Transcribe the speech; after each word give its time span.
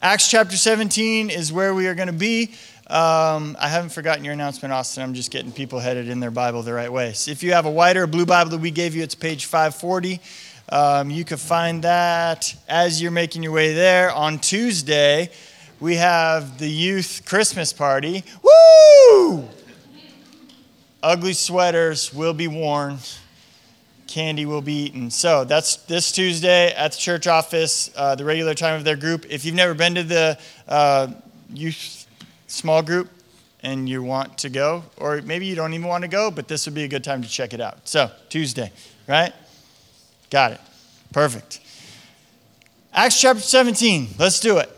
Acts 0.00 0.30
chapter 0.30 0.56
17 0.56 1.28
is 1.28 1.52
where 1.52 1.74
we 1.74 1.88
are 1.88 1.94
going 1.96 2.06
to 2.06 2.12
be. 2.12 2.52
Um, 2.86 3.56
I 3.58 3.66
haven't 3.66 3.90
forgotten 3.90 4.24
your 4.24 4.32
announcement, 4.32 4.72
Austin. 4.72 5.02
I'm 5.02 5.12
just 5.12 5.32
getting 5.32 5.50
people 5.50 5.80
headed 5.80 6.08
in 6.08 6.20
their 6.20 6.30
Bible 6.30 6.62
the 6.62 6.72
right 6.72 6.92
way. 6.92 7.14
So 7.14 7.32
if 7.32 7.42
you 7.42 7.52
have 7.52 7.66
a 7.66 7.70
white 7.70 7.96
or 7.96 8.06
blue 8.06 8.24
Bible 8.24 8.52
that 8.52 8.60
we 8.60 8.70
gave 8.70 8.94
you, 8.94 9.02
it's 9.02 9.16
page 9.16 9.46
540. 9.46 10.20
Um, 10.68 11.10
you 11.10 11.24
can 11.24 11.36
find 11.36 11.82
that 11.82 12.54
as 12.68 13.02
you're 13.02 13.10
making 13.10 13.42
your 13.42 13.50
way 13.50 13.74
there. 13.74 14.12
On 14.12 14.38
Tuesday, 14.38 15.30
we 15.80 15.96
have 15.96 16.58
the 16.58 16.70
youth 16.70 17.22
Christmas 17.26 17.72
party. 17.72 18.22
Woo! 18.44 19.48
Ugly 21.02 21.32
sweaters 21.32 22.14
will 22.14 22.34
be 22.34 22.46
worn 22.46 22.98
candy 24.08 24.46
will 24.46 24.62
be 24.62 24.84
eaten. 24.84 25.10
So 25.10 25.44
that's 25.44 25.76
this 25.76 26.10
Tuesday 26.10 26.72
at 26.74 26.92
the 26.92 26.98
church 26.98 27.26
office, 27.26 27.90
uh, 27.94 28.14
the 28.14 28.24
regular 28.24 28.54
time 28.54 28.74
of 28.76 28.84
their 28.84 28.96
group. 28.96 29.26
If 29.28 29.44
you've 29.44 29.54
never 29.54 29.74
been 29.74 29.94
to 29.94 30.02
the 30.02 30.38
uh, 30.66 31.08
youth 31.52 32.06
small 32.46 32.82
group 32.82 33.10
and 33.62 33.88
you 33.88 34.02
want 34.02 34.38
to 34.38 34.48
go, 34.48 34.84
or 34.96 35.20
maybe 35.22 35.46
you 35.46 35.54
don't 35.54 35.74
even 35.74 35.86
want 35.86 36.02
to 36.02 36.08
go, 36.08 36.30
but 36.30 36.48
this 36.48 36.66
would 36.66 36.74
be 36.74 36.84
a 36.84 36.88
good 36.88 37.04
time 37.04 37.22
to 37.22 37.28
check 37.28 37.52
it 37.52 37.60
out. 37.60 37.86
So, 37.86 38.10
Tuesday, 38.28 38.72
right? 39.06 39.32
Got 40.30 40.52
it. 40.52 40.60
Perfect. 41.12 41.60
Acts 42.92 43.20
chapter 43.20 43.42
17. 43.42 44.08
Let's 44.18 44.40
do 44.40 44.58
it. 44.58 44.77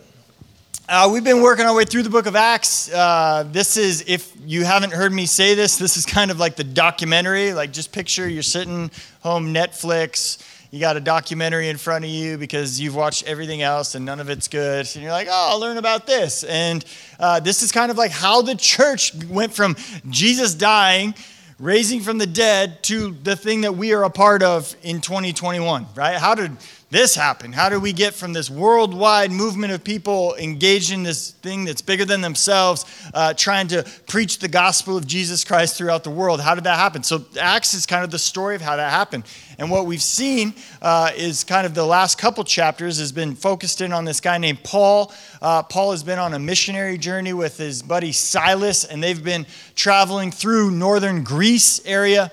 Uh, 0.93 1.09
we've 1.09 1.23
been 1.23 1.41
working 1.41 1.65
our 1.67 1.73
way 1.77 1.85
through 1.85 2.03
the 2.03 2.11
book 2.11 2.27
of 2.27 2.35
Acts. 2.35 2.93
Uh, 2.93 3.45
this 3.53 3.77
is, 3.77 4.03
if 4.09 4.35
you 4.45 4.65
haven't 4.65 4.93
heard 4.93 5.13
me 5.13 5.25
say 5.25 5.55
this, 5.55 5.79
this 5.79 5.97
is 5.97 6.05
kind 6.05 6.33
of 6.33 6.41
like 6.41 6.57
the 6.57 6.65
documentary. 6.65 7.53
Like, 7.53 7.73
just 7.73 7.93
picture 7.93 8.29
you're 8.29 8.43
sitting 8.43 8.91
home, 9.23 9.55
Netflix, 9.55 10.45
you 10.73 10.80
got 10.80 10.97
a 10.97 11.01
documentary 11.01 11.69
in 11.69 11.77
front 11.77 12.05
of 12.05 12.11
you 12.11 12.39
because 12.39 12.80
you've 12.80 12.97
watched 12.97 13.25
everything 13.29 13.63
else 13.63 13.95
and 13.95 14.05
none 14.05 14.19
of 14.19 14.30
it's 14.30 14.49
good. 14.49 14.85
And 14.97 15.05
you're 15.05 15.13
like, 15.13 15.29
oh, 15.30 15.51
I'll 15.53 15.61
learn 15.61 15.77
about 15.77 16.09
this. 16.09 16.43
And 16.43 16.85
uh, 17.21 17.38
this 17.38 17.63
is 17.63 17.71
kind 17.71 17.93
of 17.93 17.97
like 17.97 18.11
how 18.11 18.43
the 18.43 18.57
church 18.57 19.15
went 19.27 19.54
from 19.54 19.77
Jesus 20.09 20.57
dying, 20.57 21.15
raising 21.60 22.01
from 22.01 22.19
the 22.19 22.27
dead, 22.27 22.82
to 22.85 23.13
the 23.23 23.37
thing 23.37 23.60
that 23.60 23.77
we 23.77 23.93
are 23.93 24.02
a 24.02 24.10
part 24.10 24.43
of 24.43 24.75
in 24.82 25.01
2021, 25.01 25.87
right? 25.95 26.16
How 26.16 26.35
did 26.35 26.57
this 26.91 27.15
happen? 27.15 27.52
How 27.52 27.69
do 27.69 27.79
we 27.79 27.93
get 27.93 28.15
from 28.15 28.33
this 28.33 28.51
worldwide 28.51 29.30
movement 29.30 29.73
of 29.73 29.85
people 29.85 30.35
engaged 30.35 30.93
in 30.93 31.05
this 31.05 31.30
thing 31.30 31.65
that's 31.65 31.80
bigger 31.80 32.05
than 32.05 32.21
themselves, 32.21 32.85
uh, 33.15 33.32
trying 33.35 33.69
to 33.69 33.85
preach 34.09 34.41
the 34.41 34.49
gospel 34.49 34.97
of 34.97 35.07
Jesus 35.07 35.45
Christ 35.45 35.77
throughout 35.79 36.02
the 36.02 36.10
world? 36.10 36.41
How 36.41 36.57
did 36.57 36.65
that 36.65 36.77
happen? 36.77 37.05
So, 37.05 37.24
Acts 37.38 37.74
is 37.74 37.87
kind 37.87 38.02
of 38.02 38.10
the 38.10 38.19
story 38.19 38.57
of 38.57 38.60
how 38.60 38.74
that 38.74 38.91
happened. 38.91 39.24
And 39.59 39.71
what 39.71 39.87
we've 39.87 40.02
seen 40.02 40.52
uh, 40.82 41.13
is 41.16 41.45
kind 41.45 41.65
of 41.65 41.74
the 41.74 41.87
last 41.87 42.19
couple 42.19 42.43
chapters 42.43 42.99
has 42.99 43.13
been 43.13 43.37
focused 43.37 43.80
in 43.80 43.93
on 43.93 44.04
this 44.04 44.21
guy 44.21 44.38
named 44.38 44.65
Paul. 44.65 45.13
Uh, 45.41 45.63
Paul 45.63 45.93
has 45.93 46.02
been 46.02 46.19
on 46.19 46.35
a 46.35 46.41
missionary 46.41 46.99
journey 46.99 47.32
with 47.32 47.57
his 47.57 47.82
buddy 47.82 48.10
Silas, 48.10 48.85
and 48.85 49.01
they've 49.01 49.23
been 49.23 49.47
traveling 49.77 50.32
through 50.32 50.73
northern 50.73 51.23
Greece 51.23 51.80
area 51.85 52.32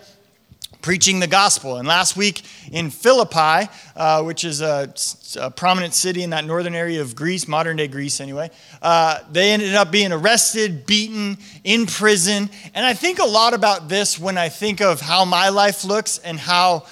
preaching 0.87 1.19
the 1.19 1.27
gospel. 1.27 1.75
And 1.75 1.85
last 1.85 2.15
week 2.15 2.43
in 2.71 2.91
Philippi, 2.91 3.69
uh, 3.93 4.23
which 4.23 4.45
is 4.45 4.61
a, 4.61 4.93
a, 5.37 5.51
prominent 5.51 5.93
city 5.93 6.23
in 6.23 6.29
that 6.29 6.45
northern 6.45 6.73
area 6.73 7.01
of 7.01 7.13
Greece, 7.13 7.45
modern 7.45 7.75
day 7.75 7.89
Greece 7.89 8.21
anyway, 8.21 8.49
uh, 8.81 9.19
they 9.29 9.51
ended 9.51 9.75
up 9.75 9.91
being 9.91 10.13
arrested, 10.13 10.85
beaten, 10.85 11.39
in 11.65 11.87
prison. 11.87 12.49
And 12.73 12.85
I 12.85 12.93
think 12.93 13.19
a 13.19 13.25
lot 13.25 13.53
about 13.53 13.89
this 13.89 14.17
when 14.17 14.37
I 14.37 14.47
think 14.47 14.79
of 14.79 15.01
how 15.01 15.25
my 15.25 15.49
life 15.49 15.83
looks 15.83 16.19
and 16.19 16.39
how 16.39 16.85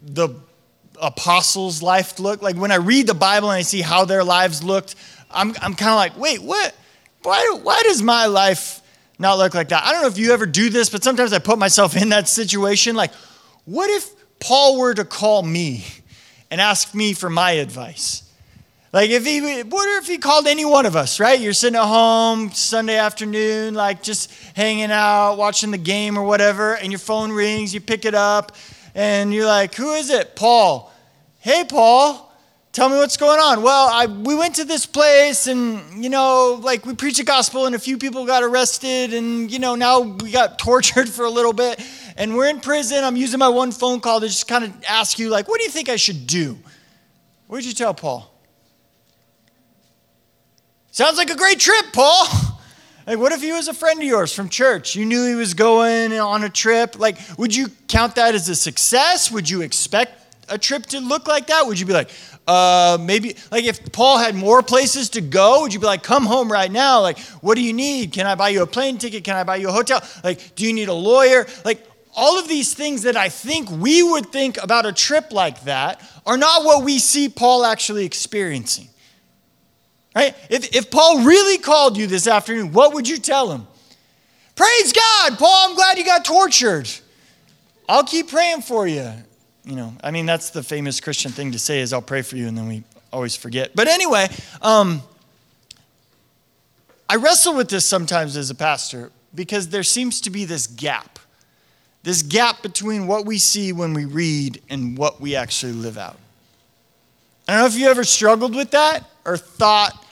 the 0.00 0.28
apostles' 1.02 1.82
life 1.82 2.20
looked. 2.20 2.44
Like 2.44 2.54
when 2.54 2.70
I 2.70 2.76
read 2.76 3.08
the 3.08 3.14
Bible 3.14 3.50
and 3.50 3.58
I 3.58 3.62
see 3.62 3.80
how 3.80 4.04
their 4.04 4.22
lives 4.22 4.62
looked, 4.62 4.94
I'm, 5.32 5.48
I'm 5.60 5.74
kind 5.74 5.90
of 5.90 5.96
like, 5.96 6.16
wait, 6.16 6.40
what? 6.40 6.72
Why, 7.24 7.58
why 7.60 7.82
does 7.82 8.00
my 8.02 8.26
life 8.26 8.82
not 9.18 9.38
look 9.38 9.54
like 9.54 9.68
that. 9.68 9.84
I 9.84 9.92
don't 9.92 10.02
know 10.02 10.08
if 10.08 10.18
you 10.18 10.32
ever 10.32 10.46
do 10.46 10.70
this, 10.70 10.88
but 10.90 11.04
sometimes 11.04 11.32
I 11.32 11.38
put 11.38 11.58
myself 11.58 11.96
in 11.96 12.08
that 12.10 12.28
situation. 12.28 12.96
Like, 12.96 13.12
what 13.64 13.88
if 13.90 14.10
Paul 14.40 14.78
were 14.78 14.94
to 14.94 15.04
call 15.04 15.42
me 15.42 15.84
and 16.50 16.60
ask 16.60 16.94
me 16.94 17.12
for 17.12 17.30
my 17.30 17.52
advice? 17.52 18.22
Like, 18.92 19.10
if 19.10 19.24
he, 19.24 19.62
what 19.62 20.02
if 20.02 20.06
he 20.06 20.18
called 20.18 20.46
any 20.46 20.64
one 20.64 20.86
of 20.86 20.94
us, 20.94 21.18
right? 21.18 21.40
You're 21.40 21.52
sitting 21.52 21.76
at 21.76 21.84
home 21.84 22.52
Sunday 22.52 22.96
afternoon, 22.96 23.74
like 23.74 24.02
just 24.02 24.32
hanging 24.54 24.92
out, 24.92 25.34
watching 25.34 25.72
the 25.72 25.78
game 25.78 26.16
or 26.16 26.22
whatever, 26.22 26.76
and 26.76 26.92
your 26.92 27.00
phone 27.00 27.32
rings, 27.32 27.74
you 27.74 27.80
pick 27.80 28.04
it 28.04 28.14
up, 28.14 28.52
and 28.94 29.34
you're 29.34 29.46
like, 29.46 29.74
who 29.74 29.94
is 29.94 30.10
it? 30.10 30.36
Paul. 30.36 30.92
Hey, 31.40 31.64
Paul. 31.68 32.32
Tell 32.74 32.88
me 32.88 32.96
what's 32.96 33.16
going 33.16 33.38
on. 33.38 33.62
Well, 33.62 33.88
I, 33.88 34.06
we 34.06 34.34
went 34.34 34.56
to 34.56 34.64
this 34.64 34.84
place 34.84 35.46
and, 35.46 36.02
you 36.02 36.10
know, 36.10 36.58
like 36.60 36.84
we 36.84 36.92
preached 36.96 37.18
the 37.18 37.24
gospel 37.24 37.66
and 37.66 37.74
a 37.76 37.78
few 37.78 37.98
people 37.98 38.26
got 38.26 38.42
arrested 38.42 39.14
and, 39.14 39.48
you 39.48 39.60
know, 39.60 39.76
now 39.76 40.00
we 40.00 40.32
got 40.32 40.58
tortured 40.58 41.08
for 41.08 41.24
a 41.24 41.30
little 41.30 41.52
bit 41.52 41.80
and 42.16 42.34
we're 42.34 42.48
in 42.48 42.58
prison. 42.58 43.04
I'm 43.04 43.14
using 43.14 43.38
my 43.38 43.48
one 43.48 43.70
phone 43.70 44.00
call 44.00 44.18
to 44.18 44.26
just 44.26 44.48
kind 44.48 44.64
of 44.64 44.72
ask 44.88 45.20
you, 45.20 45.28
like, 45.28 45.46
what 45.46 45.60
do 45.60 45.64
you 45.64 45.70
think 45.70 45.88
I 45.88 45.94
should 45.94 46.26
do? 46.26 46.58
What 47.46 47.58
did 47.58 47.66
you 47.66 47.74
tell 47.74 47.94
Paul? 47.94 48.28
Sounds 50.90 51.16
like 51.16 51.30
a 51.30 51.36
great 51.36 51.60
trip, 51.60 51.86
Paul. 51.92 52.26
Like, 53.06 53.18
what 53.18 53.32
if 53.32 53.42
he 53.42 53.52
was 53.52 53.68
a 53.68 53.74
friend 53.74 54.00
of 54.00 54.08
yours 54.08 54.32
from 54.32 54.48
church? 54.48 54.96
You 54.96 55.04
knew 55.04 55.26
he 55.26 55.34
was 55.34 55.52
going 55.52 56.14
on 56.14 56.42
a 56.42 56.48
trip. 56.48 56.98
Like, 56.98 57.18
would 57.36 57.54
you 57.54 57.66
count 57.86 58.14
that 58.14 58.34
as 58.34 58.48
a 58.48 58.54
success? 58.54 59.30
Would 59.30 59.50
you 59.50 59.60
expect 59.60 60.24
a 60.48 60.56
trip 60.56 60.86
to 60.86 61.00
look 61.00 61.26
like 61.26 61.48
that? 61.48 61.66
Would 61.66 61.78
you 61.78 61.84
be 61.84 61.92
like, 61.92 62.08
uh, 62.46 62.98
maybe, 63.00 63.36
like 63.50 63.64
if 63.64 63.92
Paul 63.92 64.18
had 64.18 64.34
more 64.34 64.62
places 64.62 65.10
to 65.10 65.20
go, 65.20 65.62
would 65.62 65.72
you 65.72 65.80
be 65.80 65.86
like, 65.86 66.02
come 66.02 66.26
home 66.26 66.52
right 66.52 66.70
now? 66.70 67.00
Like, 67.00 67.18
what 67.40 67.54
do 67.54 67.62
you 67.62 67.72
need? 67.72 68.12
Can 68.12 68.26
I 68.26 68.34
buy 68.34 68.50
you 68.50 68.62
a 68.62 68.66
plane 68.66 68.98
ticket? 68.98 69.24
Can 69.24 69.36
I 69.36 69.44
buy 69.44 69.56
you 69.56 69.68
a 69.68 69.72
hotel? 69.72 70.02
Like, 70.22 70.54
do 70.54 70.66
you 70.66 70.72
need 70.72 70.88
a 70.88 70.94
lawyer? 70.94 71.46
Like, 71.64 71.86
all 72.16 72.38
of 72.38 72.46
these 72.46 72.74
things 72.74 73.02
that 73.02 73.16
I 73.16 73.28
think 73.28 73.70
we 73.70 74.02
would 74.02 74.26
think 74.26 74.62
about 74.62 74.86
a 74.86 74.92
trip 74.92 75.32
like 75.32 75.64
that 75.64 76.00
are 76.26 76.36
not 76.36 76.64
what 76.64 76.84
we 76.84 76.98
see 76.98 77.28
Paul 77.28 77.64
actually 77.64 78.04
experiencing. 78.04 78.88
Right? 80.14 80.36
If, 80.48 80.76
if 80.76 80.90
Paul 80.90 81.24
really 81.24 81.58
called 81.58 81.96
you 81.96 82.06
this 82.06 82.28
afternoon, 82.28 82.72
what 82.72 82.94
would 82.94 83.08
you 83.08 83.16
tell 83.16 83.50
him? 83.50 83.66
Praise 84.54 84.92
God, 84.92 85.38
Paul, 85.38 85.70
I'm 85.70 85.74
glad 85.74 85.98
you 85.98 86.04
got 86.04 86.24
tortured. 86.24 86.88
I'll 87.88 88.04
keep 88.04 88.28
praying 88.28 88.62
for 88.62 88.86
you 88.86 89.12
you 89.64 89.76
know, 89.76 89.94
I 90.02 90.10
mean, 90.10 90.26
that's 90.26 90.50
the 90.50 90.62
famous 90.62 91.00
Christian 91.00 91.32
thing 91.32 91.52
to 91.52 91.58
say 91.58 91.80
is 91.80 91.92
I'll 91.92 92.02
pray 92.02 92.22
for 92.22 92.36
you, 92.36 92.46
and 92.48 92.56
then 92.56 92.68
we 92.68 92.84
always 93.12 93.34
forget. 93.34 93.74
But 93.74 93.88
anyway, 93.88 94.28
um, 94.60 95.02
I 97.08 97.16
wrestle 97.16 97.54
with 97.54 97.68
this 97.68 97.86
sometimes 97.86 98.36
as 98.36 98.50
a 98.50 98.54
pastor 98.54 99.10
because 99.34 99.68
there 99.68 99.82
seems 99.82 100.20
to 100.22 100.30
be 100.30 100.44
this 100.44 100.66
gap, 100.66 101.18
this 102.02 102.22
gap 102.22 102.62
between 102.62 103.06
what 103.06 103.24
we 103.24 103.38
see 103.38 103.72
when 103.72 103.94
we 103.94 104.04
read 104.04 104.60
and 104.68 104.98
what 104.98 105.20
we 105.20 105.34
actually 105.34 105.72
live 105.72 105.96
out. 105.96 106.18
I 107.48 107.52
don't 107.52 107.62
know 107.62 107.66
if 107.66 107.76
you 107.76 107.88
ever 107.88 108.04
struggled 108.04 108.54
with 108.54 108.70
that 108.72 109.04
or 109.24 109.36
thought, 109.36 110.04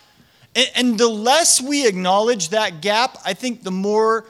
and, 0.54 0.70
and 0.74 0.98
the 0.98 1.08
less 1.08 1.60
we 1.60 1.86
acknowledge 1.86 2.50
that 2.50 2.80
gap, 2.80 3.18
I 3.24 3.34
think 3.34 3.62
the 3.62 3.70
more 3.70 4.24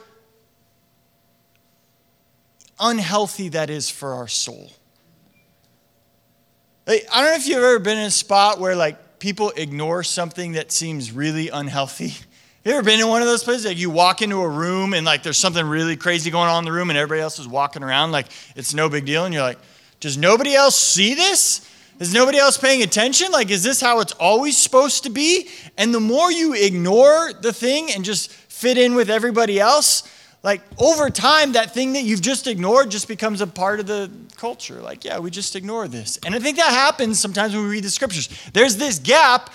unhealthy 2.79 3.49
that 3.49 3.69
is 3.69 3.89
for 3.89 4.13
our 4.13 4.27
soul. 4.27 4.71
I 6.85 6.99
don't 7.13 7.23
know 7.23 7.33
if 7.35 7.47
you've 7.47 7.57
ever 7.57 7.79
been 7.79 7.97
in 7.97 8.05
a 8.05 8.11
spot 8.11 8.59
where 8.59 8.75
like 8.75 9.19
people 9.19 9.51
ignore 9.55 10.03
something 10.03 10.53
that 10.53 10.71
seems 10.71 11.11
really 11.11 11.49
unhealthy. 11.49 12.13
You 12.65 12.71
ever 12.71 12.81
been 12.81 13.01
in 13.01 13.09
one 13.09 13.21
of 13.21 13.27
those 13.27 13.43
places? 13.43 13.65
Like 13.65 13.77
you 13.77 13.89
walk 13.89 14.21
into 14.21 14.39
a 14.39 14.47
room 14.47 14.93
and 14.93 15.05
like 15.05 15.21
there's 15.21 15.37
something 15.37 15.65
really 15.65 15.97
crazy 15.97 16.31
going 16.31 16.47
on 16.47 16.59
in 16.59 16.65
the 16.65 16.71
room 16.71 16.89
and 16.89 16.97
everybody 16.97 17.19
else 17.19 17.37
is 17.37 17.45
walking 17.45 17.83
around 17.83 18.13
like 18.13 18.27
it's 18.55 18.73
no 18.73 18.87
big 18.87 19.05
deal 19.05 19.25
and 19.25 19.33
you're 19.33 19.43
like, 19.43 19.57
does 19.99 20.17
nobody 20.17 20.55
else 20.55 20.77
see 20.77 21.13
this? 21.13 21.69
Is 21.99 22.13
nobody 22.13 22.37
else 22.37 22.57
paying 22.57 22.81
attention? 22.81 23.33
Like, 23.33 23.51
is 23.51 23.63
this 23.63 23.81
how 23.81 23.99
it's 23.99 24.13
always 24.13 24.55
supposed 24.55 25.03
to 25.03 25.09
be? 25.09 25.49
And 25.77 25.93
the 25.93 25.99
more 25.99 26.31
you 26.31 26.53
ignore 26.53 27.33
the 27.33 27.51
thing 27.51 27.91
and 27.91 28.05
just 28.05 28.31
fit 28.31 28.77
in 28.77 28.95
with 28.95 29.09
everybody 29.09 29.59
else, 29.59 30.03
like 30.43 30.61
over 30.77 31.09
time, 31.09 31.53
that 31.53 31.73
thing 31.73 31.93
that 31.93 32.03
you've 32.03 32.21
just 32.21 32.47
ignored 32.47 32.91
just 32.91 33.07
becomes 33.07 33.39
a 33.39 33.47
part 33.47 33.79
of 33.79 33.87
the 33.87 34.11
culture. 34.35 34.81
Like, 34.81 35.05
yeah, 35.05 35.19
we 35.19 35.31
just 35.31 35.55
ignore 35.55 35.87
this. 35.87 36.19
And 36.25 36.35
I 36.35 36.39
think 36.39 36.57
that 36.57 36.69
happens 36.69 37.17
sometimes 37.17 37.55
when 37.55 37.63
we 37.63 37.69
read 37.69 37.85
the 37.85 37.89
scriptures. 37.89 38.27
There's 38.51 38.75
this 38.75 38.99
gap. 38.99 39.49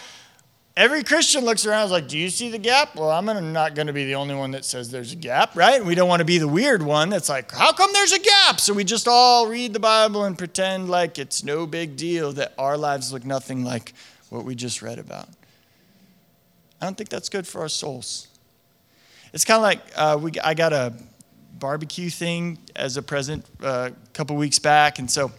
Every 0.79 1.03
Christian 1.03 1.45
looks 1.45 1.67
around 1.67 1.83
and 1.83 1.87
is 1.87 1.93
like, 1.93 2.09
Do 2.09 2.17
you 2.17 2.31
see 2.31 2.51
the 2.51 2.59
gap? 2.59 2.97
Well, 2.97 3.11
I'm 3.11 3.27
not 3.53 3.75
going 3.75 3.89
to 3.89 3.93
be 3.93 4.07
the 4.07 4.15
only 4.15 4.35
one 4.35 4.53
that 4.53 4.65
says 4.65 4.91
there's 4.91 5.13
a 5.13 5.17
gap, 5.17 5.55
right? 5.57 5.85
We 5.85 5.95
don't 5.95 6.09
want 6.09 6.21
to 6.21 6.25
be 6.25 6.39
the 6.39 6.49
weird 6.49 6.83
one 6.83 7.11
that's 7.11 7.29
like, 7.29 7.53
How 7.53 7.73
come 7.73 7.93
there's 7.93 8.13
a 8.13 8.21
gap? 8.21 8.59
So 8.59 8.73
we 8.73 8.85
just 8.85 9.07
all 9.07 9.47
read 9.47 9.75
the 9.75 9.81
Bible 9.81 10.25
and 10.25 10.39
pretend 10.39 10.89
like 10.89 11.19
it's 11.19 11.45
no 11.45 11.67
big 11.67 11.97
deal 11.97 12.33
that 12.33 12.55
our 12.57 12.79
lives 12.79 13.13
look 13.13 13.27
nothing 13.27 13.63
like 13.63 13.93
what 14.31 14.45
we 14.45 14.55
just 14.55 14.81
read 14.81 14.99
about. 14.99 15.29
I 16.81 16.87
don't 16.87 16.97
think 16.97 17.11
that's 17.11 17.29
good 17.29 17.47
for 17.47 17.61
our 17.61 17.69
souls. 17.69 18.29
It's 19.33 19.45
kind 19.45 19.57
of 19.57 19.63
like 19.63 19.81
uh, 19.97 20.19
we, 20.21 20.33
I 20.43 20.55
got 20.55 20.73
a 20.73 20.93
barbecue 21.59 22.11
thing 22.11 22.59
as 22.77 22.97
a 22.97 23.03
present 23.03 23.45
uh, 23.63 23.91
a 23.93 24.09
couple 24.13 24.37
weeks 24.37 24.59
back, 24.59 24.99
and 24.99 25.11
so 25.11 25.31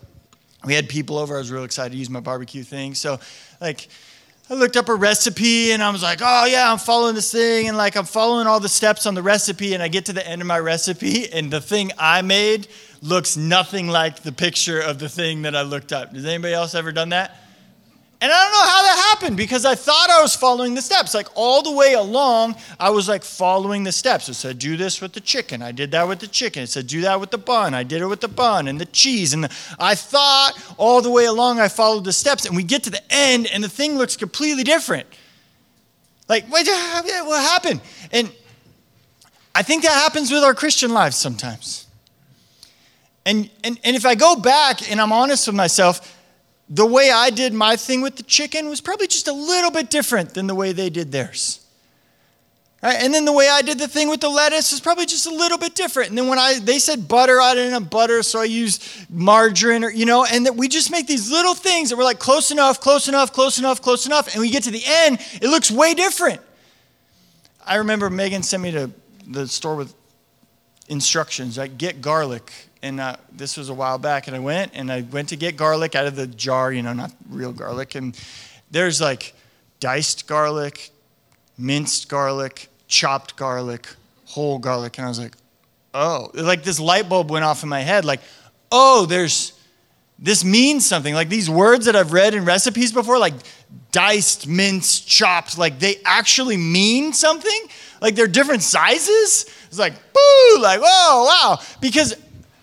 we 0.66 0.74
had 0.74 0.90
people 0.90 1.18
over. 1.18 1.36
I 1.36 1.40
was 1.40 1.52
real 1.52 1.64
excited 1.64 1.92
to 1.94 1.98
use 1.98 2.10
my 2.10 2.20
barbecue 2.20 2.64
thing. 2.64 2.94
So, 2.94 3.20
like, 3.62 3.88
I 4.52 4.56
looked 4.56 4.78
up 4.78 4.90
a 4.90 4.96
recipe 4.96 5.72
and 5.74 5.84
I 5.84 5.92
was 5.92 6.02
like, 6.02 6.22
oh 6.24 6.46
yeah, 6.46 6.72
I'm 6.72 6.80
following 6.80 7.14
this 7.14 7.32
thing 7.32 7.68
and 7.68 7.78
like 7.78 7.96
I'm 7.96 8.06
following 8.06 8.48
all 8.48 8.60
the 8.60 8.68
steps 8.68 9.06
on 9.06 9.14
the 9.14 9.22
recipe 9.22 9.76
and 9.76 9.84
I 9.84 9.90
get 9.90 10.06
to 10.08 10.14
the 10.14 10.28
end 10.28 10.42
of 10.42 10.48
my 10.48 10.58
recipe 10.58 11.32
and 11.32 11.52
the 11.52 11.62
thing 11.62 11.92
I 12.00 12.24
made 12.24 12.68
looks 13.04 13.38
nothing 13.38 13.90
like 13.90 14.24
the 14.24 14.32
picture 14.32 14.82
of 14.82 14.98
the 14.98 15.08
thing 15.08 15.44
that 15.44 15.56
I 15.56 15.62
looked 15.62 15.94
up. 15.94 16.14
Has 16.16 16.26
anybody 16.26 16.56
else 16.56 16.74
ever 16.74 16.92
done 16.92 17.10
that? 17.10 17.38
And 18.22 18.30
I 18.30 18.44
don't 18.44 18.52
know 18.52 18.68
how 18.68 18.82
that 18.84 19.06
happened 19.12 19.38
because 19.38 19.64
I 19.64 19.76
thought 19.76 20.10
I 20.10 20.22
was 20.22 20.36
following 20.36 20.76
the 20.76 20.82
steps. 20.82 21.14
Like 21.14 21.28
all 21.36 21.62
the 21.62 21.72
way 21.72 21.94
along, 21.94 22.56
I 22.78 22.90
was 22.90 23.08
like 23.08 23.24
following 23.24 23.86
the 23.86 23.94
steps. 23.94 24.28
It 24.28 24.34
said, 24.34 24.60
do 24.60 24.76
this 24.76 25.00
with 25.00 25.14
the 25.14 25.22
chicken. 25.22 25.62
I 25.62 25.72
did 25.72 25.92
that 25.92 26.06
with 26.06 26.20
the 26.20 26.28
chicken. 26.28 26.64
It 26.64 26.68
said, 26.68 26.88
do 26.88 27.00
that 27.02 27.22
with 27.22 27.32
the 27.32 27.38
bun. 27.38 27.74
I 27.74 27.84
did 27.84 28.02
it 28.02 28.08
with 28.08 28.20
the 28.20 28.28
bun 28.28 28.68
and 28.68 28.80
the 28.80 28.88
cheese. 28.88 29.34
And 29.34 29.46
the, 29.46 29.56
I 29.80 29.96
thought 29.96 30.52
all 30.78 31.02
the 31.02 31.10
way 31.10 31.26
along 31.26 31.62
I 31.62 31.70
followed 31.70 32.04
the 32.04 32.12
steps. 32.12 32.46
And 32.46 32.58
we 32.58 32.64
get 32.64 32.84
to 32.84 32.90
the 32.90 33.02
end 33.10 33.48
and 33.54 33.64
the 33.64 33.70
thing 33.70 33.98
looks 33.98 34.18
completely 34.18 34.64
different. 34.64 35.08
Like, 36.28 36.46
what, 36.48 36.68
happened? 36.68 37.80
And 38.12 38.30
I 39.56 39.64
think 39.64 39.84
that 39.84 39.94
happens 39.94 40.30
with 40.30 40.44
our 40.44 40.54
Christian 40.54 40.94
lives 40.94 41.16
sometimes. 41.16 41.88
And, 43.26 43.50
and, 43.64 43.80
and 43.86 43.96
if 43.96 44.06
I 44.06 44.16
go 44.16 44.36
back 44.36 44.92
and 44.92 45.00
I'm 45.00 45.14
honest 45.14 45.48
with 45.48 45.56
myself, 45.56 46.18
the 46.70 46.86
way 46.86 47.10
I 47.10 47.32
did 47.32 47.54
my 47.54 47.76
thing 47.76 48.02
with 48.02 48.16
the 48.16 48.24
chicken 48.24 48.70
was 48.70 48.80
probably 48.80 49.08
just 49.08 49.28
a 49.28 49.34
little 49.34 49.72
bit 49.72 49.90
different 49.90 50.36
than 50.36 50.48
the 50.48 50.56
way 50.56 50.72
they 50.72 50.90
did 50.90 51.12
theirs. 51.12 51.66
Right? 52.82 52.96
And 53.02 53.14
then 53.14 53.26
the 53.26 53.34
way 53.34 53.50
I 53.50 53.62
did 53.62 53.78
the 53.78 53.90
thing 53.90 54.08
with 54.08 54.22
the 54.22 54.30
lettuce 54.30 54.72
is 54.72 54.80
probably 54.80 55.06
just 55.06 55.26
a 55.26 55.34
little 55.34 55.58
bit 55.58 55.76
different. 55.76 56.10
And 56.10 56.18
then 56.18 56.28
when 56.28 56.40
I 56.40 56.60
they 56.60 56.80
said 56.80 57.10
butter, 57.10 57.42
I 57.42 57.54
didn't 57.54 57.74
have 57.74 57.90
butter, 57.90 58.24
so 58.24 58.40
I 58.40 58.46
used 58.46 58.84
margarine 59.10 59.84
or 59.84 59.90
you 59.90 60.06
know, 60.06 60.26
and 60.26 60.46
that 60.46 60.56
we 60.56 60.70
just 60.70 60.90
make 60.90 61.06
these 61.06 61.30
little 61.30 61.56
things 61.56 61.90
that 61.90 61.98
we're 61.98 62.06
like 62.06 62.20
close 62.20 62.52
enough, 62.52 62.80
close 62.80 63.10
enough, 63.10 63.34
close 63.34 63.58
enough, 63.58 63.82
close 63.82 64.06
enough, 64.06 64.34
and 64.34 64.40
we 64.40 64.50
get 64.50 64.64
to 64.64 64.72
the 64.72 64.84
end, 64.86 65.20
it 65.42 65.50
looks 65.50 65.70
way 65.70 65.94
different. 65.94 66.40
I 67.66 67.76
remember 67.76 68.10
Megan 68.10 68.44
sent 68.44 68.64
me 68.64 68.72
to 68.72 68.92
the 69.28 69.48
store 69.48 69.76
with 69.76 69.94
instructions, 70.88 71.58
like 71.58 71.78
get 71.78 72.02
garlic 72.02 72.69
and 72.82 73.00
uh, 73.00 73.16
this 73.32 73.58
was 73.58 73.70
a 73.70 73.74
while 73.74 73.98
back 73.98 74.28
and 74.28 74.36
i 74.36 74.40
went 74.40 74.72
and 74.74 74.92
i 74.92 75.02
went 75.02 75.30
to 75.30 75.36
get 75.36 75.56
garlic 75.58 75.96
out 75.96 76.08
of 76.08 76.16
the 76.16 76.28
jar 76.28 76.72
you 76.72 76.82
know 76.82 76.94
not 76.94 77.12
real 77.30 77.52
garlic 77.52 77.96
and 77.96 78.20
there's 78.72 79.02
like 79.02 79.34
diced 79.80 80.28
garlic 80.28 80.92
minced 81.58 82.10
garlic 82.10 82.70
chopped 82.88 83.36
garlic 83.36 83.88
whole 84.26 84.58
garlic 84.58 84.98
and 84.98 85.06
i 85.06 85.10
was 85.10 85.20
like 85.20 85.36
oh 85.94 86.30
like 86.34 86.64
this 86.64 86.80
light 86.80 87.10
bulb 87.10 87.30
went 87.30 87.46
off 87.46 87.64
in 87.64 87.70
my 87.70 87.82
head 87.82 88.06
like 88.06 88.22
oh 88.72 89.06
there's 89.06 89.54
this 90.22 90.44
means 90.44 90.86
something. 90.86 91.14
Like 91.14 91.30
these 91.30 91.50
words 91.50 91.86
that 91.86 91.96
i've 91.96 92.14
read 92.14 92.34
in 92.34 92.46
recipes 92.46 92.92
before 92.92 93.18
like 93.18 93.34
diced 93.92 94.48
minced 94.48 95.08
chopped 95.08 95.58
like 95.58 95.80
they 95.80 95.96
actually 96.06 96.58
mean 96.58 97.14
something? 97.14 97.62
Like 98.02 98.16
they're 98.16 98.28
different 98.28 98.62
sizes? 98.62 99.46
It's 99.68 99.80
like 99.80 99.94
boo 99.94 100.62
like 100.62 100.82
whoa 100.84 101.24
wow. 101.26 101.60
Because 101.80 102.16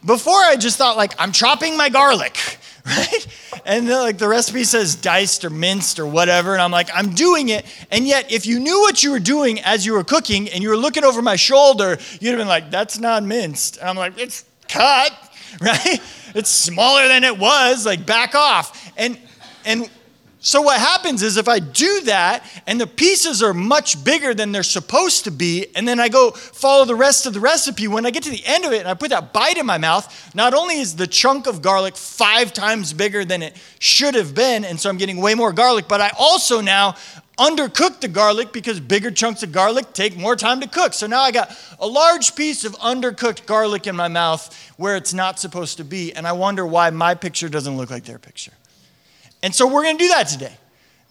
before 0.06 0.38
I 0.38 0.56
just 0.56 0.78
thought 0.78 0.96
like 0.96 1.12
I'm 1.18 1.32
chopping 1.32 1.76
my 1.76 1.88
garlic, 1.88 2.58
right? 2.86 3.26
And 3.66 3.88
then, 3.88 4.00
like 4.00 4.18
the 4.18 4.28
recipe 4.28 4.64
says 4.64 4.94
diced 4.94 5.44
or 5.44 5.50
minced 5.50 5.98
or 5.98 6.06
whatever, 6.06 6.52
and 6.52 6.62
I'm 6.62 6.70
like 6.70 6.88
I'm 6.94 7.14
doing 7.14 7.48
it. 7.48 7.66
And 7.90 8.06
yet, 8.06 8.30
if 8.32 8.46
you 8.46 8.60
knew 8.60 8.80
what 8.80 9.02
you 9.02 9.10
were 9.10 9.18
doing 9.18 9.60
as 9.60 9.84
you 9.84 9.92
were 9.92 10.04
cooking, 10.04 10.48
and 10.48 10.62
you 10.62 10.70
were 10.70 10.76
looking 10.76 11.04
over 11.04 11.20
my 11.20 11.36
shoulder, 11.36 11.98
you'd 12.20 12.30
have 12.30 12.38
been 12.38 12.48
like, 12.48 12.70
"That's 12.70 12.98
not 12.98 13.24
minced." 13.24 13.78
And 13.78 13.88
I'm 13.88 13.96
like, 13.96 14.18
"It's 14.18 14.44
cut, 14.68 15.12
right? 15.60 16.00
It's 16.34 16.50
smaller 16.50 17.08
than 17.08 17.24
it 17.24 17.36
was. 17.36 17.84
Like 17.84 18.06
back 18.06 18.34
off." 18.34 18.92
And 18.96 19.18
and 19.64 19.90
so 20.46 20.62
what 20.62 20.78
happens 20.78 21.24
is 21.24 21.38
if 21.38 21.48
I 21.48 21.58
do 21.58 22.02
that 22.02 22.48
and 22.68 22.80
the 22.80 22.86
pieces 22.86 23.42
are 23.42 23.52
much 23.52 24.04
bigger 24.04 24.32
than 24.32 24.52
they're 24.52 24.62
supposed 24.62 25.24
to 25.24 25.32
be, 25.32 25.66
and 25.74 25.88
then 25.88 25.98
I 25.98 26.08
go 26.08 26.30
follow 26.30 26.84
the 26.84 26.94
rest 26.94 27.26
of 27.26 27.34
the 27.34 27.40
recipe, 27.40 27.88
when 27.88 28.06
I 28.06 28.12
get 28.12 28.22
to 28.22 28.30
the 28.30 28.44
end 28.46 28.64
of 28.64 28.70
it 28.70 28.78
and 28.78 28.86
I 28.86 28.94
put 28.94 29.10
that 29.10 29.32
bite 29.32 29.56
in 29.56 29.66
my 29.66 29.76
mouth, 29.76 30.06
not 30.36 30.54
only 30.54 30.78
is 30.78 30.94
the 30.94 31.08
chunk 31.08 31.48
of 31.48 31.62
garlic 31.62 31.96
five 31.96 32.52
times 32.52 32.92
bigger 32.92 33.24
than 33.24 33.42
it 33.42 33.56
should 33.80 34.14
have 34.14 34.36
been, 34.36 34.64
and 34.64 34.78
so 34.78 34.88
I'm 34.88 34.98
getting 34.98 35.16
way 35.16 35.34
more 35.34 35.52
garlic, 35.52 35.86
but 35.88 36.00
I 36.00 36.12
also 36.16 36.60
now 36.60 36.94
undercook 37.36 37.98
the 38.00 38.06
garlic 38.06 38.52
because 38.52 38.78
bigger 38.78 39.10
chunks 39.10 39.42
of 39.42 39.50
garlic 39.50 39.94
take 39.94 40.16
more 40.16 40.36
time 40.36 40.60
to 40.60 40.68
cook. 40.68 40.92
So 40.92 41.08
now 41.08 41.22
I 41.22 41.32
got 41.32 41.50
a 41.80 41.88
large 41.88 42.36
piece 42.36 42.64
of 42.64 42.74
undercooked 42.74 43.46
garlic 43.46 43.88
in 43.88 43.96
my 43.96 44.06
mouth 44.06 44.54
where 44.76 44.94
it's 44.94 45.12
not 45.12 45.40
supposed 45.40 45.78
to 45.78 45.84
be, 45.84 46.12
and 46.12 46.24
I 46.24 46.34
wonder 46.34 46.64
why 46.64 46.90
my 46.90 47.16
picture 47.16 47.48
doesn't 47.48 47.76
look 47.76 47.90
like 47.90 48.04
their 48.04 48.20
picture. 48.20 48.52
And 49.46 49.54
so 49.54 49.68
we're 49.68 49.84
going 49.84 49.96
to 49.96 50.02
do 50.02 50.08
that 50.08 50.24
today. 50.24 50.52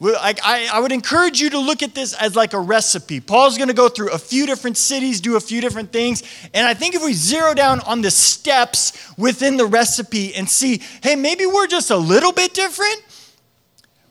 I, 0.01 0.69
I 0.73 0.81
would 0.81 0.91
encourage 0.91 1.39
you 1.39 1.51
to 1.51 1.57
look 1.57 1.81
at 1.81 1.95
this 1.95 2.13
as 2.13 2.35
like 2.35 2.51
a 2.51 2.59
recipe. 2.59 3.21
Paul's 3.21 3.57
going 3.57 3.69
to 3.69 3.73
go 3.73 3.87
through 3.87 4.11
a 4.11 4.17
few 4.17 4.45
different 4.45 4.75
cities, 4.75 5.21
do 5.21 5.37
a 5.37 5.39
few 5.39 5.61
different 5.61 5.93
things. 5.93 6.21
And 6.53 6.67
I 6.67 6.73
think 6.73 6.95
if 6.95 7.01
we 7.01 7.13
zero 7.13 7.53
down 7.53 7.79
on 7.79 8.01
the 8.01 8.11
steps 8.11 9.13
within 9.17 9.55
the 9.55 9.65
recipe 9.65 10.35
and 10.35 10.49
see, 10.49 10.81
hey, 11.01 11.15
maybe 11.15 11.45
we're 11.45 11.67
just 11.67 11.91
a 11.91 11.95
little 11.95 12.33
bit 12.33 12.53
different, 12.53 13.01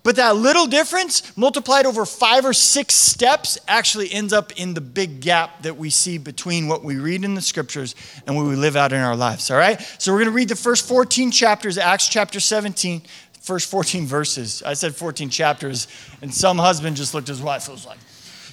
but 0.05 0.17
that 0.17 0.37
little 0.37 0.67
difference 0.67 1.37
multiplied 1.37 1.85
over 1.85 2.07
five 2.07 2.47
or 2.47 2.55
six 2.55 2.95
steps 2.95 3.59
actually 3.69 4.11
ends 4.11 4.33
up 4.33 4.53
in 4.53 4.73
the 4.73 4.81
big 4.81 5.21
gap 5.21 5.63
that 5.65 5.77
we 5.77 5.91
see 5.91 6.17
between 6.17 6.67
what 6.67 6.83
we 6.83 6.97
read 6.97 7.25
in 7.25 7.35
the 7.35 7.43
scriptures 7.43 7.95
and 8.27 8.37
what 8.37 8.47
we 8.47 8.57
live 8.57 8.77
out 8.77 8.95
in 8.95 9.01
our 9.01 9.17
lives. 9.17 9.51
All 9.51 9.59
right? 9.59 9.79
So 9.99 10.13
we're 10.13 10.21
going 10.21 10.31
to 10.31 10.35
read 10.35 10.49
the 10.49 10.57
first 10.57 10.89
14 10.89 11.31
chapters, 11.31 11.77
Acts 11.77 12.09
chapter 12.09 12.41
17, 12.41 13.03
first 13.45 13.71
14 13.71 14.07
verses. 14.07 14.63
I 14.63 14.73
said 14.73 14.97
14 14.97 15.29
chapters, 15.29 15.87
and 16.23 16.33
some 16.33 16.57
husband 16.57 16.97
just 16.97 17.13
looked 17.13 17.29
at 17.29 17.35
his 17.35 17.43
wife 17.43 17.69
and 17.69 17.75
was 17.75 17.87
like, 17.87 17.99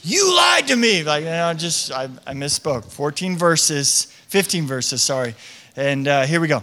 You 0.04 0.36
lied 0.36 0.68
to 0.68 0.76
me. 0.76 1.02
Like, 1.04 1.24
you 1.24 1.30
know, 1.30 1.54
just, 1.54 1.92
I, 1.94 2.10
I 2.28 2.34
misspoke. 2.34 2.86
14 2.86 3.38
verses, 3.38 4.06
15 4.28 4.66
verses, 4.66 5.02
sorry. 5.02 5.34
And 5.78 6.08
uh, 6.10 6.26
here 6.26 6.42
we 6.42 6.50
go. 6.50 6.62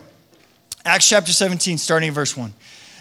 Acts 0.84 1.08
chapter 1.08 1.32
17, 1.32 1.78
starting 1.78 2.12
verse 2.12 2.36
1. 2.36 2.52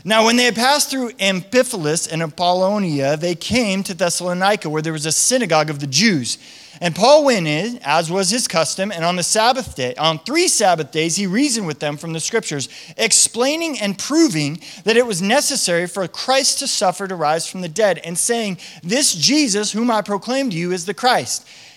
Now, 0.05 0.23
when 0.23 0.37
they 0.37 0.45
had 0.45 0.55
passed 0.55 0.89
through 0.89 1.11
Amphipolis 1.13 2.09
and 2.09 2.23
Apollonia, 2.23 3.17
they 3.17 3.35
came 3.35 3.83
to 3.83 3.93
Thessalonica, 3.93 4.69
where 4.69 4.81
there 4.81 4.93
was 4.93 5.05
a 5.05 5.11
synagogue 5.11 5.69
of 5.69 5.79
the 5.79 5.87
Jews. 5.87 6.37
And 6.81 6.95
Paul 6.95 7.25
went 7.25 7.47
in, 7.47 7.79
as 7.83 8.11
was 8.11 8.29
his 8.29 8.47
custom, 8.47 8.91
and 8.91 9.03
on 9.03 9.15
the 9.15 9.23
Sabbath 9.23 9.75
day, 9.75 9.95
on 9.95 10.19
three 10.19 10.47
Sabbath 10.47 10.91
days, 10.91 11.15
he 11.15 11.27
reasoned 11.27 11.67
with 11.67 11.79
them 11.79 11.97
from 11.97 12.13
the 12.13 12.19
scriptures, 12.19 12.69
explaining 12.97 13.79
and 13.79 13.97
proving 13.97 14.59
that 14.83 14.97
it 14.97 15.05
was 15.05 15.21
necessary 15.21 15.87
for 15.87 16.07
Christ 16.07 16.59
to 16.59 16.67
suffer 16.67 17.07
to 17.07 17.15
rise 17.15 17.47
from 17.47 17.61
the 17.61 17.69
dead, 17.69 17.99
and 17.99 18.17
saying, 18.17 18.57
This 18.83 19.13
Jesus, 19.13 19.71
whom 19.71 19.89
I 19.89 20.01
proclaim 20.01 20.49
to 20.49 20.57
you, 20.57 20.71
is 20.71 20.85
the 20.85 20.93
Christ. 20.93 21.47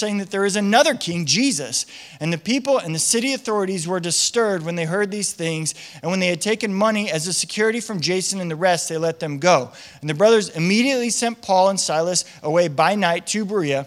saying 0.00 0.18
that 0.18 0.30
there 0.30 0.44
is 0.44 0.56
another 0.56 0.94
king, 0.94 1.26
Jesus. 1.26 1.86
And 2.18 2.32
the 2.32 2.38
people 2.38 2.78
and 2.78 2.94
the 2.94 2.98
city 2.98 3.34
authorities 3.34 3.86
were 3.86 4.00
disturbed 4.00 4.64
when 4.64 4.74
they 4.74 4.86
heard 4.86 5.10
these 5.10 5.32
things. 5.32 5.74
And 6.02 6.10
when 6.10 6.18
they 6.18 6.28
had 6.28 6.40
taken 6.40 6.74
money 6.74 7.10
as 7.10 7.26
a 7.26 7.32
security 7.32 7.78
from 7.80 8.00
Jason 8.00 8.40
and 8.40 8.50
the 8.50 8.56
rest, 8.56 8.88
they 8.88 8.98
let 8.98 9.20
them 9.20 9.38
go. 9.38 9.70
And 10.00 10.10
the 10.10 10.14
brothers 10.14 10.48
immediately 10.48 11.10
sent 11.10 11.42
Paul 11.42 11.68
and 11.68 11.78
Silas 11.78 12.24
away 12.42 12.66
by 12.66 12.96
night 12.96 13.26
to 13.28 13.44
Berea 13.44 13.86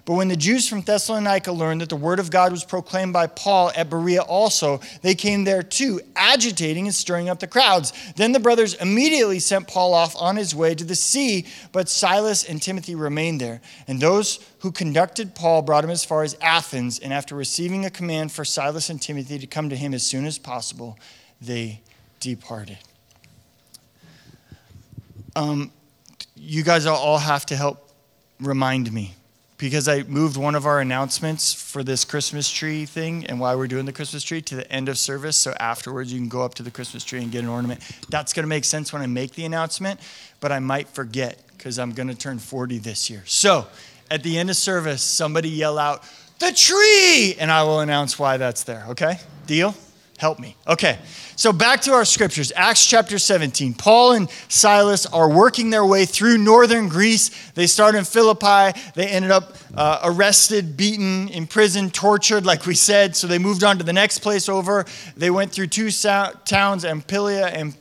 But 0.05 0.13
when 0.13 0.29
the 0.29 0.35
Jews 0.35 0.67
from 0.67 0.81
Thessalonica 0.81 1.51
learned 1.51 1.81
that 1.81 1.89
the 1.89 1.95
word 1.95 2.19
of 2.19 2.31
God 2.31 2.51
was 2.51 2.63
proclaimed 2.63 3.13
by 3.13 3.27
Paul 3.27 3.71
at 3.75 3.89
Berea 3.89 4.21
also, 4.21 4.81
they 5.01 5.13
came 5.13 5.43
there 5.43 5.61
too, 5.61 6.01
agitating 6.15 6.87
and 6.87 6.95
stirring 6.95 7.29
up 7.29 7.39
the 7.39 7.47
crowds. 7.47 7.93
Then 8.15 8.31
the 8.31 8.39
brothers 8.39 8.73
immediately 8.73 9.39
sent 9.39 9.67
Paul 9.67 9.93
off 9.93 10.15
on 10.15 10.35
his 10.37 10.55
way 10.55 10.73
to 10.73 10.83
the 10.83 10.95
sea, 10.95 11.45
but 11.71 11.87
Silas 11.87 12.43
and 12.43 12.61
Timothy 12.61 12.95
remained 12.95 13.39
there. 13.39 13.61
And 13.87 13.99
those 13.99 14.39
who 14.59 14.71
conducted 14.71 15.35
Paul 15.35 15.61
brought 15.61 15.83
him 15.83 15.89
as 15.91 16.03
far 16.03 16.23
as 16.23 16.35
Athens, 16.41 16.97
and 16.99 17.13
after 17.13 17.35
receiving 17.35 17.85
a 17.85 17.89
command 17.89 18.31
for 18.31 18.43
Silas 18.43 18.89
and 18.89 19.01
Timothy 19.01 19.37
to 19.39 19.47
come 19.47 19.69
to 19.69 19.75
him 19.75 19.93
as 19.93 20.03
soon 20.03 20.25
as 20.25 20.37
possible, 20.37 20.97
they 21.39 21.81
departed. 22.19 22.77
um, 25.35 25.71
you 26.35 26.63
guys 26.63 26.85
all 26.85 27.17
have 27.17 27.45
to 27.47 27.55
help 27.55 27.89
remind 28.39 28.91
me 28.91 29.13
because 29.61 29.87
I 29.87 30.01
moved 30.03 30.37
one 30.37 30.55
of 30.55 30.65
our 30.65 30.81
announcements 30.81 31.53
for 31.53 31.83
this 31.83 32.03
Christmas 32.03 32.49
tree 32.49 32.87
thing 32.87 33.27
and 33.27 33.39
why 33.39 33.53
we're 33.53 33.67
doing 33.67 33.85
the 33.85 33.93
Christmas 33.93 34.23
tree 34.23 34.41
to 34.41 34.55
the 34.55 34.69
end 34.71 34.89
of 34.89 34.97
service. 34.97 35.37
So 35.37 35.53
afterwards, 35.59 36.11
you 36.11 36.19
can 36.19 36.29
go 36.29 36.41
up 36.41 36.55
to 36.55 36.63
the 36.63 36.71
Christmas 36.71 37.03
tree 37.03 37.21
and 37.21 37.31
get 37.31 37.43
an 37.43 37.49
ornament. 37.49 37.79
That's 38.09 38.33
going 38.33 38.43
to 38.43 38.49
make 38.49 38.65
sense 38.65 38.91
when 38.91 39.03
I 39.03 39.05
make 39.05 39.33
the 39.33 39.45
announcement, 39.45 39.99
but 40.39 40.51
I 40.51 40.57
might 40.57 40.89
forget 40.89 41.43
because 41.55 41.77
I'm 41.77 41.91
going 41.91 42.07
to 42.07 42.15
turn 42.15 42.39
40 42.39 42.79
this 42.79 43.07
year. 43.07 43.21
So 43.27 43.67
at 44.09 44.23
the 44.23 44.39
end 44.39 44.49
of 44.49 44.55
service, 44.55 45.03
somebody 45.03 45.49
yell 45.49 45.77
out, 45.77 46.03
the 46.39 46.51
tree, 46.51 47.35
and 47.39 47.51
I 47.51 47.61
will 47.61 47.81
announce 47.81 48.17
why 48.17 48.37
that's 48.37 48.63
there, 48.63 48.87
okay? 48.89 49.19
Deal? 49.45 49.75
Help 50.21 50.37
me. 50.37 50.55
Okay, 50.67 50.99
so 51.35 51.51
back 51.51 51.81
to 51.81 51.93
our 51.93 52.05
scriptures. 52.05 52.51
Acts 52.55 52.85
chapter 52.85 53.17
17. 53.17 53.73
Paul 53.73 54.11
and 54.11 54.29
Silas 54.49 55.07
are 55.07 55.27
working 55.27 55.71
their 55.71 55.83
way 55.83 56.05
through 56.05 56.37
northern 56.37 56.89
Greece. 56.89 57.31
They 57.53 57.65
start 57.65 57.95
in 57.95 58.03
Philippi. 58.03 58.79
They 58.93 59.07
ended 59.07 59.31
up 59.31 59.57
uh, 59.75 60.01
arrested, 60.03 60.77
beaten, 60.77 61.27
imprisoned, 61.29 61.95
tortured, 61.95 62.45
like 62.45 62.67
we 62.67 62.75
said. 62.75 63.15
So 63.15 63.25
they 63.25 63.39
moved 63.39 63.63
on 63.63 63.79
to 63.79 63.83
the 63.83 63.93
next 63.93 64.19
place 64.19 64.47
over. 64.47 64.85
They 65.17 65.31
went 65.31 65.53
through 65.53 65.67
two 65.67 65.89
towns, 65.89 66.85
Amphilia 66.85 67.47
and 67.47 67.75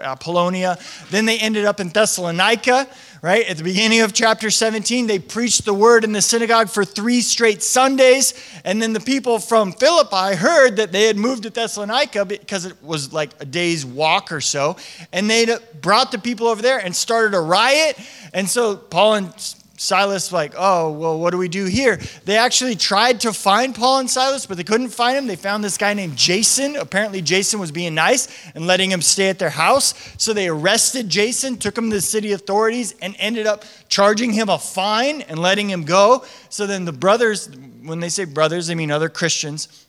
Apollonia. 0.00 0.78
Then 1.10 1.26
they 1.26 1.38
ended 1.38 1.66
up 1.66 1.78
in 1.78 1.90
Thessalonica 1.90 2.88
right? 3.22 3.48
At 3.48 3.56
the 3.56 3.64
beginning 3.64 4.00
of 4.00 4.12
chapter 4.12 4.50
17, 4.50 5.06
they 5.06 5.18
preached 5.18 5.64
the 5.64 5.74
word 5.74 6.04
in 6.04 6.12
the 6.12 6.22
synagogue 6.22 6.68
for 6.68 6.84
three 6.84 7.20
straight 7.20 7.62
Sundays. 7.62 8.34
And 8.64 8.80
then 8.80 8.92
the 8.92 9.00
people 9.00 9.38
from 9.38 9.72
Philippi 9.72 10.36
heard 10.36 10.76
that 10.76 10.92
they 10.92 11.06
had 11.06 11.16
moved 11.16 11.44
to 11.44 11.50
Thessalonica 11.50 12.24
because 12.24 12.64
it 12.64 12.82
was 12.82 13.12
like 13.12 13.30
a 13.40 13.44
day's 13.44 13.84
walk 13.84 14.32
or 14.32 14.40
so. 14.40 14.76
And 15.12 15.28
they 15.30 15.46
brought 15.80 16.12
the 16.12 16.18
people 16.18 16.46
over 16.46 16.62
there 16.62 16.78
and 16.78 16.94
started 16.94 17.34
a 17.34 17.40
riot. 17.40 17.98
And 18.32 18.48
so 18.48 18.76
Paul 18.76 19.14
and 19.14 19.54
Silas 19.78 20.32
like, 20.32 20.54
oh, 20.56 20.90
well, 20.90 21.18
what 21.18 21.30
do 21.30 21.38
we 21.38 21.48
do 21.48 21.66
here? 21.66 22.00
They 22.24 22.36
actually 22.38 22.76
tried 22.76 23.20
to 23.20 23.32
find 23.32 23.74
Paul 23.74 23.98
and 24.00 24.10
Silas, 24.10 24.46
but 24.46 24.56
they 24.56 24.64
couldn't 24.64 24.88
find 24.88 25.18
him. 25.18 25.26
They 25.26 25.36
found 25.36 25.62
this 25.62 25.76
guy 25.76 25.92
named 25.92 26.16
Jason. 26.16 26.76
Apparently, 26.76 27.20
Jason 27.20 27.60
was 27.60 27.70
being 27.70 27.94
nice 27.94 28.28
and 28.54 28.66
letting 28.66 28.90
him 28.90 29.02
stay 29.02 29.28
at 29.28 29.38
their 29.38 29.50
house. 29.50 29.94
So 30.16 30.32
they 30.32 30.48
arrested 30.48 31.08
Jason, 31.08 31.56
took 31.56 31.76
him 31.76 31.90
to 31.90 31.96
the 31.96 32.02
city 32.02 32.32
authorities, 32.32 32.94
and 33.02 33.14
ended 33.18 33.46
up 33.46 33.64
charging 33.88 34.32
him 34.32 34.48
a 34.48 34.58
fine 34.58 35.20
and 35.22 35.38
letting 35.38 35.68
him 35.68 35.84
go. 35.84 36.24
So 36.48 36.66
then 36.66 36.84
the 36.84 36.92
brothers, 36.92 37.50
when 37.82 38.00
they 38.00 38.08
say 38.08 38.24
brothers, 38.24 38.66
they 38.68 38.74
mean 38.74 38.90
other 38.90 39.10
Christians, 39.10 39.85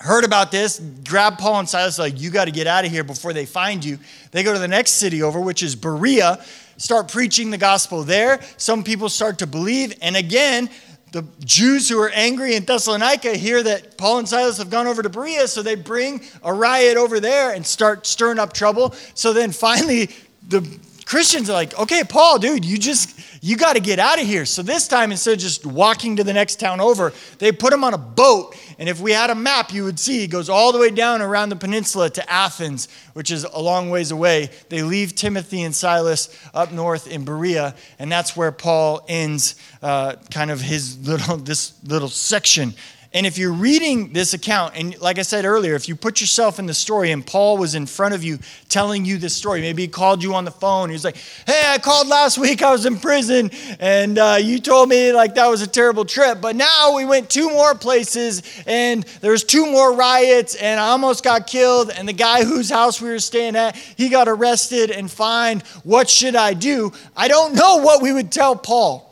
heard 0.00 0.24
about 0.24 0.50
this, 0.50 0.80
grab 1.06 1.38
Paul 1.38 1.60
and 1.60 1.68
Silas, 1.68 1.98
like, 1.98 2.20
you 2.20 2.30
got 2.30 2.46
to 2.46 2.50
get 2.50 2.66
out 2.66 2.84
of 2.84 2.90
here 2.90 3.04
before 3.04 3.32
they 3.32 3.46
find 3.46 3.84
you. 3.84 3.98
They 4.32 4.42
go 4.42 4.52
to 4.52 4.58
the 4.58 4.68
next 4.68 4.92
city 4.92 5.22
over, 5.22 5.40
which 5.40 5.62
is 5.62 5.76
Berea 5.76 6.42
start 6.80 7.08
preaching 7.12 7.50
the 7.50 7.58
gospel 7.58 8.02
there. 8.02 8.40
Some 8.56 8.82
people 8.82 9.10
start 9.10 9.38
to 9.40 9.46
believe. 9.46 9.94
And 10.00 10.16
again, 10.16 10.70
the 11.12 11.24
Jews 11.44 11.88
who 11.88 12.00
are 12.00 12.10
angry 12.10 12.54
in 12.54 12.64
Thessalonica 12.64 13.36
hear 13.36 13.62
that 13.62 13.98
Paul 13.98 14.20
and 14.20 14.28
Silas 14.28 14.58
have 14.58 14.70
gone 14.70 14.86
over 14.86 15.02
to 15.02 15.10
Berea, 15.10 15.46
so 15.46 15.62
they 15.62 15.74
bring 15.74 16.22
a 16.42 16.52
riot 16.52 16.96
over 16.96 17.20
there 17.20 17.52
and 17.52 17.66
start 17.66 18.06
stirring 18.06 18.38
up 18.38 18.52
trouble. 18.52 18.94
So 19.14 19.32
then 19.32 19.52
finally, 19.52 20.08
the 20.48 20.60
Christians 21.06 21.50
are 21.50 21.54
like, 21.54 21.78
okay, 21.78 22.02
Paul, 22.08 22.38
dude, 22.38 22.64
you 22.64 22.78
just, 22.78 23.18
you 23.42 23.56
got 23.56 23.74
to 23.74 23.80
get 23.80 23.98
out 23.98 24.20
of 24.20 24.26
here. 24.26 24.44
So 24.44 24.62
this 24.62 24.86
time, 24.88 25.10
instead 25.10 25.34
of 25.34 25.38
just 25.38 25.66
walking 25.66 26.16
to 26.16 26.24
the 26.24 26.32
next 26.32 26.60
town 26.60 26.80
over, 26.80 27.12
they 27.38 27.52
put 27.52 27.72
him 27.72 27.84
on 27.84 27.94
a 27.94 27.98
boat. 27.98 28.56
And 28.78 28.88
if 28.88 29.00
we 29.00 29.12
had 29.12 29.30
a 29.30 29.34
map, 29.34 29.72
you 29.72 29.84
would 29.84 29.98
see 29.98 30.20
he 30.20 30.26
goes 30.26 30.48
all 30.48 30.72
the 30.72 30.78
way 30.78 30.90
down 30.90 31.22
around 31.22 31.48
the 31.48 31.56
peninsula 31.56 32.10
to 32.10 32.30
Athens, 32.30 32.88
which 33.14 33.30
is 33.30 33.44
a 33.44 33.60
long 33.60 33.90
ways 33.90 34.10
away. 34.10 34.50
They 34.68 34.82
leave 34.82 35.14
Timothy 35.14 35.62
and 35.62 35.74
Silas 35.74 36.36
up 36.54 36.72
north 36.72 37.06
in 37.06 37.24
Berea, 37.24 37.74
and 37.98 38.10
that's 38.10 38.36
where 38.36 38.52
Paul 38.52 39.04
ends 39.08 39.56
uh, 39.82 40.16
kind 40.30 40.50
of 40.50 40.60
his 40.60 40.98
little, 41.06 41.36
this 41.50 41.74
little 41.84 42.08
section 42.08 42.74
and 43.12 43.26
if 43.26 43.38
you're 43.38 43.52
reading 43.52 44.12
this 44.12 44.34
account, 44.34 44.74
and 44.76 44.96
like 45.00 45.18
I 45.18 45.22
said 45.22 45.44
earlier, 45.44 45.74
if 45.74 45.88
you 45.88 45.96
put 45.96 46.20
yourself 46.20 46.60
in 46.60 46.66
the 46.66 46.74
story 46.74 47.10
and 47.10 47.26
Paul 47.26 47.58
was 47.58 47.74
in 47.74 47.86
front 47.86 48.14
of 48.14 48.22
you 48.22 48.38
telling 48.68 49.04
you 49.04 49.18
this 49.18 49.34
story, 49.34 49.60
maybe 49.60 49.82
he 49.82 49.88
called 49.88 50.22
you 50.22 50.32
on 50.34 50.44
the 50.44 50.52
phone. 50.52 50.90
He 50.90 50.92
was 50.92 51.02
like, 51.02 51.16
Hey, 51.44 51.60
I 51.66 51.78
called 51.78 52.06
last 52.06 52.38
week. 52.38 52.62
I 52.62 52.70
was 52.70 52.86
in 52.86 53.00
prison, 53.00 53.50
and 53.80 54.16
uh, 54.16 54.38
you 54.40 54.60
told 54.60 54.88
me 54.88 55.12
like 55.12 55.34
that 55.34 55.48
was 55.48 55.60
a 55.60 55.66
terrible 55.66 56.04
trip. 56.04 56.40
But 56.40 56.54
now 56.54 56.94
we 56.94 57.04
went 57.04 57.28
two 57.28 57.50
more 57.50 57.74
places, 57.74 58.44
and 58.64 59.02
there's 59.20 59.42
two 59.42 59.66
more 59.66 59.92
riots, 59.92 60.54
and 60.54 60.78
I 60.78 60.90
almost 60.90 61.24
got 61.24 61.48
killed. 61.48 61.90
And 61.90 62.06
the 62.06 62.12
guy 62.12 62.44
whose 62.44 62.70
house 62.70 63.00
we 63.00 63.08
were 63.08 63.18
staying 63.18 63.56
at, 63.56 63.74
he 63.74 64.08
got 64.08 64.28
arrested 64.28 64.92
and 64.92 65.10
fined. 65.10 65.62
What 65.82 66.08
should 66.08 66.36
I 66.36 66.54
do? 66.54 66.92
I 67.16 67.26
don't 67.26 67.54
know 67.56 67.78
what 67.78 68.02
we 68.02 68.12
would 68.12 68.30
tell 68.30 68.54
Paul. 68.54 69.09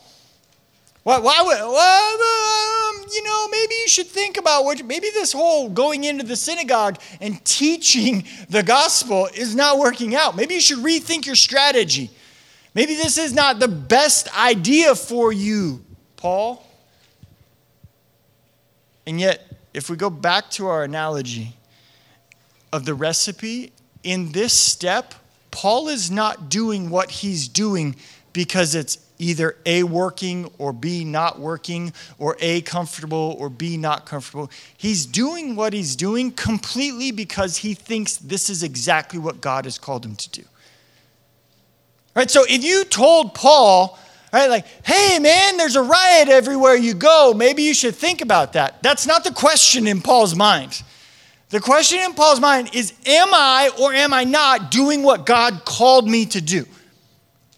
Why, 1.09 1.19
why 1.21 1.41
would, 1.41 1.59
well, 1.59 2.91
um, 3.01 3.07
you 3.11 3.23
know, 3.23 3.49
maybe 3.49 3.75
you 3.77 3.89
should 3.89 4.09
think 4.09 4.37
about 4.37 4.67
what, 4.67 4.85
maybe 4.85 5.09
this 5.09 5.33
whole 5.33 5.71
going 5.71 6.05
into 6.05 6.23
the 6.23 6.37
synagogue 6.37 7.01
and 7.19 7.43
teaching 7.47 8.25
the 8.51 8.63
gospel 8.63 9.27
is 9.35 9.55
not 9.55 9.79
working 9.79 10.15
out. 10.15 10.37
Maybe 10.37 10.53
you 10.53 10.61
should 10.61 10.81
rethink 10.81 11.25
your 11.25 11.35
strategy. 11.35 12.11
Maybe 12.75 12.95
this 12.95 13.17
is 13.17 13.33
not 13.33 13.59
the 13.59 13.69
best 13.69 14.29
idea 14.39 14.95
for 14.95 15.33
you, 15.33 15.83
Paul. 16.17 16.63
And 19.07 19.19
yet, 19.19 19.51
if 19.73 19.89
we 19.89 19.97
go 19.97 20.11
back 20.11 20.51
to 20.51 20.67
our 20.67 20.85
analogy 20.85 21.57
of 22.71 22.85
the 22.85 22.93
recipe, 22.93 23.73
in 24.03 24.33
this 24.33 24.53
step, 24.53 25.15
Paul 25.53 25.89
is 25.89 26.11
not 26.11 26.51
doing 26.51 26.91
what 26.91 27.11
he's 27.11 27.49
doing 27.49 27.97
because 28.35 28.75
it's 28.75 28.99
either 29.19 29.57
A, 29.67 29.83
working 29.83 30.51
or 30.59 30.73
B, 30.73 31.05
not 31.05 31.39
working, 31.39 31.93
or 32.19 32.37
A, 32.41 32.61
comfortable 32.63 33.37
or 33.39 33.49
B, 33.49 33.77
not 33.77 34.07
comfortable. 34.07 34.51
He's 34.77 35.07
doing 35.07 35.57
what 35.57 35.73
he's 35.73 35.97
doing 35.97 36.31
completely 36.31 37.11
because 37.11 37.59
he 37.59 37.75
thinks 37.75 38.17
this 38.17 38.49
is 38.49 38.63
exactly 38.63 39.19
what 39.19 39.41
God 39.41 39.65
has 39.65 39.79
called 39.79 40.05
him 40.05 40.17
to 40.17 40.31
do. 40.31 40.45
Right? 42.15 42.31
So 42.31 42.45
if 42.49 42.65
you 42.65 42.85
told 42.85 43.35
Paul, 43.35 43.99
right, 44.33 44.49
like, 44.49 44.67
hey 44.85 45.19
man, 45.19 45.57
there's 45.57 45.77
a 45.77 45.83
riot 45.83 46.29
everywhere 46.29 46.75
you 46.75 46.95
go, 46.95 47.33
maybe 47.37 47.63
you 47.63 47.75
should 47.75 47.95
think 47.95 48.21
about 48.21 48.55
that. 48.55 48.83
That's 48.83 49.07
not 49.07 49.25
the 49.25 49.33
question 49.33 49.87
in 49.87 50.01
Paul's 50.01 50.35
mind. 50.35 50.83
The 51.51 51.61
question 51.61 51.99
in 52.01 52.13
Paul's 52.13 52.41
mind 52.41 52.75
is, 52.75 52.93
am 53.07 53.29
I 53.33 53.71
or 53.81 53.95
am 53.95 54.13
I 54.13 54.25
not 54.25 54.71
doing 54.71 55.03
what 55.03 55.25
God 55.25 55.65
called 55.65 56.07
me 56.07 56.27
to 56.27 56.41
do? 56.41 56.67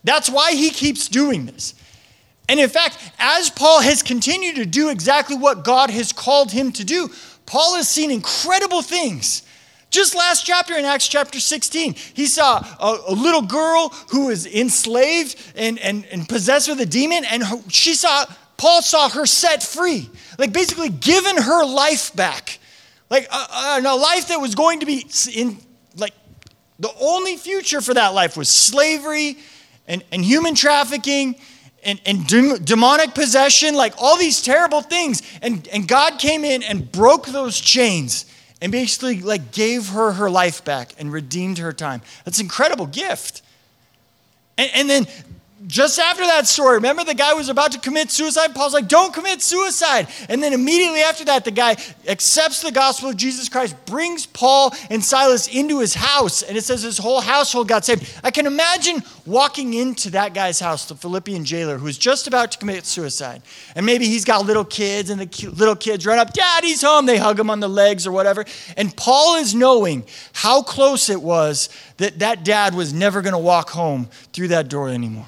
That's 0.05 0.31
why 0.31 0.53
he 0.53 0.71
keeps 0.71 1.09
doing 1.09 1.47
this. 1.47 1.75
And 2.49 2.59
in 2.59 2.69
fact, 2.69 2.99
as 3.19 3.49
Paul 3.49 3.81
has 3.81 4.03
continued 4.03 4.57
to 4.57 4.67
do 4.67 4.89
exactly 4.89 5.37
what 5.37 5.63
God 5.63 5.91
has 5.91 6.13
called 6.13 6.51
him 6.51 6.73
to 6.73 6.85
do, 6.85 7.09
Paul 7.47 7.77
has 7.77 7.89
seen 7.89 8.11
incredible 8.11 8.83
things. 8.83 9.43
Just 9.91 10.15
last 10.15 10.47
chapter 10.47 10.75
in 10.77 10.85
Acts 10.85 11.09
chapter 11.09 11.41
16, 11.41 11.95
he 12.15 12.27
saw 12.27 12.59
a, 12.59 13.13
a 13.13 13.15
little 13.15 13.43
girl 13.43 13.89
who 14.11 14.27
was 14.27 14.47
enslaved 14.47 15.37
and, 15.57 15.79
and, 15.81 16.05
and 16.07 16.29
possessed 16.29 16.69
with 16.69 16.81
a 16.81 16.87
demon, 16.87 17.25
and 17.25 17.43
her, 17.43 17.57
she 17.69 17.95
saw, 17.95 18.25
Paul 18.57 18.83
saw 18.83 19.09
her 19.09 19.27
set 19.27 19.63
free, 19.63 20.09
like 20.39 20.53
basically 20.53 20.91
given 20.91 21.37
her 21.37 21.65
life 21.65 22.15
back. 22.15 22.59
Like 23.11 23.27
uh, 23.31 23.47
uh, 23.51 23.81
a, 23.83 23.89
a, 23.89 23.95
a 23.95 23.97
life 23.97 24.29
that 24.29 24.41
was 24.41 24.55
going 24.55 24.81
to 24.81 24.87
be 24.87 25.07
in, 25.35 25.59
like, 25.97 26.15
the 26.79 26.93
only 27.01 27.37
future 27.37 27.81
for 27.81 27.95
that 27.95 28.15
life 28.15 28.37
was 28.37 28.49
slavery 28.49 29.37
and, 29.91 30.05
and 30.13 30.25
human 30.25 30.55
trafficking 30.55 31.35
and, 31.83 32.01
and 32.07 32.27
demonic 32.65 33.13
possession, 33.13 33.75
like 33.75 33.93
all 33.99 34.17
these 34.17 34.41
terrible 34.41 34.83
things. 34.83 35.23
And, 35.43 35.67
and 35.69 35.89
God 35.89 36.19
came 36.19 36.45
in 36.45 36.63
and 36.63 36.91
broke 36.91 37.27
those 37.27 37.59
chains 37.59 38.25
and 38.63 38.71
basically 38.71 39.21
like 39.21 39.51
gave 39.51 39.89
her 39.89 40.13
her 40.13 40.31
life 40.31 40.65
back 40.65 40.93
and 40.99 41.13
redeemed 41.13 41.59
her 41.59 41.73
time. 41.73 42.03
That's 42.25 42.39
an 42.39 42.45
incredible 42.45 42.87
gift. 42.87 43.43
And, 44.57 44.71
and 44.75 44.91
then 44.91 45.07
just 45.67 45.99
after 45.99 46.25
that 46.25 46.47
story, 46.47 46.77
remember 46.77 47.05
the 47.05 47.15
guy 47.15 47.35
was 47.35 47.51
about 47.51 47.73
to 47.73 47.79
commit 47.79 48.11
suicide? 48.11 48.55
Paul's 48.55 48.73
like, 48.73 48.89
don't 48.89 49.13
commit 49.13 49.43
suicide. 49.43 50.09
And 50.31 50.43
then 50.43 50.55
immediately 50.55 51.01
after 51.01 51.25
that, 51.27 51.45
the 51.45 51.51
guy 51.51 51.77
accepts 52.09 52.63
the 52.63 52.73
gospel 52.73 53.11
of 53.11 53.17
Jesus 53.17 53.51
Christ, 53.51 53.77
brings 53.85 54.25
Paul 54.25 54.75
and 54.89 55.05
Silas 55.05 55.49
into 55.49 55.81
his 55.81 55.93
house, 55.93 56.43
and 56.43 56.57
it 56.57 56.65
says 56.65 56.83
his 56.83 56.97
whole 56.97 57.21
household 57.21 57.69
got 57.69 57.85
saved. 57.85 58.11
I 58.25 58.31
can 58.31 58.47
imagine 58.47 59.03
walking 59.27 59.75
into 59.75 60.11
that 60.11 60.33
guy's 60.33 60.61
house, 60.61 60.87
the 60.87 60.95
Philippian 60.95 61.45
jailer, 61.45 61.77
who's 61.77 61.99
just 61.99 62.27
about 62.27 62.53
to 62.53 62.59
commit 62.59 62.87
suicide. 62.87 63.43
And 63.75 63.85
maybe 63.85 64.07
he's 64.07 64.25
got 64.25 64.47
little 64.47 64.65
kids, 64.65 65.11
and 65.11 65.21
the 65.21 65.49
little 65.51 65.77
kids 65.77 66.07
run 66.07 66.19
up, 66.19 66.33
Daddy's 66.33 66.81
home. 66.81 67.05
They 67.05 67.19
hug 67.19 67.39
him 67.39 67.51
on 67.51 67.61
the 67.61 67.69
legs 67.69 68.07
or 68.07 68.13
whatever. 68.13 68.47
And 68.79 68.97
Paul 68.97 69.37
is 69.37 69.55
knowing 69.55 70.05
how 70.33 70.63
close 70.63 71.11
it 71.11 71.21
was 71.21 71.69
that 71.99 72.21
that 72.21 72.45
dad 72.45 72.75
was 72.75 72.95
never 72.95 73.21
going 73.21 73.35
to 73.35 73.39
walk 73.39 73.69
home 73.71 74.09
through 74.33 74.49
that 74.49 74.69
door 74.69 74.89
anymore. 74.89 75.27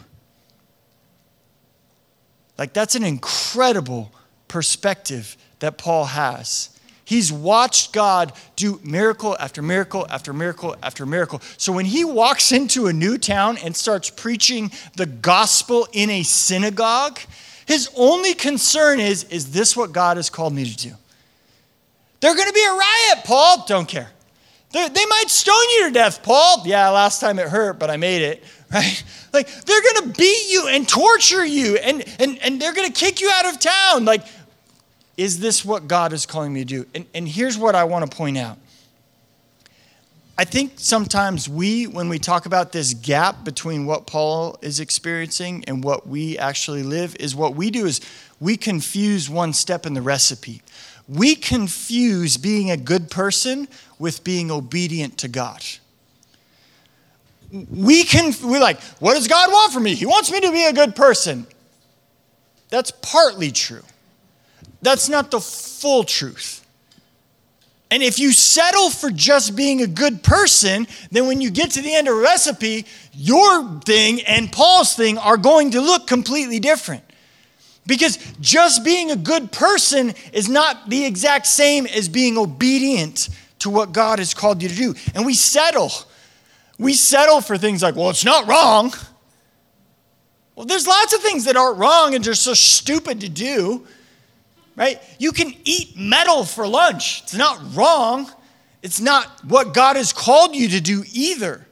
Like, 2.58 2.72
that's 2.72 2.94
an 2.94 3.04
incredible 3.04 4.12
perspective 4.48 5.36
that 5.60 5.78
Paul 5.78 6.04
has. 6.04 6.68
He's 7.04 7.32
watched 7.32 7.92
God 7.92 8.32
do 8.56 8.80
miracle 8.82 9.36
after 9.38 9.60
miracle 9.60 10.06
after 10.08 10.32
miracle 10.32 10.76
after 10.82 11.04
miracle. 11.04 11.40
So 11.56 11.72
when 11.72 11.84
he 11.84 12.04
walks 12.04 12.52
into 12.52 12.86
a 12.86 12.92
new 12.92 13.18
town 13.18 13.58
and 13.58 13.76
starts 13.76 14.08
preaching 14.08 14.70
the 14.96 15.06
gospel 15.06 15.88
in 15.92 16.08
a 16.10 16.22
synagogue, 16.22 17.18
his 17.66 17.90
only 17.96 18.34
concern 18.34 19.00
is 19.00 19.24
is 19.24 19.52
this 19.52 19.76
what 19.76 19.92
God 19.92 20.16
has 20.16 20.30
called 20.30 20.54
me 20.54 20.64
to 20.64 20.76
do? 20.76 20.94
They're 22.20 22.34
going 22.34 22.48
to 22.48 22.54
be 22.54 22.64
a 22.64 22.72
riot, 22.72 23.24
Paul. 23.24 23.64
Don't 23.66 23.88
care. 23.88 24.10
They're, 24.70 24.88
they 24.88 25.06
might 25.06 25.28
stone 25.28 25.54
you 25.76 25.88
to 25.88 25.90
death, 25.92 26.22
Paul. 26.22 26.62
Yeah, 26.64 26.88
last 26.90 27.20
time 27.20 27.38
it 27.38 27.48
hurt, 27.48 27.78
but 27.78 27.90
I 27.90 27.96
made 27.96 28.22
it, 28.22 28.44
right? 28.72 29.04
Like, 29.32 29.48
they're 29.64 29.80
to 30.02 30.14
beat 30.14 30.50
you 30.50 30.68
and 30.68 30.86
torture 30.86 31.42
you, 31.42 31.78
and, 31.78 32.04
and, 32.20 32.38
and 32.40 32.60
they're 32.60 32.74
to 32.74 32.90
kick 32.92 33.22
you 33.22 33.30
out 33.32 33.46
of 33.46 33.58
town. 33.58 34.04
Like, 34.04 34.26
is 35.16 35.40
this 35.40 35.64
what 35.64 35.88
God 35.88 36.12
is 36.12 36.26
calling 36.26 36.52
me 36.52 36.60
to 36.60 36.66
do? 36.66 36.86
And, 36.94 37.06
and 37.14 37.26
here's 37.26 37.56
what 37.56 37.74
I 37.74 37.84
want 37.84 38.10
to 38.10 38.14
point 38.14 38.36
out. 38.36 38.58
I 40.36 40.44
think 40.44 40.72
sometimes 40.76 41.48
we, 41.48 41.86
when 41.86 42.08
we 42.08 42.18
talk 42.18 42.46
about 42.46 42.72
this 42.72 42.94
gap 42.94 43.44
between 43.44 43.86
what 43.86 44.06
Paul 44.06 44.58
is 44.60 44.80
experiencing 44.80 45.64
and 45.66 45.84
what 45.84 46.06
we 46.06 46.36
actually 46.36 46.82
live, 46.82 47.14
is 47.16 47.36
what 47.36 47.54
we 47.54 47.70
do 47.70 47.86
is 47.86 48.00
we 48.40 48.56
confuse 48.56 49.30
one 49.30 49.52
step 49.52 49.86
in 49.86 49.94
the 49.94 50.02
recipe. 50.02 50.62
We 51.08 51.36
confuse 51.36 52.38
being 52.38 52.70
a 52.70 52.76
good 52.76 53.10
person 53.10 53.68
with 53.98 54.24
being 54.24 54.50
obedient 54.50 55.18
to 55.18 55.28
God. 55.28 55.62
We 57.52 58.04
can, 58.04 58.32
we're 58.42 58.60
like, 58.60 58.80
what 58.98 59.14
does 59.14 59.28
God 59.28 59.50
want 59.50 59.72
from 59.72 59.82
me? 59.82 59.94
He 59.94 60.06
wants 60.06 60.32
me 60.32 60.40
to 60.40 60.50
be 60.50 60.64
a 60.64 60.72
good 60.72 60.96
person. 60.96 61.46
That's 62.70 62.90
partly 63.02 63.50
true. 63.50 63.82
That's 64.80 65.08
not 65.08 65.30
the 65.30 65.40
full 65.40 66.04
truth. 66.04 66.64
And 67.90 68.02
if 68.02 68.18
you 68.18 68.32
settle 68.32 68.88
for 68.88 69.10
just 69.10 69.54
being 69.54 69.82
a 69.82 69.86
good 69.86 70.22
person, 70.22 70.86
then 71.10 71.26
when 71.26 71.42
you 71.42 71.50
get 71.50 71.72
to 71.72 71.82
the 71.82 71.94
end 71.94 72.08
of 72.08 72.16
a 72.16 72.20
recipe, 72.20 72.86
your 73.12 73.80
thing 73.80 74.22
and 74.22 74.50
Paul's 74.50 74.96
thing 74.96 75.18
are 75.18 75.36
going 75.36 75.72
to 75.72 75.80
look 75.82 76.06
completely 76.06 76.58
different. 76.58 77.04
Because 77.86 78.16
just 78.40 78.82
being 78.82 79.10
a 79.10 79.16
good 79.16 79.52
person 79.52 80.14
is 80.32 80.48
not 80.48 80.88
the 80.88 81.04
exact 81.04 81.46
same 81.46 81.86
as 81.86 82.08
being 82.08 82.38
obedient 82.38 83.28
to 83.58 83.68
what 83.68 83.92
God 83.92 84.20
has 84.20 84.32
called 84.32 84.62
you 84.62 84.70
to 84.70 84.74
do. 84.74 84.94
And 85.14 85.26
we 85.26 85.34
settle. 85.34 85.90
We 86.82 86.94
settle 86.94 87.40
for 87.40 87.56
things 87.56 87.82
like, 87.82 87.96
well, 87.96 88.10
it's 88.10 88.24
not 88.24 88.46
wrong. 88.46 88.92
Well, 90.54 90.66
there's 90.66 90.86
lots 90.86 91.14
of 91.14 91.20
things 91.20 91.44
that 91.44 91.56
aren't 91.56 91.78
wrong 91.78 92.14
and 92.14 92.22
just 92.22 92.42
so 92.42 92.52
stupid 92.52 93.20
to 93.22 93.28
do 93.28 93.86
right? 94.76 95.00
You 95.18 95.32
can 95.32 95.54
eat 95.64 95.96
metal 95.96 96.44
for 96.44 96.66
lunch. 96.66 97.22
It's 97.22 97.34
not 97.34 97.60
wrong. 97.74 98.30
It's 98.82 99.00
not 99.00 99.44
what 99.44 99.74
God 99.74 99.96
has 99.96 100.12
called 100.12 100.54
you 100.54 100.68
to 100.70 100.80
do 100.80 101.04
either. 101.12 101.66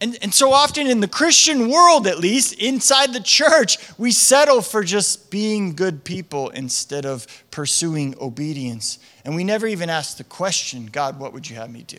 And, 0.00 0.18
and 0.20 0.34
so 0.34 0.52
often 0.52 0.88
in 0.88 0.98
the 0.98 1.08
Christian 1.08 1.68
world, 1.68 2.08
at 2.08 2.18
least, 2.18 2.54
inside 2.54 3.12
the 3.12 3.20
church, 3.20 3.78
we 3.98 4.10
settle 4.10 4.60
for 4.60 4.82
just 4.82 5.30
being 5.30 5.76
good 5.76 6.02
people 6.02 6.48
instead 6.50 7.06
of 7.06 7.26
pursuing 7.52 8.16
obedience. 8.20 8.98
And 9.24 9.36
we 9.36 9.44
never 9.44 9.68
even 9.68 9.88
ask 9.88 10.16
the 10.16 10.24
question, 10.24 10.86
God, 10.86 11.20
what 11.20 11.32
would 11.32 11.48
you 11.48 11.54
have 11.54 11.70
me 11.70 11.84
do? 11.84 11.98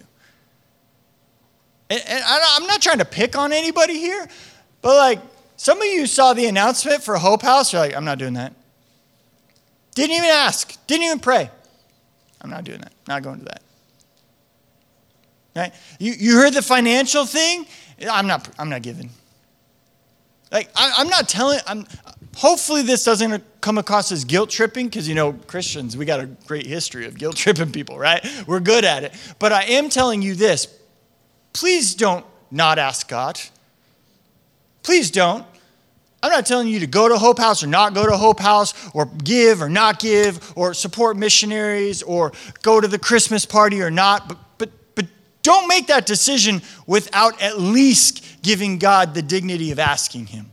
And, 2.01 2.23
I'm 2.25 2.65
not 2.65 2.81
trying 2.81 2.99
to 2.99 3.05
pick 3.05 3.35
on 3.35 3.53
anybody 3.53 3.99
here, 3.99 4.27
but 4.81 4.95
like 4.95 5.19
some 5.57 5.79
of 5.79 5.85
you 5.85 6.07
saw 6.07 6.33
the 6.33 6.45
announcement 6.47 7.03
for 7.03 7.17
Hope 7.17 7.41
House, 7.41 7.71
you're 7.73 7.81
like, 7.81 7.95
I'm 7.95 8.05
not 8.05 8.17
doing 8.17 8.33
that. 8.33 8.53
Didn't 9.95 10.15
even 10.15 10.29
ask, 10.29 10.75
didn't 10.87 11.03
even 11.03 11.19
pray. 11.19 11.49
I'm 12.41 12.49
not 12.49 12.63
doing 12.63 12.79
that, 12.79 12.93
not 13.07 13.21
going 13.23 13.39
to 13.39 13.45
that. 13.45 13.61
Right? 15.55 15.73
You, 15.99 16.13
you 16.17 16.35
heard 16.35 16.53
the 16.53 16.63
financial 16.63 17.25
thing? 17.25 17.67
I'm 18.09 18.27
not, 18.27 18.49
I'm 18.57 18.69
not 18.69 18.81
giving. 18.81 19.11
Like, 20.51 20.69
I, 20.75 20.93
I'm 20.97 21.09
not 21.09 21.29
telling, 21.29 21.59
I'm, 21.67 21.85
hopefully 22.35 22.81
this 22.81 23.03
doesn't 23.03 23.43
come 23.61 23.77
across 23.77 24.11
as 24.11 24.25
guilt 24.25 24.49
tripping 24.49 24.87
because, 24.87 25.07
you 25.07 25.15
know, 25.15 25.33
Christians, 25.33 25.95
we 25.95 26.05
got 26.05 26.19
a 26.19 26.25
great 26.25 26.65
history 26.65 27.05
of 27.05 27.17
guilt 27.17 27.35
tripping 27.35 27.71
people, 27.71 27.97
right? 27.97 28.25
We're 28.47 28.59
good 28.59 28.83
at 28.83 29.03
it. 29.03 29.13
But 29.39 29.51
I 29.53 29.63
am 29.63 29.89
telling 29.89 30.21
you 30.21 30.33
this 30.35 30.67
please 31.53 31.95
don't 31.95 32.25
not 32.51 32.77
ask 32.77 33.07
God. 33.07 33.39
Please 34.83 35.09
don't. 35.09 35.45
I'm 36.21 36.31
not 36.31 36.45
telling 36.45 36.69
you 36.69 36.79
to 36.79 36.87
go 36.87 37.09
to 37.09 37.17
Hope 37.17 37.37
House 37.37 37.63
or 37.63 37.67
not 37.67 37.93
go 37.93 38.05
to 38.07 38.15
Hope 38.15 38.39
House 38.39 38.73
or 38.93 39.05
give 39.05 39.61
or 39.61 39.67
not 39.67 39.99
give 39.99 40.53
or 40.55 40.73
support 40.73 41.17
missionaries 41.17 42.01
or 42.01 42.31
go 42.61 42.79
to 42.79 42.87
the 42.87 42.97
Christmas 42.97 43.45
party 43.45 43.81
or 43.81 43.91
not, 43.91 44.29
but, 44.29 44.37
but, 44.57 44.69
but 44.95 45.05
don't 45.41 45.67
make 45.67 45.87
that 45.87 46.05
decision 46.05 46.61
without 46.87 47.41
at 47.41 47.59
least 47.59 48.41
giving 48.41 48.77
God 48.77 49.13
the 49.13 49.21
dignity 49.21 49.71
of 49.71 49.79
asking 49.79 50.27
Him. 50.27 50.49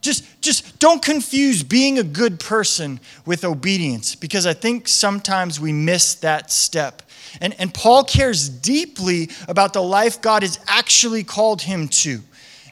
Just, 0.00 0.40
just 0.40 0.78
don't 0.80 1.02
confuse 1.02 1.62
being 1.62 1.98
a 1.98 2.04
good 2.04 2.40
person 2.40 2.98
with 3.24 3.44
obedience 3.44 4.16
because 4.16 4.46
I 4.46 4.52
think 4.52 4.88
sometimes 4.88 5.60
we 5.60 5.72
miss 5.72 6.14
that 6.16 6.50
step. 6.50 7.02
And, 7.40 7.54
and 7.58 7.72
Paul 7.72 8.04
cares 8.04 8.48
deeply 8.48 9.30
about 9.48 9.72
the 9.72 9.82
life 9.82 10.20
God 10.20 10.42
has 10.42 10.58
actually 10.66 11.24
called 11.24 11.62
him 11.62 11.88
to. 11.88 12.20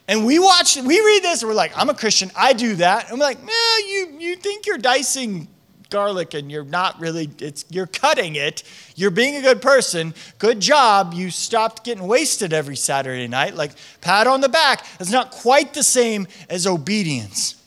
And 0.07 0.27
we 0.27 0.39
watch, 0.39 0.77
we 0.77 1.01
read 1.01 1.23
this, 1.23 1.43
and 1.43 1.49
we're 1.49 1.55
like, 1.55 1.73
I'm 1.77 1.89
a 1.89 1.95
Christian, 1.95 2.31
I 2.37 2.53
do 2.53 2.77
that. 2.77 3.09
And 3.09 3.19
we're 3.19 3.25
like, 3.25 3.43
nah, 3.43 3.77
you, 3.87 4.17
you 4.19 4.37
think 4.37 4.67
you're 4.67 4.79
dicing 4.79 5.49
garlic 5.95 6.35
and 6.35 6.51
you're 6.51 6.65
not 6.65 6.99
really, 7.01 7.31
it's, 7.39 7.65
you're 7.71 7.87
cutting 7.87 8.35
it. 8.35 8.65
You're 8.97 9.13
being 9.13 9.37
a 9.37 9.41
good 9.41 9.63
person. 9.63 10.13
Good 10.39 10.59
job. 10.59 11.15
You 11.15 11.31
stopped 11.31 11.85
getting 11.85 12.07
wasted 12.07 12.53
every 12.53 12.77
Saturday 12.77 13.29
night. 13.29 13.55
Like, 13.55 13.73
pat 14.01 14.27
on 14.27 14.41
the 14.41 14.49
back. 14.49 14.85
It's 14.99 15.13
not 15.13 15.31
quite 15.31 15.73
the 15.73 15.85
same 15.85 16.27
as 16.51 16.67
obedience. 16.67 17.63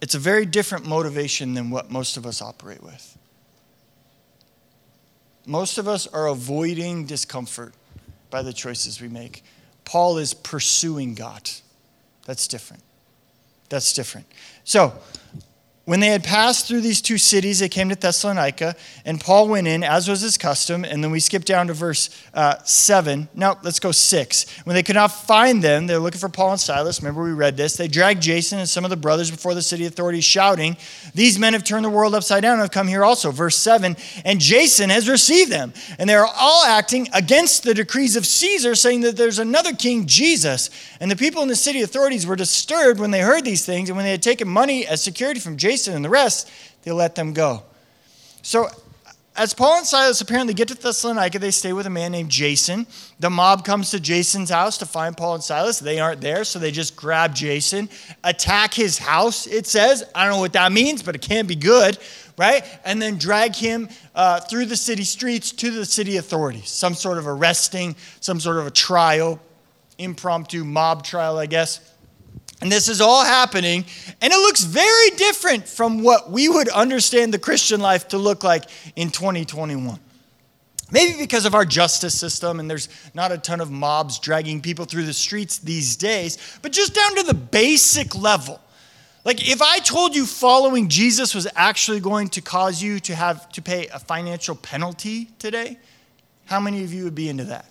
It's 0.00 0.14
a 0.14 0.18
very 0.20 0.46
different 0.46 0.86
motivation 0.86 1.54
than 1.54 1.70
what 1.70 1.90
most 1.90 2.16
of 2.16 2.24
us 2.24 2.40
operate 2.40 2.82
with. 2.82 3.17
Most 5.48 5.78
of 5.78 5.88
us 5.88 6.06
are 6.06 6.26
avoiding 6.26 7.06
discomfort 7.06 7.72
by 8.28 8.42
the 8.42 8.52
choices 8.52 9.00
we 9.00 9.08
make. 9.08 9.42
Paul 9.86 10.18
is 10.18 10.34
pursuing 10.34 11.14
God. 11.14 11.48
That's 12.26 12.46
different. 12.46 12.82
That's 13.70 13.94
different. 13.94 14.26
So, 14.64 14.92
when 15.88 16.00
they 16.00 16.08
had 16.08 16.22
passed 16.22 16.68
through 16.68 16.82
these 16.82 17.00
two 17.00 17.16
cities, 17.16 17.60
they 17.60 17.68
came 17.70 17.88
to 17.88 17.94
Thessalonica, 17.94 18.76
and 19.06 19.18
Paul 19.18 19.48
went 19.48 19.66
in, 19.66 19.82
as 19.82 20.06
was 20.06 20.20
his 20.20 20.36
custom. 20.36 20.84
And 20.84 21.02
then 21.02 21.10
we 21.10 21.18
skip 21.18 21.46
down 21.46 21.68
to 21.68 21.72
verse 21.72 22.10
uh, 22.34 22.56
7. 22.62 23.26
Now, 23.34 23.58
let's 23.62 23.80
go 23.80 23.90
6. 23.90 24.58
When 24.64 24.74
they 24.74 24.82
could 24.82 24.96
not 24.96 25.08
find 25.08 25.64
them, 25.64 25.86
they're 25.86 25.98
looking 25.98 26.20
for 26.20 26.28
Paul 26.28 26.50
and 26.50 26.60
Silas. 26.60 27.00
Remember, 27.00 27.22
we 27.22 27.32
read 27.32 27.56
this. 27.56 27.78
They 27.78 27.88
dragged 27.88 28.20
Jason 28.20 28.58
and 28.58 28.68
some 28.68 28.84
of 28.84 28.90
the 28.90 28.98
brothers 28.98 29.30
before 29.30 29.54
the 29.54 29.62
city 29.62 29.86
authorities, 29.86 30.24
shouting, 30.24 30.76
These 31.14 31.38
men 31.38 31.54
have 31.54 31.64
turned 31.64 31.86
the 31.86 31.88
world 31.88 32.14
upside 32.14 32.42
down 32.42 32.52
and 32.52 32.60
have 32.60 32.70
come 32.70 32.86
here 32.86 33.02
also. 33.02 33.30
Verse 33.30 33.56
7 33.56 33.96
And 34.26 34.40
Jason 34.40 34.90
has 34.90 35.08
received 35.08 35.50
them. 35.50 35.72
And 35.98 36.06
they 36.06 36.16
are 36.16 36.28
all 36.36 36.66
acting 36.66 37.08
against 37.14 37.62
the 37.62 37.72
decrees 37.72 38.14
of 38.14 38.26
Caesar, 38.26 38.74
saying 38.74 39.00
that 39.00 39.16
there's 39.16 39.38
another 39.38 39.72
king, 39.72 40.04
Jesus. 40.04 40.68
And 41.00 41.10
the 41.10 41.16
people 41.16 41.40
in 41.40 41.48
the 41.48 41.56
city 41.56 41.80
authorities 41.80 42.26
were 42.26 42.36
disturbed 42.36 43.00
when 43.00 43.10
they 43.10 43.20
heard 43.20 43.46
these 43.46 43.64
things. 43.64 43.88
And 43.88 43.96
when 43.96 44.04
they 44.04 44.10
had 44.10 44.22
taken 44.22 44.48
money 44.48 44.86
as 44.86 45.02
security 45.02 45.40
from 45.40 45.56
Jason, 45.56 45.77
Jason 45.78 45.94
and 45.94 46.04
the 46.04 46.08
rest, 46.08 46.50
they 46.82 46.90
let 46.90 47.14
them 47.14 47.32
go. 47.32 47.62
So, 48.42 48.68
as 49.36 49.54
Paul 49.54 49.78
and 49.78 49.86
Silas 49.86 50.20
apparently 50.20 50.52
get 50.52 50.66
to 50.66 50.74
Thessalonica, 50.74 51.38
they 51.38 51.52
stay 51.52 51.72
with 51.72 51.86
a 51.86 51.90
man 51.90 52.10
named 52.10 52.28
Jason. 52.28 52.88
The 53.20 53.30
mob 53.30 53.64
comes 53.64 53.92
to 53.92 54.00
Jason's 54.00 54.50
house 54.50 54.78
to 54.78 54.86
find 54.86 55.16
Paul 55.16 55.34
and 55.34 55.44
Silas. 55.44 55.78
They 55.78 56.00
aren't 56.00 56.20
there, 56.20 56.42
so 56.42 56.58
they 56.58 56.72
just 56.72 56.96
grab 56.96 57.36
Jason, 57.36 57.88
attack 58.24 58.74
his 58.74 58.98
house, 58.98 59.46
it 59.46 59.68
says. 59.68 60.02
I 60.12 60.24
don't 60.24 60.34
know 60.34 60.40
what 60.40 60.54
that 60.54 60.72
means, 60.72 61.04
but 61.04 61.14
it 61.14 61.22
can't 61.22 61.46
be 61.46 61.54
good, 61.54 61.98
right? 62.36 62.64
And 62.84 63.00
then 63.00 63.16
drag 63.16 63.54
him 63.54 63.88
uh, 64.16 64.40
through 64.40 64.66
the 64.66 64.76
city 64.76 65.04
streets 65.04 65.52
to 65.52 65.70
the 65.70 65.84
city 65.84 66.16
authorities. 66.16 66.68
Some 66.68 66.94
sort 66.94 67.18
of 67.18 67.28
arresting, 67.28 67.94
some 68.18 68.40
sort 68.40 68.56
of 68.56 68.66
a 68.66 68.72
trial, 68.72 69.40
impromptu 69.98 70.64
mob 70.64 71.04
trial, 71.04 71.38
I 71.38 71.46
guess. 71.46 71.94
And 72.60 72.72
this 72.72 72.88
is 72.88 73.00
all 73.00 73.24
happening, 73.24 73.84
and 74.20 74.32
it 74.32 74.36
looks 74.36 74.64
very 74.64 75.10
different 75.10 75.68
from 75.68 76.02
what 76.02 76.30
we 76.30 76.48
would 76.48 76.68
understand 76.68 77.32
the 77.32 77.38
Christian 77.38 77.80
life 77.80 78.08
to 78.08 78.18
look 78.18 78.42
like 78.42 78.64
in 78.96 79.10
2021. 79.10 80.00
Maybe 80.90 81.18
because 81.18 81.44
of 81.44 81.54
our 81.54 81.64
justice 81.64 82.18
system, 82.18 82.58
and 82.58 82.68
there's 82.68 82.88
not 83.14 83.30
a 83.30 83.38
ton 83.38 83.60
of 83.60 83.70
mobs 83.70 84.18
dragging 84.18 84.60
people 84.60 84.86
through 84.86 85.04
the 85.04 85.12
streets 85.12 85.58
these 85.58 85.96
days, 85.96 86.58
but 86.62 86.72
just 86.72 86.94
down 86.94 87.14
to 87.16 87.22
the 87.22 87.34
basic 87.34 88.16
level. 88.16 88.60
Like 89.24 89.46
if 89.46 89.60
I 89.60 89.78
told 89.80 90.16
you 90.16 90.24
following 90.24 90.88
Jesus 90.88 91.34
was 91.34 91.46
actually 91.54 92.00
going 92.00 92.28
to 92.30 92.40
cause 92.40 92.82
you 92.82 92.98
to 93.00 93.14
have 93.14 93.50
to 93.52 93.62
pay 93.62 93.86
a 93.88 93.98
financial 93.98 94.56
penalty 94.56 95.26
today, 95.38 95.78
how 96.46 96.58
many 96.58 96.82
of 96.82 96.94
you 96.94 97.04
would 97.04 97.14
be 97.14 97.28
into 97.28 97.44
that? 97.44 97.66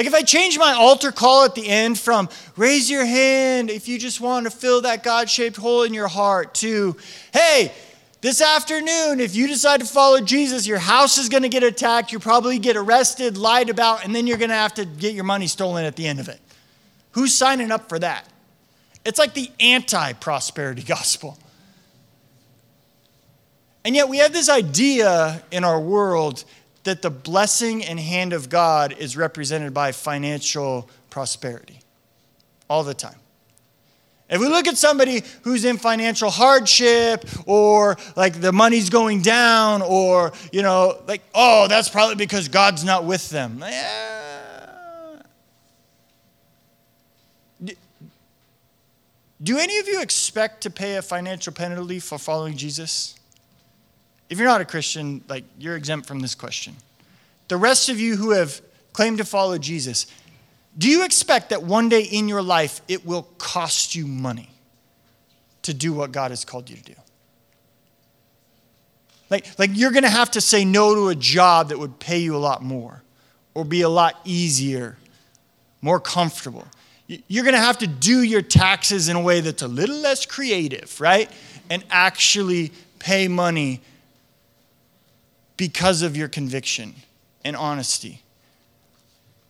Like 0.00 0.06
if 0.06 0.14
I 0.14 0.22
change 0.22 0.58
my 0.58 0.72
altar 0.72 1.12
call 1.12 1.44
at 1.44 1.54
the 1.54 1.68
end 1.68 1.98
from 1.98 2.30
raise 2.56 2.88
your 2.88 3.04
hand 3.04 3.68
if 3.68 3.86
you 3.86 3.98
just 3.98 4.18
want 4.18 4.46
to 4.46 4.50
fill 4.50 4.80
that 4.80 5.02
God 5.02 5.28
shaped 5.28 5.58
hole 5.58 5.82
in 5.82 5.92
your 5.92 6.08
heart 6.08 6.54
to, 6.54 6.96
hey, 7.34 7.70
this 8.22 8.40
afternoon, 8.40 9.20
if 9.20 9.36
you 9.36 9.46
decide 9.46 9.80
to 9.80 9.86
follow 9.86 10.22
Jesus, 10.22 10.66
your 10.66 10.78
house 10.78 11.18
is 11.18 11.28
going 11.28 11.42
to 11.42 11.50
get 11.50 11.62
attacked. 11.62 12.12
You'll 12.12 12.22
probably 12.22 12.58
get 12.58 12.78
arrested, 12.78 13.36
lied 13.36 13.68
about, 13.68 14.02
and 14.02 14.16
then 14.16 14.26
you're 14.26 14.38
going 14.38 14.48
to 14.48 14.54
have 14.56 14.72
to 14.76 14.86
get 14.86 15.12
your 15.12 15.24
money 15.24 15.46
stolen 15.46 15.84
at 15.84 15.96
the 15.96 16.06
end 16.06 16.18
of 16.18 16.30
it. 16.30 16.40
Who's 17.10 17.34
signing 17.34 17.70
up 17.70 17.90
for 17.90 17.98
that? 17.98 18.26
It's 19.04 19.18
like 19.18 19.34
the 19.34 19.50
anti 19.60 20.14
prosperity 20.14 20.82
gospel. 20.96 21.36
And 23.84 23.94
yet, 23.94 24.08
we 24.08 24.16
have 24.16 24.32
this 24.32 24.48
idea 24.48 25.42
in 25.50 25.62
our 25.62 25.78
world 25.78 26.46
that 26.84 27.02
the 27.02 27.10
blessing 27.10 27.84
and 27.84 28.00
hand 28.00 28.32
of 28.32 28.48
God 28.48 28.94
is 28.98 29.16
represented 29.16 29.74
by 29.74 29.92
financial 29.92 30.88
prosperity 31.10 31.80
all 32.68 32.84
the 32.84 32.94
time. 32.94 33.16
If 34.30 34.40
we 34.40 34.46
look 34.46 34.68
at 34.68 34.78
somebody 34.78 35.24
who's 35.42 35.64
in 35.64 35.76
financial 35.76 36.30
hardship 36.30 37.24
or 37.46 37.96
like 38.14 38.40
the 38.40 38.52
money's 38.52 38.88
going 38.88 39.22
down 39.22 39.82
or, 39.82 40.32
you 40.52 40.62
know, 40.62 41.02
like, 41.08 41.22
oh, 41.34 41.66
that's 41.66 41.88
probably 41.88 42.14
because 42.14 42.46
God's 42.46 42.84
not 42.84 43.04
with 43.04 43.28
them. 43.30 43.62
Do 49.42 49.58
any 49.58 49.78
of 49.78 49.88
you 49.88 50.00
expect 50.00 50.60
to 50.62 50.70
pay 50.70 50.96
a 50.96 51.02
financial 51.02 51.52
penalty 51.52 51.98
for 51.98 52.18
following 52.18 52.56
Jesus? 52.56 53.16
If 54.30 54.38
you're 54.38 54.46
not 54.46 54.60
a 54.60 54.64
Christian, 54.64 55.22
like 55.28 55.44
you're 55.58 55.76
exempt 55.76 56.06
from 56.06 56.20
this 56.20 56.34
question. 56.34 56.76
The 57.48 57.56
rest 57.56 57.88
of 57.88 57.98
you 57.98 58.16
who 58.16 58.30
have 58.30 58.60
claimed 58.92 59.18
to 59.18 59.24
follow 59.24 59.58
Jesus, 59.58 60.06
do 60.78 60.88
you 60.88 61.04
expect 61.04 61.50
that 61.50 61.64
one 61.64 61.88
day 61.88 62.02
in 62.02 62.28
your 62.28 62.42
life 62.42 62.80
it 62.86 63.04
will 63.04 63.24
cost 63.38 63.96
you 63.96 64.06
money 64.06 64.50
to 65.62 65.74
do 65.74 65.92
what 65.92 66.12
God 66.12 66.30
has 66.30 66.44
called 66.44 66.70
you 66.70 66.76
to 66.76 66.82
do? 66.82 66.94
Like, 69.30 69.58
like 69.58 69.70
you're 69.74 69.90
going 69.90 70.04
to 70.04 70.10
have 70.10 70.30
to 70.32 70.40
say 70.40 70.64
no 70.64 70.94
to 70.94 71.08
a 71.08 71.14
job 71.14 71.68
that 71.68 71.78
would 71.78 71.98
pay 71.98 72.18
you 72.18 72.36
a 72.36 72.38
lot 72.38 72.62
more 72.62 73.02
or 73.54 73.64
be 73.64 73.82
a 73.82 73.88
lot 73.88 74.20
easier, 74.24 74.96
more 75.82 75.98
comfortable. 76.00 76.66
You're 77.06 77.44
going 77.44 77.54
to 77.54 77.60
have 77.60 77.78
to 77.78 77.88
do 77.88 78.22
your 78.22 78.42
taxes 78.42 79.08
in 79.08 79.16
a 79.16 79.20
way 79.20 79.40
that's 79.40 79.62
a 79.62 79.68
little 79.68 79.96
less 79.96 80.24
creative, 80.24 81.00
right? 81.00 81.28
And 81.68 81.84
actually 81.90 82.70
pay 83.00 83.26
money 83.26 83.80
because 85.60 86.00
of 86.00 86.16
your 86.16 86.26
conviction 86.26 86.94
and 87.44 87.54
honesty. 87.54 88.22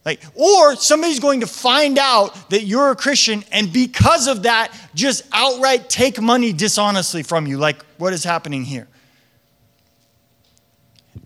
Like, 0.05 0.21
or 0.35 0.75
somebody's 0.75 1.21
going 1.21 1.39
to 1.39 1.47
find 1.47 1.99
out 1.99 2.51
that 2.51 2.65
you're 2.65 2.91
a 2.91 2.97
Christian 2.97 3.45
and 3.53 3.73
because 3.73 4.27
of 4.27 4.43
that, 4.43 4.77
just 4.93 5.23
outright 5.33 5.89
take 5.89 6.21
money 6.21 6.53
dishonestly 6.53 7.23
from 7.23 7.47
you, 7.47 7.59
like 7.59 7.85
what 7.97 8.13
is 8.13 8.25
happening 8.25 8.65
here. 8.65 8.89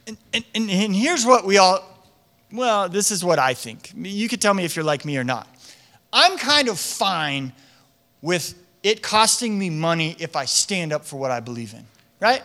And, 0.07 0.19
and, 0.35 0.45
and 0.55 0.95
here's 0.95 1.25
what 1.25 1.47
we 1.47 1.57
all, 1.57 1.83
well, 2.53 2.91
this 2.91 3.11
is 3.11 3.25
what 3.25 3.39
I 3.39 3.55
think. 3.55 3.91
You 3.97 4.29
could 4.29 4.43
tell 4.43 4.53
me 4.53 4.67
if 4.67 4.77
you're 4.77 4.85
like 4.85 5.07
me 5.07 5.17
or 5.17 5.25
not. 5.25 5.49
I'm 6.13 6.37
kind 6.37 6.69
of 6.69 6.79
fine 6.79 7.55
with 8.21 8.55
it 8.83 9.03
costing 9.03 9.59
me 9.59 9.71
money 9.71 10.15
if 10.19 10.37
I 10.37 10.45
stand 10.45 10.93
up 10.93 11.07
for 11.07 11.19
what 11.19 11.31
I 11.31 11.41
believe 11.41 11.73
in, 11.73 11.87
right? 12.21 12.43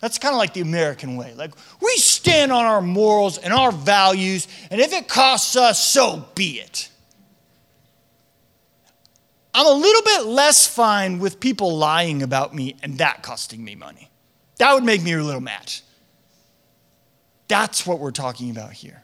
That's 0.00 0.18
kind 0.18 0.32
of 0.32 0.38
like 0.38 0.54
the 0.54 0.60
American 0.60 1.16
way. 1.16 1.34
Like, 1.34 1.52
we 1.80 1.96
stand 1.96 2.52
on 2.52 2.64
our 2.64 2.80
morals 2.80 3.38
and 3.38 3.52
our 3.52 3.72
values, 3.72 4.46
and 4.70 4.80
if 4.80 4.92
it 4.92 5.08
costs 5.08 5.56
us, 5.56 5.84
so 5.84 6.24
be 6.34 6.60
it. 6.60 6.88
I'm 9.54 9.66
a 9.66 9.70
little 9.70 10.02
bit 10.02 10.26
less 10.26 10.68
fine 10.68 11.18
with 11.18 11.40
people 11.40 11.76
lying 11.76 12.22
about 12.22 12.54
me 12.54 12.76
and 12.82 12.98
that 12.98 13.22
costing 13.22 13.64
me 13.64 13.74
money. 13.74 14.08
That 14.58 14.74
would 14.74 14.84
make 14.84 15.02
me 15.02 15.12
a 15.14 15.22
little 15.22 15.40
mad. 15.40 15.72
That's 17.48 17.84
what 17.86 17.98
we're 17.98 18.12
talking 18.12 18.50
about 18.50 18.72
here. 18.72 19.02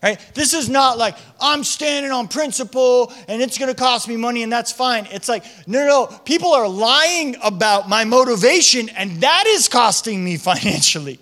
Right? 0.00 0.18
This 0.34 0.54
is 0.54 0.68
not 0.68 0.96
like 0.96 1.16
I'm 1.40 1.64
standing 1.64 2.12
on 2.12 2.28
principle 2.28 3.12
and 3.26 3.42
it's 3.42 3.58
going 3.58 3.72
to 3.72 3.78
cost 3.78 4.06
me 4.06 4.16
money 4.16 4.44
and 4.44 4.52
that's 4.52 4.70
fine. 4.70 5.08
It's 5.10 5.28
like, 5.28 5.44
no, 5.66 5.84
no. 5.86 6.06
People 6.24 6.52
are 6.52 6.68
lying 6.68 7.36
about 7.42 7.88
my 7.88 8.04
motivation 8.04 8.90
and 8.90 9.20
that 9.22 9.44
is 9.48 9.68
costing 9.68 10.22
me 10.22 10.36
financially. 10.36 11.18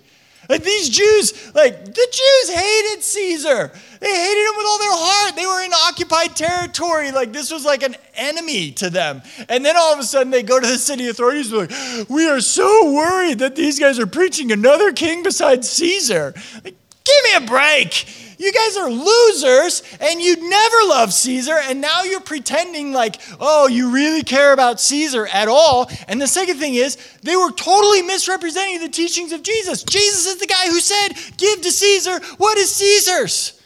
Like 0.47 0.63
these 0.63 0.89
Jews, 0.89 1.53
like 1.55 1.85
the 1.85 1.91
Jews 1.91 2.55
hated 2.55 3.03
Caesar. 3.03 3.71
They 3.99 4.15
hated 4.15 4.49
him 4.49 4.55
with 4.55 4.65
all 4.65 4.77
their 4.77 4.91
heart. 4.91 5.35
They 5.35 5.45
were 5.45 5.61
in 5.65 5.73
occupied 5.73 6.35
territory. 6.35 7.11
Like 7.11 7.33
this 7.33 7.51
was 7.51 7.65
like 7.65 7.81
an 7.81 7.95
enemy 8.13 8.71
to 8.73 8.91
them. 8.91 9.23
And 9.49 9.65
then 9.65 9.75
all 9.75 9.91
of 9.91 9.99
a 9.99 10.03
sudden 10.03 10.31
they 10.31 10.43
go 10.43 10.59
to 10.59 10.67
the 10.67 10.77
city 10.77 11.09
authorities 11.09 11.51
like, 11.51 11.71
we 12.09 12.29
are 12.29 12.39
so 12.39 12.93
worried 12.93 13.39
that 13.39 13.55
these 13.55 13.79
guys 13.79 13.97
are 13.97 14.07
preaching 14.07 14.51
another 14.51 14.93
king 14.93 15.23
besides 15.23 15.67
Caesar. 15.71 16.33
Like, 16.63 16.75
give 17.03 17.23
me 17.23 17.45
a 17.45 17.47
break 17.47 18.05
you 18.37 18.51
guys 18.53 18.77
are 18.77 18.89
losers 18.89 19.83
and 19.99 20.21
you 20.21 20.49
never 20.49 20.77
loved 20.87 21.13
Caesar, 21.13 21.57
and 21.63 21.81
now 21.81 22.03
you're 22.03 22.19
pretending 22.19 22.93
like, 22.93 23.19
oh, 23.39 23.67
you 23.67 23.91
really 23.91 24.23
care 24.23 24.53
about 24.53 24.79
Caesar 24.79 25.27
at 25.27 25.47
all. 25.47 25.89
And 26.07 26.21
the 26.21 26.27
second 26.27 26.57
thing 26.57 26.75
is, 26.75 26.97
they 27.23 27.35
were 27.35 27.51
totally 27.51 28.03
misrepresenting 28.03 28.79
the 28.79 28.89
teachings 28.89 29.31
of 29.31 29.43
Jesus. 29.43 29.83
Jesus 29.83 30.27
is 30.27 30.37
the 30.37 30.47
guy 30.47 30.67
who 30.67 30.79
said, 30.79 31.09
give 31.37 31.61
to 31.61 31.71
Caesar 31.71 32.19
what 32.37 32.57
is 32.57 32.75
Caesar's. 32.75 33.61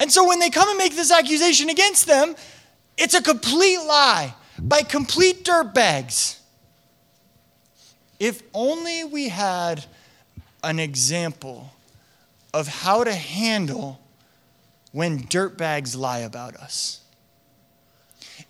And 0.00 0.12
so 0.12 0.26
when 0.28 0.38
they 0.38 0.50
come 0.50 0.68
and 0.68 0.78
make 0.78 0.94
this 0.94 1.10
accusation 1.10 1.68
against 1.70 2.06
them, 2.06 2.36
it's 2.96 3.14
a 3.14 3.22
complete 3.22 3.78
lie 3.78 4.34
by 4.58 4.82
complete 4.82 5.44
dirtbags. 5.44 6.38
If 8.20 8.42
only 8.54 9.04
we 9.04 9.28
had 9.28 9.84
an 10.62 10.78
example 10.78 11.72
of 12.52 12.68
how 12.68 13.04
to 13.04 13.14
handle 13.14 14.00
when 14.92 15.24
dirtbags 15.24 15.96
lie 15.96 16.20
about 16.20 16.56
us. 16.56 17.00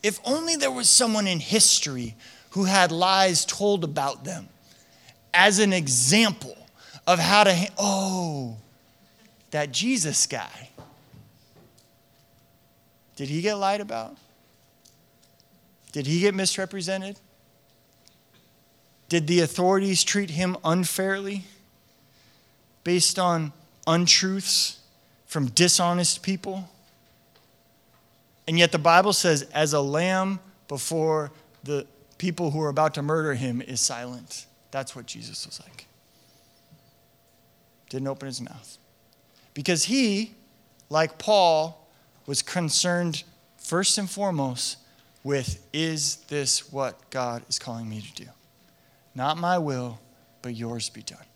If 0.03 0.21
only 0.25 0.57
there 0.57 0.71
was 0.71 0.89
someone 0.89 1.27
in 1.27 1.41
history 1.41 2.15
who 2.51 2.65
had 2.65 2.93
lies 2.93 3.45
told 3.45 3.85
about 3.85 4.25
them 4.25 4.49
as 5.35 5.59
an 5.59 5.73
example 5.73 6.57
of 7.07 7.19
how 7.19 7.45
to, 7.45 7.55
ha- 7.55 7.75
oh, 7.79 8.57
that 9.51 9.73
Jesus 9.73 10.27
guy. 10.27 10.71
Did 13.17 13.29
he 13.29 13.41
get 13.41 13.55
lied 13.55 13.81
about? 13.81 14.17
Did 15.93 16.07
he 16.07 16.21
get 16.21 16.35
misrepresented? 16.35 17.19
Did 19.09 19.27
the 19.27 19.41
authorities 19.41 20.05
treat 20.05 20.31
him 20.31 20.57
unfairly 20.65 21.45
based 22.85 23.19
on 23.19 23.53
untruths 23.89 24.79
from 25.27 25.47
dishonest 25.49 26.23
people. 26.23 26.69
And 28.47 28.59
yet 28.59 28.71
the 28.71 28.79
Bible 28.79 29.13
says, 29.13 29.43
as 29.53 29.73
a 29.73 29.81
lamb 29.81 30.39
before 30.69 31.33
the 31.65 31.87
people 32.19 32.51
who 32.51 32.61
are 32.61 32.69
about 32.69 32.95
to 32.95 33.03
murder 33.03 33.35
him 33.35 33.61
is 33.61 33.81
silent. 33.81 34.47
That's 34.71 34.95
what 34.95 35.07
Jesus 35.07 35.47
was 35.47 35.61
like. 35.61 35.87
Didn't 37.89 38.09
open 38.09 38.27
his 38.27 38.41
mouth. 38.41 38.79
Because 39.55 39.85
he, 39.85 40.35
like 40.91 41.19
Paul, 41.19 41.89
was 42.27 42.43
concerned 42.43 43.25
first 43.57 43.97
and 43.99 44.09
foremost 44.09 44.77
with 45.25 45.67
is 45.73 46.17
this 46.29 46.71
what 46.73 47.11
God 47.11 47.43
is 47.49 47.59
calling 47.59 47.89
me 47.89 48.03
to 48.03 48.25
do? 48.25 48.29
Not 49.15 49.39
my 49.39 49.59
will, 49.59 49.99
but 50.43 50.55
yours 50.55 50.91
be 50.91 51.03
done 51.03 51.28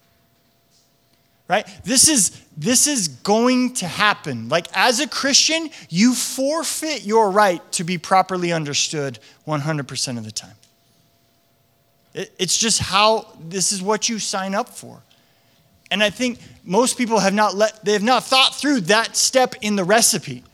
right? 1.48 1.66
This 1.84 2.08
is 2.08 2.40
this 2.56 2.86
is 2.86 3.08
going 3.08 3.74
to 3.74 3.86
happen. 3.86 4.48
Like 4.48 4.66
as 4.74 5.00
a 5.00 5.08
christian 5.08 5.70
you 5.88 6.14
forfeit 6.14 7.04
your 7.04 7.30
right 7.30 7.60
to 7.72 7.84
be 7.84 7.98
properly 7.98 8.52
understood 8.52 9.18
100% 9.46 10.18
of 10.18 10.24
the 10.24 10.32
time. 10.32 10.54
It, 12.14 12.32
it's 12.38 12.56
just 12.56 12.78
how 12.78 13.26
this 13.40 13.72
is 13.72 13.82
what 13.82 14.08
you 14.08 14.18
sign 14.18 14.54
up 14.54 14.68
for. 14.68 15.02
And 15.90 16.02
i 16.02 16.10
think 16.10 16.38
most 16.64 16.96
people 16.96 17.18
have 17.18 17.34
not 17.34 17.54
let 17.54 17.84
they 17.84 17.92
have 17.92 18.02
not 18.02 18.24
thought 18.24 18.54
through 18.54 18.82
that 18.82 19.16
step 19.16 19.54
in 19.60 19.76
the 19.76 19.84
recipe. 19.84 20.44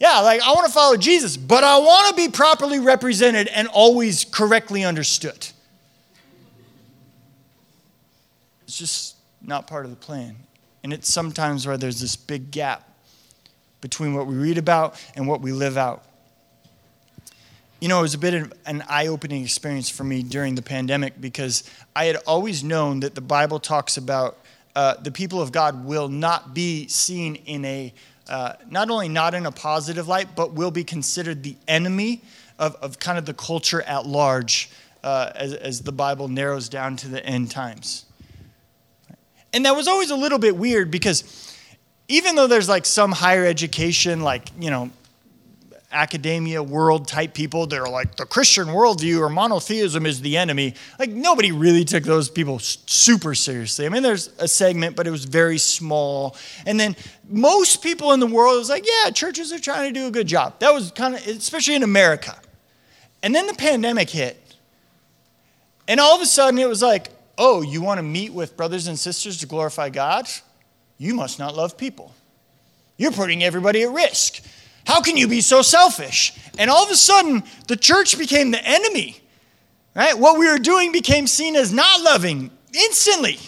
Yeah 0.00 0.20
like 0.20 0.42
i 0.42 0.52
want 0.52 0.66
to 0.66 0.72
follow 0.72 0.96
jesus 0.96 1.36
but 1.36 1.64
i 1.64 1.78
want 1.78 2.08
to 2.08 2.14
be 2.14 2.30
properly 2.30 2.78
represented 2.78 3.48
and 3.48 3.68
always 3.68 4.24
correctly 4.24 4.84
understood. 4.84 5.48
It's 8.64 8.78
just 8.78 9.13
not 9.46 9.66
part 9.66 9.84
of 9.84 9.90
the 9.90 9.96
plan. 9.96 10.36
And 10.82 10.92
it's 10.92 11.10
sometimes 11.10 11.66
where 11.66 11.76
there's 11.76 12.00
this 12.00 12.16
big 12.16 12.50
gap 12.50 12.88
between 13.80 14.14
what 14.14 14.26
we 14.26 14.34
read 14.34 14.58
about 14.58 15.02
and 15.14 15.26
what 15.28 15.40
we 15.40 15.52
live 15.52 15.76
out. 15.76 16.04
You 17.80 17.88
know, 17.88 17.98
it 17.98 18.02
was 18.02 18.14
a 18.14 18.18
bit 18.18 18.34
of 18.34 18.52
an 18.64 18.82
eye 18.88 19.08
opening 19.08 19.42
experience 19.42 19.90
for 19.90 20.04
me 20.04 20.22
during 20.22 20.54
the 20.54 20.62
pandemic 20.62 21.20
because 21.20 21.68
I 21.94 22.06
had 22.06 22.16
always 22.26 22.64
known 22.64 23.00
that 23.00 23.14
the 23.14 23.20
Bible 23.20 23.60
talks 23.60 23.96
about 23.96 24.38
uh, 24.74 24.94
the 24.94 25.10
people 25.10 25.40
of 25.40 25.52
God 25.52 25.84
will 25.84 26.08
not 26.08 26.54
be 26.54 26.88
seen 26.88 27.36
in 27.36 27.64
a, 27.64 27.92
uh, 28.28 28.54
not 28.70 28.90
only 28.90 29.08
not 29.08 29.34
in 29.34 29.46
a 29.46 29.52
positive 29.52 30.08
light, 30.08 30.28
but 30.34 30.52
will 30.52 30.70
be 30.70 30.82
considered 30.82 31.42
the 31.42 31.56
enemy 31.68 32.22
of, 32.58 32.74
of 32.76 32.98
kind 32.98 33.18
of 33.18 33.26
the 33.26 33.34
culture 33.34 33.82
at 33.82 34.06
large 34.06 34.70
uh, 35.02 35.30
as, 35.34 35.52
as 35.54 35.82
the 35.82 35.92
Bible 35.92 36.28
narrows 36.28 36.68
down 36.68 36.96
to 36.96 37.08
the 37.08 37.24
end 37.24 37.50
times. 37.50 38.06
And 39.54 39.64
that 39.64 39.74
was 39.74 39.88
always 39.88 40.10
a 40.10 40.16
little 40.16 40.38
bit 40.38 40.56
weird 40.56 40.90
because 40.90 41.56
even 42.08 42.34
though 42.34 42.46
there's 42.46 42.68
like 42.68 42.84
some 42.84 43.12
higher 43.12 43.46
education, 43.46 44.20
like, 44.20 44.48
you 44.58 44.70
know, 44.70 44.90
academia 45.94 46.60
world 46.62 47.06
type 47.06 47.32
people 47.32 47.66
that 47.68 47.78
are 47.78 47.88
like 47.88 48.16
the 48.16 48.26
Christian 48.26 48.66
worldview 48.66 49.20
or 49.20 49.28
monotheism 49.28 50.04
is 50.04 50.20
the 50.20 50.36
enemy. 50.36 50.74
Like 50.98 51.10
nobody 51.10 51.52
really 51.52 51.84
took 51.84 52.02
those 52.02 52.28
people 52.28 52.58
super 52.58 53.34
seriously. 53.34 53.86
I 53.86 53.88
mean, 53.88 54.02
there's 54.02 54.28
a 54.38 54.48
segment, 54.48 54.96
but 54.96 55.06
it 55.06 55.10
was 55.10 55.24
very 55.24 55.58
small. 55.58 56.36
And 56.66 56.78
then 56.78 56.96
most 57.28 57.82
people 57.82 58.12
in 58.12 58.20
the 58.20 58.26
world 58.26 58.58
was 58.58 58.68
like, 58.68 58.84
yeah, 58.84 59.10
churches 59.10 59.52
are 59.52 59.58
trying 59.60 59.94
to 59.94 59.98
do 59.98 60.06
a 60.08 60.10
good 60.10 60.26
job. 60.26 60.58
That 60.58 60.74
was 60.74 60.90
kind 60.90 61.14
of, 61.14 61.24
especially 61.26 61.76
in 61.76 61.84
America. 61.84 62.36
And 63.22 63.34
then 63.34 63.46
the 63.46 63.54
pandemic 63.54 64.10
hit. 64.10 64.40
And 65.86 66.00
all 66.00 66.16
of 66.16 66.22
a 66.22 66.26
sudden 66.26 66.58
it 66.58 66.68
was 66.68 66.82
like, 66.82 67.10
oh, 67.38 67.62
you 67.62 67.82
want 67.82 67.98
to 67.98 68.02
meet 68.02 68.32
with 68.32 68.56
brothers 68.56 68.86
and 68.86 68.98
sisters 68.98 69.38
to 69.38 69.46
glorify 69.46 69.88
God? 69.88 70.28
You 70.98 71.14
must 71.14 71.38
not 71.38 71.54
love 71.54 71.76
people. 71.76 72.14
You're 72.96 73.12
putting 73.12 73.42
everybody 73.42 73.82
at 73.82 73.90
risk. 73.90 74.42
How 74.86 75.00
can 75.00 75.16
you 75.16 75.26
be 75.26 75.40
so 75.40 75.62
selfish? 75.62 76.38
And 76.58 76.70
all 76.70 76.84
of 76.84 76.90
a 76.90 76.96
sudden, 76.96 77.42
the 77.66 77.76
church 77.76 78.18
became 78.18 78.50
the 78.50 78.64
enemy. 78.64 79.20
Right? 79.94 80.18
What 80.18 80.38
we 80.38 80.50
were 80.50 80.58
doing 80.58 80.92
became 80.92 81.26
seen 81.26 81.56
as 81.56 81.72
not 81.72 82.02
loving 82.02 82.50
instantly. 82.72 83.38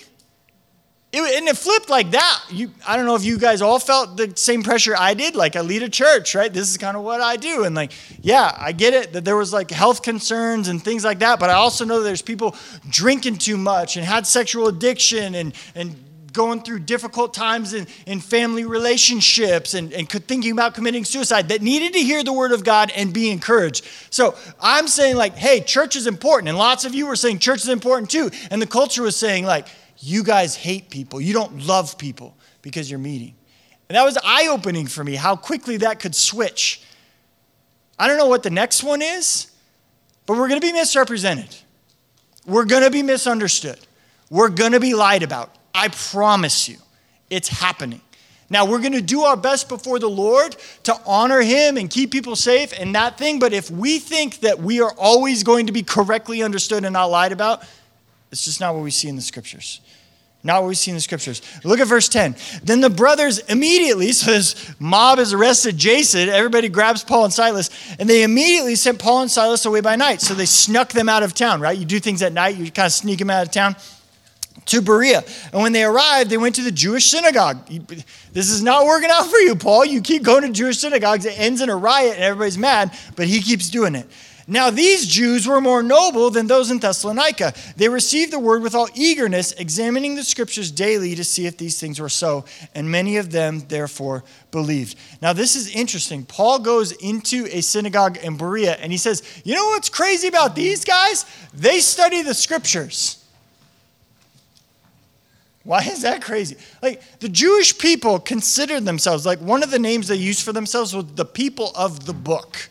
It, 1.16 1.38
and 1.38 1.48
it 1.48 1.56
flipped 1.56 1.88
like 1.88 2.10
that. 2.10 2.42
You, 2.50 2.70
I 2.86 2.96
don't 2.96 3.06
know 3.06 3.14
if 3.14 3.24
you 3.24 3.38
guys 3.38 3.62
all 3.62 3.78
felt 3.78 4.18
the 4.18 4.32
same 4.36 4.62
pressure 4.62 4.94
I 4.96 5.14
did. 5.14 5.34
Like 5.34 5.56
I 5.56 5.62
lead 5.62 5.82
a 5.82 5.88
church, 5.88 6.34
right? 6.34 6.52
This 6.52 6.70
is 6.70 6.76
kind 6.76 6.94
of 6.94 7.02
what 7.02 7.22
I 7.22 7.36
do. 7.36 7.64
And 7.64 7.74
like, 7.74 7.92
yeah, 8.20 8.54
I 8.58 8.72
get 8.72 8.92
it 8.92 9.14
that 9.14 9.24
there 9.24 9.36
was 9.36 9.52
like 9.52 9.70
health 9.70 10.02
concerns 10.02 10.68
and 10.68 10.82
things 10.82 11.04
like 11.04 11.20
that. 11.20 11.40
But 11.40 11.48
I 11.48 11.54
also 11.54 11.86
know 11.86 12.02
there's 12.02 12.20
people 12.20 12.54
drinking 12.88 13.38
too 13.38 13.56
much 13.56 13.96
and 13.96 14.04
had 14.04 14.26
sexual 14.26 14.68
addiction 14.68 15.34
and 15.34 15.54
and 15.74 15.96
going 16.36 16.60
through 16.60 16.80
difficult 16.80 17.32
times 17.32 17.72
in, 17.72 17.86
in 18.04 18.20
family 18.20 18.66
relationships 18.66 19.72
and, 19.72 19.90
and 19.94 20.06
thinking 20.08 20.52
about 20.52 20.74
committing 20.74 21.02
suicide 21.02 21.48
that 21.48 21.62
needed 21.62 21.94
to 21.94 21.98
hear 21.98 22.22
the 22.22 22.32
word 22.32 22.52
of 22.52 22.62
God 22.62 22.92
and 22.94 23.14
be 23.14 23.30
encouraged. 23.30 23.86
So 24.10 24.34
I'm 24.60 24.86
saying, 24.86 25.16
like, 25.16 25.34
hey, 25.34 25.62
church 25.62 25.96
is 25.96 26.06
important. 26.06 26.50
And 26.50 26.58
lots 26.58 26.84
of 26.84 26.94
you 26.94 27.06
were 27.06 27.16
saying 27.16 27.38
church 27.38 27.62
is 27.62 27.70
important 27.70 28.10
too. 28.10 28.30
And 28.50 28.60
the 28.60 28.66
culture 28.66 29.02
was 29.02 29.16
saying, 29.16 29.46
like, 29.46 29.66
you 30.06 30.22
guys 30.22 30.54
hate 30.54 30.88
people. 30.88 31.20
You 31.20 31.32
don't 31.32 31.66
love 31.66 31.98
people 31.98 32.36
because 32.62 32.88
you're 32.88 33.00
meeting. 33.00 33.34
And 33.88 33.96
that 33.96 34.04
was 34.04 34.16
eye 34.22 34.48
opening 34.48 34.86
for 34.86 35.02
me 35.02 35.16
how 35.16 35.34
quickly 35.34 35.78
that 35.78 35.98
could 35.98 36.14
switch. 36.14 36.82
I 37.98 38.06
don't 38.06 38.16
know 38.16 38.26
what 38.26 38.42
the 38.42 38.50
next 38.50 38.84
one 38.84 39.02
is, 39.02 39.50
but 40.24 40.36
we're 40.36 40.48
going 40.48 40.60
to 40.60 40.66
be 40.66 40.72
misrepresented. 40.72 41.54
We're 42.46 42.66
going 42.66 42.84
to 42.84 42.90
be 42.90 43.02
misunderstood. 43.02 43.78
We're 44.30 44.48
going 44.48 44.72
to 44.72 44.80
be 44.80 44.94
lied 44.94 45.24
about. 45.24 45.54
I 45.74 45.88
promise 45.88 46.68
you, 46.68 46.78
it's 47.28 47.48
happening. 47.48 48.00
Now, 48.48 48.64
we're 48.64 48.78
going 48.78 48.92
to 48.92 49.02
do 49.02 49.22
our 49.22 49.36
best 49.36 49.68
before 49.68 49.98
the 49.98 50.08
Lord 50.08 50.54
to 50.84 50.96
honor 51.04 51.40
Him 51.40 51.76
and 51.76 51.90
keep 51.90 52.12
people 52.12 52.36
safe 52.36 52.72
and 52.78 52.94
that 52.94 53.18
thing. 53.18 53.40
But 53.40 53.52
if 53.52 53.72
we 53.72 53.98
think 53.98 54.40
that 54.40 54.60
we 54.60 54.80
are 54.80 54.92
always 54.92 55.42
going 55.42 55.66
to 55.66 55.72
be 55.72 55.82
correctly 55.82 56.44
understood 56.44 56.84
and 56.84 56.92
not 56.92 57.06
lied 57.06 57.32
about, 57.32 57.64
it's 58.30 58.44
just 58.44 58.60
not 58.60 58.74
what 58.74 58.84
we 58.84 58.92
see 58.92 59.08
in 59.08 59.16
the 59.16 59.22
scriptures. 59.22 59.80
Not 60.46 60.62
what 60.62 60.68
we 60.68 60.74
see 60.76 60.92
in 60.92 60.96
the 60.96 61.00
scriptures. 61.00 61.42
Look 61.64 61.80
at 61.80 61.88
verse 61.88 62.08
10. 62.08 62.36
Then 62.62 62.80
the 62.80 62.88
brothers 62.88 63.40
immediately, 63.40 64.12
so 64.12 64.30
this 64.30 64.74
mob 64.78 65.18
has 65.18 65.32
arrested 65.32 65.76
Jason, 65.76 66.28
everybody 66.28 66.68
grabs 66.68 67.02
Paul 67.02 67.24
and 67.24 67.32
Silas, 67.32 67.68
and 67.98 68.08
they 68.08 68.22
immediately 68.22 68.76
sent 68.76 69.00
Paul 69.00 69.22
and 69.22 69.30
Silas 69.30 69.66
away 69.66 69.80
by 69.80 69.96
night. 69.96 70.20
So 70.20 70.34
they 70.34 70.46
snuck 70.46 70.92
them 70.92 71.08
out 71.08 71.24
of 71.24 71.34
town, 71.34 71.60
right? 71.60 71.76
You 71.76 71.84
do 71.84 71.98
things 71.98 72.22
at 72.22 72.32
night, 72.32 72.56
you 72.56 72.70
kind 72.70 72.86
of 72.86 72.92
sneak 72.92 73.18
them 73.18 73.28
out 73.28 73.44
of 73.44 73.52
town 73.52 73.74
to 74.66 74.80
Berea. 74.80 75.24
And 75.52 75.62
when 75.62 75.72
they 75.72 75.82
arrived, 75.82 76.30
they 76.30 76.38
went 76.38 76.54
to 76.56 76.62
the 76.62 76.70
Jewish 76.70 77.06
synagogue. 77.06 77.66
This 78.32 78.50
is 78.50 78.62
not 78.62 78.86
working 78.86 79.10
out 79.10 79.26
for 79.26 79.38
you, 79.38 79.56
Paul. 79.56 79.84
You 79.84 80.00
keep 80.00 80.22
going 80.22 80.42
to 80.42 80.52
Jewish 80.52 80.78
synagogues, 80.78 81.24
it 81.24 81.38
ends 81.38 81.60
in 81.60 81.70
a 81.70 81.76
riot 81.76 82.14
and 82.14 82.22
everybody's 82.22 82.58
mad, 82.58 82.96
but 83.16 83.26
he 83.26 83.42
keeps 83.42 83.68
doing 83.68 83.96
it. 83.96 84.06
Now, 84.48 84.70
these 84.70 85.08
Jews 85.08 85.48
were 85.48 85.60
more 85.60 85.82
noble 85.82 86.30
than 86.30 86.46
those 86.46 86.70
in 86.70 86.78
Thessalonica. 86.78 87.52
They 87.76 87.88
received 87.88 88.32
the 88.32 88.38
word 88.38 88.62
with 88.62 88.76
all 88.76 88.88
eagerness, 88.94 89.50
examining 89.52 90.14
the 90.14 90.22
scriptures 90.22 90.70
daily 90.70 91.16
to 91.16 91.24
see 91.24 91.46
if 91.46 91.56
these 91.56 91.80
things 91.80 91.98
were 91.98 92.08
so, 92.08 92.44
and 92.72 92.88
many 92.88 93.16
of 93.16 93.32
them 93.32 93.66
therefore 93.66 94.22
believed. 94.52 94.96
Now, 95.20 95.32
this 95.32 95.56
is 95.56 95.74
interesting. 95.74 96.24
Paul 96.24 96.60
goes 96.60 96.92
into 96.92 97.48
a 97.50 97.60
synagogue 97.60 98.18
in 98.18 98.36
Berea 98.36 98.74
and 98.74 98.92
he 98.92 98.98
says, 98.98 99.22
You 99.44 99.56
know 99.56 99.66
what's 99.66 99.88
crazy 99.88 100.28
about 100.28 100.54
these 100.54 100.84
guys? 100.84 101.26
They 101.52 101.80
study 101.80 102.22
the 102.22 102.34
scriptures. 102.34 103.24
Why 105.66 105.80
is 105.80 106.02
that 106.02 106.22
crazy? 106.22 106.56
Like 106.80 107.02
the 107.18 107.28
Jewish 107.28 107.76
people 107.76 108.20
considered 108.20 108.84
themselves, 108.84 109.26
like 109.26 109.40
one 109.40 109.64
of 109.64 109.72
the 109.72 109.80
names 109.80 110.06
they 110.06 110.14
used 110.14 110.44
for 110.44 110.52
themselves 110.52 110.94
was 110.94 111.06
the 111.14 111.24
people 111.24 111.72
of 111.74 112.06
the 112.06 112.12
book, 112.12 112.68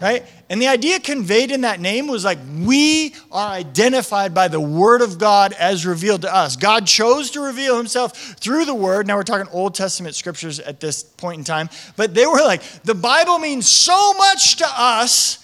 right? 0.00 0.24
And 0.50 0.60
the 0.60 0.68
idea 0.68 1.00
conveyed 1.00 1.50
in 1.50 1.62
that 1.62 1.80
name 1.80 2.06
was 2.06 2.24
like, 2.24 2.38
we 2.60 3.14
are 3.32 3.48
identified 3.48 4.34
by 4.34 4.48
the 4.48 4.60
word 4.60 5.00
of 5.00 5.18
God 5.18 5.54
as 5.54 5.86
revealed 5.86 6.22
to 6.22 6.34
us. 6.34 6.56
God 6.56 6.86
chose 6.86 7.30
to 7.32 7.40
reveal 7.40 7.76
himself 7.76 8.16
through 8.38 8.66
the 8.66 8.74
word. 8.74 9.06
Now 9.06 9.16
we're 9.16 9.22
talking 9.22 9.50
Old 9.52 9.74
Testament 9.74 10.14
scriptures 10.14 10.60
at 10.60 10.80
this 10.80 11.02
point 11.02 11.38
in 11.38 11.44
time, 11.44 11.70
but 11.96 12.14
they 12.14 12.26
were 12.26 12.42
like, 12.42 12.62
the 12.82 12.94
Bible 12.94 13.38
means 13.38 13.66
so 13.66 14.12
much 14.14 14.56
to 14.56 14.66
us 14.68 15.38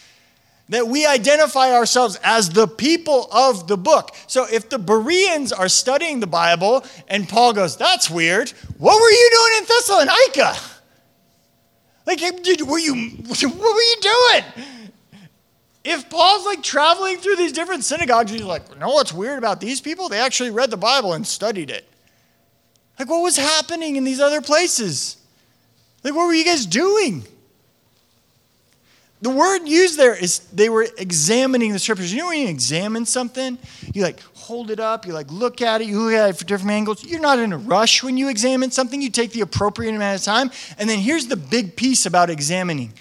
that 0.68 0.86
we 0.86 1.04
identify 1.04 1.72
ourselves 1.72 2.18
as 2.22 2.50
the 2.50 2.66
people 2.66 3.28
of 3.32 3.66
the 3.66 3.76
book. 3.76 4.14
So 4.26 4.46
if 4.50 4.68
the 4.68 4.78
Bereans 4.78 5.52
are 5.52 5.68
studying 5.68 6.20
the 6.20 6.28
Bible 6.28 6.84
and 7.08 7.28
Paul 7.28 7.52
goes, 7.52 7.76
That's 7.76 8.08
weird, 8.08 8.50
what 8.78 9.00
were 9.00 9.10
you 9.10 9.30
doing 9.32 9.52
in 9.58 9.64
Thessalonica? 9.64 10.79
Like, 12.06 12.20
were 12.20 12.78
you, 12.78 13.10
what 13.28 13.42
were 13.42 13.82
you 13.82 13.96
doing? 14.00 14.44
If 15.82 16.10
Paul's 16.10 16.44
like 16.44 16.62
traveling 16.62 17.18
through 17.18 17.36
these 17.36 17.52
different 17.52 17.84
synagogues, 17.84 18.30
he's 18.30 18.42
like, 18.42 18.78
no, 18.78 18.88
what's 18.88 19.12
weird 19.12 19.38
about 19.38 19.60
these 19.60 19.80
people? 19.80 20.08
They 20.08 20.18
actually 20.18 20.50
read 20.50 20.70
the 20.70 20.76
Bible 20.76 21.14
and 21.14 21.26
studied 21.26 21.70
it. 21.70 21.88
Like, 22.98 23.08
what 23.08 23.22
was 23.22 23.36
happening 23.36 23.96
in 23.96 24.04
these 24.04 24.20
other 24.20 24.42
places? 24.42 25.16
Like, 26.04 26.14
what 26.14 26.26
were 26.26 26.34
you 26.34 26.44
guys 26.44 26.66
doing? 26.66 27.24
The 29.22 29.30
word 29.30 29.66
used 29.66 29.98
there 29.98 30.14
is 30.14 30.38
they 30.52 30.70
were 30.70 30.86
examining 30.96 31.72
the 31.72 31.78
scriptures. 31.78 32.12
You 32.12 32.20
know 32.20 32.28
when 32.28 32.38
you 32.38 32.48
examine 32.48 33.04
something, 33.04 33.58
you 33.92 34.02
like 34.02 34.20
hold 34.34 34.70
it 34.70 34.80
up, 34.80 35.06
you 35.06 35.12
like 35.12 35.30
look 35.30 35.60
at 35.60 35.82
it, 35.82 35.88
you 35.88 36.00
look 36.00 36.14
at 36.14 36.30
it 36.30 36.36
from 36.38 36.46
different 36.46 36.72
angles. 36.72 37.04
You're 37.04 37.20
not 37.20 37.38
in 37.38 37.52
a 37.52 37.58
rush 37.58 38.02
when 38.02 38.16
you 38.16 38.28
examine 38.28 38.70
something. 38.70 39.02
You 39.02 39.10
take 39.10 39.32
the 39.32 39.42
appropriate 39.42 39.94
amount 39.94 40.18
of 40.18 40.24
time. 40.24 40.50
And 40.78 40.88
then 40.88 40.98
here's 40.98 41.26
the 41.26 41.36
big 41.36 41.76
piece 41.76 42.06
about 42.06 42.30
examining. 42.30 42.94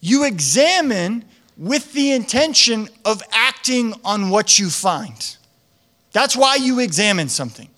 You 0.00 0.24
examine 0.24 1.24
with 1.56 1.92
the 1.92 2.12
intention 2.12 2.88
of 3.04 3.22
acting 3.32 3.94
on 4.04 4.28
what 4.30 4.58
you 4.58 4.68
find. 4.68 5.36
That's 6.12 6.36
why 6.36 6.56
you 6.56 6.80
examine 6.80 7.28
something. 7.28 7.68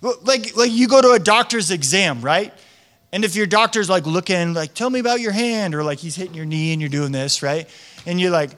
Like, 0.00 0.56
like 0.56 0.70
you 0.70 0.88
go 0.88 1.02
to 1.02 1.10
a 1.10 1.18
doctor's 1.18 1.70
exam, 1.70 2.22
right? 2.22 2.54
And 3.12 3.24
if 3.24 3.34
your 3.34 3.46
doctor's 3.46 3.88
like 3.88 4.06
looking, 4.06 4.54
like, 4.54 4.74
tell 4.74 4.90
me 4.90 5.00
about 5.00 5.20
your 5.20 5.32
hand, 5.32 5.74
or 5.74 5.82
like 5.82 5.98
he's 5.98 6.16
hitting 6.16 6.34
your 6.34 6.44
knee 6.44 6.72
and 6.72 6.80
you're 6.80 6.90
doing 6.90 7.12
this, 7.12 7.42
right? 7.42 7.68
And 8.06 8.20
you're 8.20 8.30
like, 8.30 8.50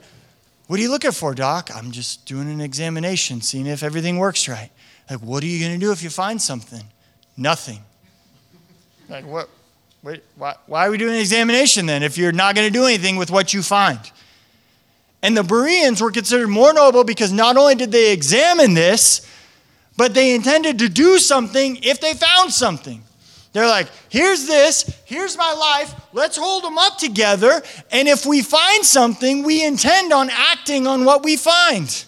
what 0.67 0.79
are 0.79 0.83
you 0.83 0.89
looking 0.89 1.11
for, 1.11 1.33
doc? 1.33 1.69
I'm 1.73 1.91
just 1.91 2.25
doing 2.25 2.51
an 2.51 2.61
examination, 2.61 3.41
seeing 3.41 3.65
if 3.65 3.83
everything 3.83 4.17
works 4.17 4.47
right. 4.47 4.69
Like, 5.09 5.19
what 5.19 5.43
are 5.43 5.47
you 5.47 5.59
going 5.59 5.77
to 5.77 5.85
do 5.85 5.91
if 5.91 6.03
you 6.03 6.09
find 6.09 6.41
something? 6.41 6.83
Nothing. 7.35 7.79
Like, 9.09 9.25
what? 9.25 9.49
Wait, 10.03 10.23
why, 10.35 10.55
why 10.65 10.87
are 10.87 10.91
we 10.91 10.97
doing 10.97 11.13
an 11.13 11.19
examination 11.19 11.85
then 11.85 12.01
if 12.01 12.17
you're 12.17 12.31
not 12.31 12.55
going 12.55 12.65
to 12.65 12.73
do 12.73 12.85
anything 12.85 13.17
with 13.17 13.29
what 13.29 13.53
you 13.53 13.61
find? 13.61 13.99
And 15.21 15.37
the 15.37 15.43
Bereans 15.43 16.01
were 16.01 16.11
considered 16.11 16.47
more 16.47 16.73
noble 16.73 17.03
because 17.03 17.31
not 17.31 17.55
only 17.55 17.75
did 17.75 17.91
they 17.91 18.11
examine 18.11 18.73
this, 18.73 19.27
but 19.97 20.13
they 20.13 20.33
intended 20.33 20.79
to 20.79 20.89
do 20.89 21.19
something 21.19 21.77
if 21.83 22.01
they 22.01 22.13
found 22.13 22.51
something. 22.51 23.03
They're 23.53 23.67
like, 23.67 23.87
here's 24.09 24.47
this, 24.47 24.83
here's 25.03 25.37
my 25.37 25.51
life, 25.51 25.93
let's 26.13 26.37
hold 26.37 26.63
them 26.63 26.77
up 26.77 26.97
together. 26.97 27.61
And 27.91 28.07
if 28.07 28.25
we 28.25 28.41
find 28.41 28.85
something, 28.85 29.43
we 29.43 29.63
intend 29.63 30.13
on 30.13 30.29
acting 30.29 30.87
on 30.87 31.03
what 31.03 31.23
we 31.23 31.35
find. 31.35 32.05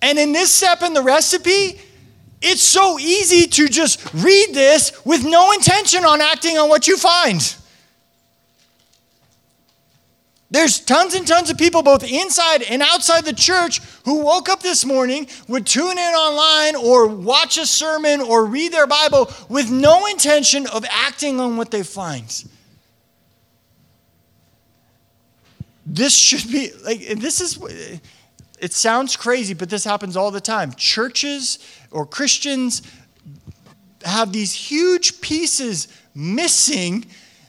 And 0.00 0.18
in 0.18 0.32
this 0.32 0.52
step 0.52 0.82
in 0.82 0.94
the 0.94 1.02
recipe, 1.02 1.80
it's 2.40 2.62
so 2.62 2.98
easy 2.98 3.46
to 3.46 3.68
just 3.68 4.14
read 4.14 4.54
this 4.54 5.04
with 5.04 5.24
no 5.24 5.52
intention 5.52 6.04
on 6.04 6.20
acting 6.20 6.56
on 6.56 6.68
what 6.68 6.86
you 6.86 6.96
find. 6.96 7.56
There's 10.50 10.80
tons 10.80 11.14
and 11.14 11.26
tons 11.26 11.50
of 11.50 11.58
people, 11.58 11.82
both 11.82 12.02
inside 12.02 12.62
and 12.62 12.82
outside 12.82 13.24
the 13.24 13.34
church, 13.34 13.80
who 14.04 14.24
woke 14.24 14.48
up 14.48 14.62
this 14.62 14.84
morning, 14.84 15.28
would 15.46 15.66
tune 15.66 15.98
in 15.98 16.14
online 16.14 16.74
or 16.74 17.06
watch 17.06 17.58
a 17.58 17.66
sermon 17.66 18.20
or 18.20 18.46
read 18.46 18.72
their 18.72 18.86
Bible 18.86 19.30
with 19.50 19.70
no 19.70 20.06
intention 20.06 20.66
of 20.68 20.86
acting 20.90 21.38
on 21.38 21.58
what 21.58 21.70
they 21.70 21.82
find. 21.82 22.44
this 25.88 26.14
should 26.14 26.50
be 26.52 26.70
like, 26.84 27.00
this 27.18 27.40
is, 27.40 27.58
it 28.60 28.72
sounds 28.72 29.16
crazy, 29.16 29.54
but 29.54 29.70
this 29.70 29.84
happens 29.84 30.16
all 30.16 30.30
the 30.30 30.40
time. 30.40 30.72
Churches 30.74 31.58
or 31.90 32.04
Christians 32.04 32.82
have 34.04 34.32
these 34.32 34.52
huge 34.52 35.20
pieces 35.20 35.88
missing 36.14 37.06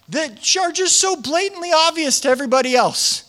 that 0.09 0.55
are 0.57 0.71
just 0.71 0.99
so 0.99 1.15
blatantly 1.15 1.71
obvious 1.73 2.19
to 2.21 2.29
everybody 2.29 2.75
else. 2.75 3.25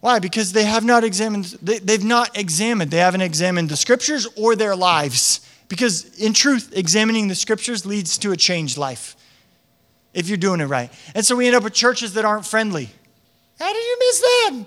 Why? 0.00 0.18
Because 0.18 0.52
they 0.52 0.64
have 0.64 0.84
not 0.84 1.02
examined, 1.02 1.46
they, 1.62 1.78
they've 1.78 2.04
not 2.04 2.38
examined, 2.38 2.90
they 2.90 2.98
haven't 2.98 3.22
examined 3.22 3.68
the 3.68 3.76
scriptures 3.76 4.28
or 4.36 4.54
their 4.54 4.76
lives. 4.76 5.40
Because 5.68 6.18
in 6.18 6.32
truth, 6.32 6.72
examining 6.74 7.28
the 7.28 7.34
scriptures 7.34 7.84
leads 7.84 8.16
to 8.18 8.32
a 8.32 8.36
changed 8.36 8.78
life 8.78 9.16
if 10.14 10.28
you're 10.28 10.38
doing 10.38 10.60
it 10.60 10.66
right. 10.66 10.90
And 11.14 11.24
so 11.24 11.36
we 11.36 11.46
end 11.46 11.56
up 11.56 11.64
with 11.64 11.74
churches 11.74 12.14
that 12.14 12.24
aren't 12.24 12.46
friendly. 12.46 12.90
How 13.58 13.72
did 13.72 13.84
you 13.84 13.96
miss 13.98 14.20
that? 14.20 14.64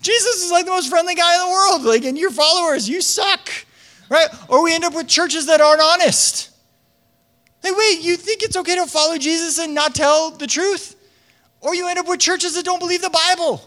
Jesus 0.00 0.44
is 0.44 0.50
like 0.50 0.64
the 0.64 0.72
most 0.72 0.90
friendly 0.90 1.14
guy 1.14 1.34
in 1.34 1.48
the 1.48 1.52
world. 1.52 1.82
Like, 1.82 2.04
and 2.04 2.18
your 2.18 2.30
followers, 2.30 2.88
you 2.88 3.00
suck. 3.00 3.48
Right? 4.08 4.28
Or 4.48 4.62
we 4.62 4.74
end 4.74 4.84
up 4.84 4.94
with 4.94 5.06
churches 5.06 5.46
that 5.46 5.60
aren't 5.60 5.80
honest. 5.80 6.50
Like, 7.62 7.76
wait, 7.76 8.02
you 8.02 8.16
think 8.16 8.42
it's 8.42 8.56
okay 8.56 8.74
to 8.76 8.86
follow 8.86 9.18
Jesus 9.18 9.58
and 9.58 9.74
not 9.74 9.94
tell 9.94 10.30
the 10.30 10.46
truth? 10.46 10.96
Or 11.60 11.74
you 11.74 11.88
end 11.88 11.98
up 11.98 12.08
with 12.08 12.18
churches 12.18 12.54
that 12.54 12.64
don't 12.64 12.80
believe 12.80 13.02
the 13.02 13.10
Bible. 13.10 13.60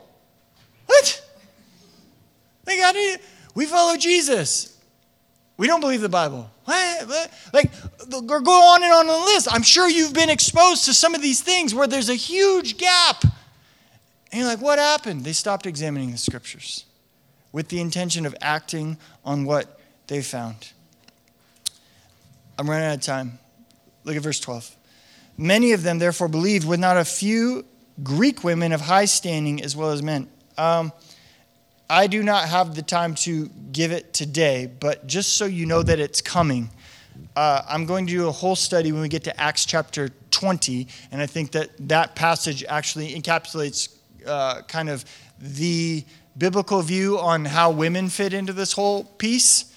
What? 0.86 1.26
Like, 2.68 2.94
do 2.94 3.00
you, 3.00 3.18
we 3.54 3.66
follow 3.66 3.96
Jesus. 3.96 4.78
We 5.58 5.68
don't 5.68 5.80
believe 5.80 6.02
the 6.02 6.10
Bible. 6.10 6.50
What? 6.66 7.32
Like, 7.54 7.72
go 8.10 8.74
on 8.74 8.84
and 8.84 8.92
on 8.92 9.08
the 9.08 9.14
list. 9.14 9.48
I'm 9.52 9.64
sure 9.64 9.88
you've 9.88 10.14
been 10.14 10.30
exposed 10.30 10.86
to 10.86 10.94
some 10.94 11.16
of 11.16 11.22
these 11.22 11.42
things 11.42 11.74
where 11.74 11.88
there's 11.88 12.10
a 12.10 12.16
huge 12.16 12.78
gap. 12.78 13.24
And 13.24 14.42
you're 14.42 14.48
like, 14.48 14.62
what 14.62 14.80
happened? 14.80 15.24
They 15.24 15.32
stopped 15.32 15.66
examining 15.66 16.12
the 16.12 16.18
scriptures 16.18 16.84
with 17.54 17.70
the 17.70 17.80
intention 17.80 18.26
of 18.26 18.36
acting 18.42 18.98
on 19.24 19.46
what 19.46 19.80
they 20.08 20.22
found. 20.22 20.74
I'm 22.60 22.70
running 22.70 22.88
out 22.88 22.96
of 22.96 23.02
time. 23.02 23.40
Look 24.06 24.16
at 24.16 24.22
verse 24.22 24.40
12. 24.40 24.76
Many 25.38 25.74
of 25.74 25.84
them, 25.84 26.00
therefore, 26.00 26.30
believed, 26.30 26.66
with 26.66 26.80
not 26.80 26.96
a 26.96 27.04
few 27.04 27.66
Greek 28.04 28.44
women 28.44 28.72
of 28.72 28.82
high 28.82 29.06
standing 29.06 29.62
as 29.62 29.76
well 29.76 29.92
as 29.92 30.02
men. 30.02 30.30
Um, 30.58 30.94
I 31.90 32.08
do 32.08 32.24
not 32.24 32.48
have 32.48 32.76
the 32.76 32.82
time 32.82 33.16
to 33.16 33.50
give 33.72 33.92
it 33.92 34.14
today, 34.14 34.68
but 34.80 35.06
just 35.08 35.34
so 35.34 35.46
you 35.46 35.66
know 35.66 35.84
that 35.84 36.00
it's 36.00 36.22
coming, 36.22 36.70
uh, 37.36 37.64
I'm 37.68 37.86
going 37.86 38.06
to 38.08 38.12
do 38.12 38.28
a 38.28 38.32
whole 38.32 38.56
study 38.56 38.92
when 38.92 39.02
we 39.02 39.10
get 39.10 39.24
to 39.26 39.40
Acts 39.40 39.66
chapter 39.66 40.10
20, 40.32 40.88
and 41.12 41.22
I 41.22 41.26
think 41.26 41.52
that 41.52 41.72
that 41.90 42.16
passage 42.16 42.64
actually 42.68 43.14
encapsulates 43.14 43.96
uh, 44.26 44.62
kind 44.64 44.90
of 44.90 45.04
the 45.40 46.04
biblical 46.38 46.82
view 46.82 47.20
on 47.20 47.46
how 47.46 47.72
women 47.72 48.10
fit 48.10 48.34
into 48.34 48.54
this 48.54 48.72
whole 48.72 49.04
piece 49.04 49.75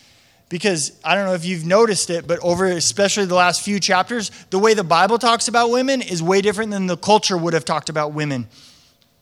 because 0.48 0.98
I 1.04 1.14
don't 1.14 1.26
know 1.26 1.34
if 1.34 1.44
you've 1.44 1.66
noticed 1.66 2.10
it, 2.10 2.26
but 2.26 2.38
over 2.40 2.66
especially 2.66 3.26
the 3.26 3.34
last 3.34 3.62
few 3.62 3.78
chapters, 3.80 4.30
the 4.50 4.58
way 4.58 4.74
the 4.74 4.84
Bible 4.84 5.18
talks 5.18 5.48
about 5.48 5.70
women 5.70 6.00
is 6.00 6.22
way 6.22 6.40
different 6.40 6.70
than 6.70 6.86
the 6.86 6.96
culture 6.96 7.36
would 7.36 7.54
have 7.54 7.64
talked 7.64 7.88
about 7.88 8.12
women 8.12 8.46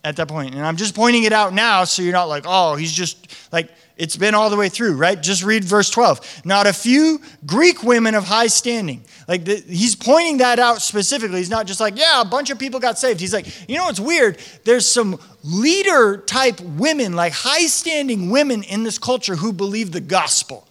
at 0.04 0.16
that 0.16 0.28
point. 0.28 0.54
And 0.54 0.64
I'm 0.64 0.76
just 0.76 0.94
pointing 0.94 1.24
it 1.24 1.32
out 1.32 1.52
now 1.52 1.82
so 1.84 2.00
you're 2.00 2.12
not 2.12 2.28
like, 2.28 2.44
oh, 2.46 2.76
he's 2.76 2.92
just 2.92 3.52
like, 3.52 3.70
it's 3.96 4.16
been 4.16 4.34
all 4.34 4.50
the 4.50 4.56
way 4.56 4.68
through, 4.68 4.94
right? 4.94 5.20
Just 5.20 5.42
read 5.42 5.64
verse 5.64 5.90
12. 5.90 6.42
Not 6.44 6.66
a 6.66 6.72
few 6.72 7.20
Greek 7.44 7.82
women 7.82 8.14
of 8.14 8.24
high 8.24 8.46
standing. 8.46 9.02
Like 9.26 9.44
the, 9.44 9.56
he's 9.56 9.96
pointing 9.96 10.38
that 10.38 10.58
out 10.58 10.82
specifically. 10.82 11.38
He's 11.38 11.50
not 11.50 11.66
just 11.66 11.80
like, 11.80 11.98
yeah, 11.98 12.20
a 12.20 12.24
bunch 12.24 12.50
of 12.50 12.58
people 12.58 12.78
got 12.78 12.98
saved. 12.98 13.20
He's 13.20 13.32
like, 13.32 13.46
you 13.68 13.76
know 13.76 13.86
what's 13.86 13.98
weird? 13.98 14.38
There's 14.64 14.86
some 14.86 15.18
leader 15.42 16.18
type 16.18 16.60
women, 16.60 17.14
like 17.14 17.32
high 17.32 17.66
standing 17.66 18.30
women 18.30 18.62
in 18.62 18.84
this 18.84 18.98
culture 18.98 19.34
who 19.34 19.52
believe 19.52 19.92
the 19.92 20.00
gospel. 20.00 20.65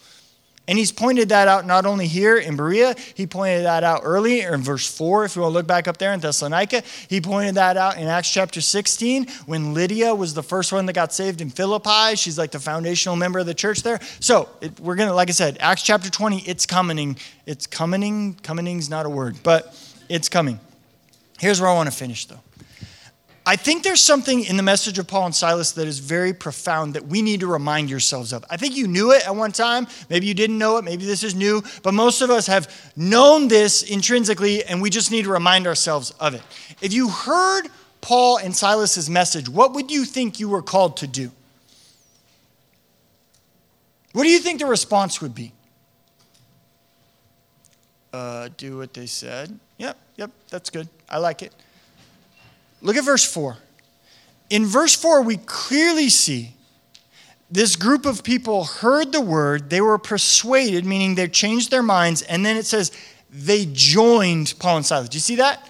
And 0.68 0.80
he's 0.80 0.92
pointed 0.92 1.30
that 1.30 1.48
out 1.48 1.66
not 1.66 1.86
only 1.86 2.08
here 2.08 2.38
in 2.38 2.56
Berea, 2.56 2.96
he 3.14 3.28
pointed 3.28 3.66
that 3.66 3.84
out 3.84 4.02
early 4.04 4.42
in 4.42 4.62
verse 4.62 4.88
4, 4.88 5.26
if 5.26 5.36
you 5.36 5.44
want 5.44 5.52
to 5.52 5.54
look 5.54 5.68
back 5.68 5.88
up 5.88 5.98
there 5.98 6.12
in 6.12 6.20
Thessalonica. 6.20 6.82
He 7.08 7.22
pointed 7.22 7.56
that 7.56 7.78
out 7.78 7.98
in 7.98 8.08
Acts 8.08 8.32
chapter 8.32 8.62
16 8.62 9.28
when 9.46 9.76
Lydia 9.76 10.16
was 10.16 10.34
the 10.34 10.42
first 10.42 10.74
one 10.74 10.88
that 10.88 10.94
got 10.94 11.14
saved 11.14 11.42
in 11.42 11.52
Philippi. 11.52 12.16
She's 12.16 12.38
like 12.38 12.52
the 12.52 12.60
foundational 12.60 13.16
member 13.16 13.38
of 13.38 13.46
the 13.46 13.54
church 13.54 13.84
there. 13.84 14.00
So 14.20 14.50
it, 14.60 14.80
we're 14.80 14.96
going 14.96 15.10
to, 15.10 15.16
like 15.16 15.30
I 15.30 15.34
said, 15.34 15.58
Acts 15.60 15.84
chapter 15.84 16.10
20, 16.10 16.40
it's 16.40 16.66
coming. 16.66 17.16
It's 17.46 17.68
coming. 17.68 18.34
Coming's 18.42 18.90
not 18.90 19.06
a 19.06 19.10
word, 19.10 19.38
but 19.44 19.80
it's 20.10 20.30
coming. 20.30 20.60
Here's 21.40 21.62
where 21.62 21.70
I 21.70 21.76
want 21.76 21.92
to 21.92 21.96
finish 21.96 22.26
though. 22.26 22.40
I 23.48 23.56
think 23.56 23.84
there's 23.84 24.02
something 24.02 24.44
in 24.44 24.58
the 24.58 24.64
message 24.64 24.98
of 24.98 25.08
Paul 25.08 25.28
and 25.28 25.36
Silas 25.36 25.74
that 25.74 25.88
is 25.88 26.00
very 26.00 26.34
profound 26.34 26.96
that 26.96 27.06
we 27.06 27.22
need 27.22 27.42
to 27.42 27.48
remind 27.48 27.92
yourselves 27.92 28.34
of. 28.34 28.44
I 28.50 28.58
think 28.58 28.76
you 28.76 28.88
knew 28.88 29.12
it 29.12 29.26
at 29.28 29.36
one 29.36 29.52
time. 29.52 29.86
Maybe 30.10 30.26
you 30.26 30.34
didn't 30.34 30.58
know 30.58 30.78
it. 30.78 30.84
Maybe 30.84 31.06
this 31.06 31.24
is 31.24 31.36
new. 31.36 31.62
But 31.84 31.94
most 31.94 32.24
of 32.24 32.32
us 32.32 32.48
have 32.48 32.92
known 32.96 33.48
this 33.48 33.84
intrinsically, 33.84 34.64
and 34.64 34.82
we 34.82 34.90
just 34.90 35.12
need 35.12 35.26
to 35.26 35.32
remind 35.32 35.68
ourselves 35.68 36.10
of 36.20 36.34
it. 36.34 36.42
If 36.82 36.92
you 36.92 37.10
heard 37.10 37.68
Paul 38.02 38.38
and 38.38 38.56
Silas's 38.56 39.12
message, 39.12 39.48
what 39.48 39.74
would 39.74 39.92
you 39.92 40.06
think 40.06 40.40
you 40.40 40.50
were 40.50 40.64
called 40.64 40.98
to 40.98 41.08
do? 41.08 41.32
What 44.14 44.24
do 44.24 44.30
you 44.30 44.40
think 44.40 44.60
the 44.60 44.66
response 44.66 45.22
would 45.22 45.36
be? 45.36 45.52
Uh, 48.12 48.50
do 48.58 48.78
what 48.78 48.94
they 48.94 49.06
said. 49.06 49.60
Yep, 49.78 49.98
yep, 50.16 50.32
that's 50.50 50.72
good. 50.72 50.88
I 51.08 51.20
like 51.20 51.44
it. 51.44 51.54
Look 52.86 52.98
at 52.98 53.04
verse 53.04 53.26
4. 53.26 53.58
In 54.52 54.68
verse 54.68 54.96
4, 54.96 55.24
we 55.24 55.38
clearly 55.38 56.08
see 56.08 56.54
this 57.50 57.76
group 57.76 58.06
of 58.06 58.24
people 58.24 58.64
heard 58.64 59.12
the 59.12 59.22
word, 59.22 59.72
they 59.72 59.82
were 59.82 59.98
persuaded, 59.98 60.86
meaning 60.86 61.16
they 61.16 61.28
changed 61.28 61.72
their 61.72 61.82
minds, 61.82 62.22
and 62.22 62.46
then 62.46 62.58
it 62.58 62.66
says 62.68 62.92
they 63.32 63.66
joined 63.66 64.54
Paul 64.60 64.78
and 64.78 64.86
Silas. 64.86 65.10
Do 65.10 65.16
you 65.16 65.22
see 65.22 65.38
that? 65.38 65.68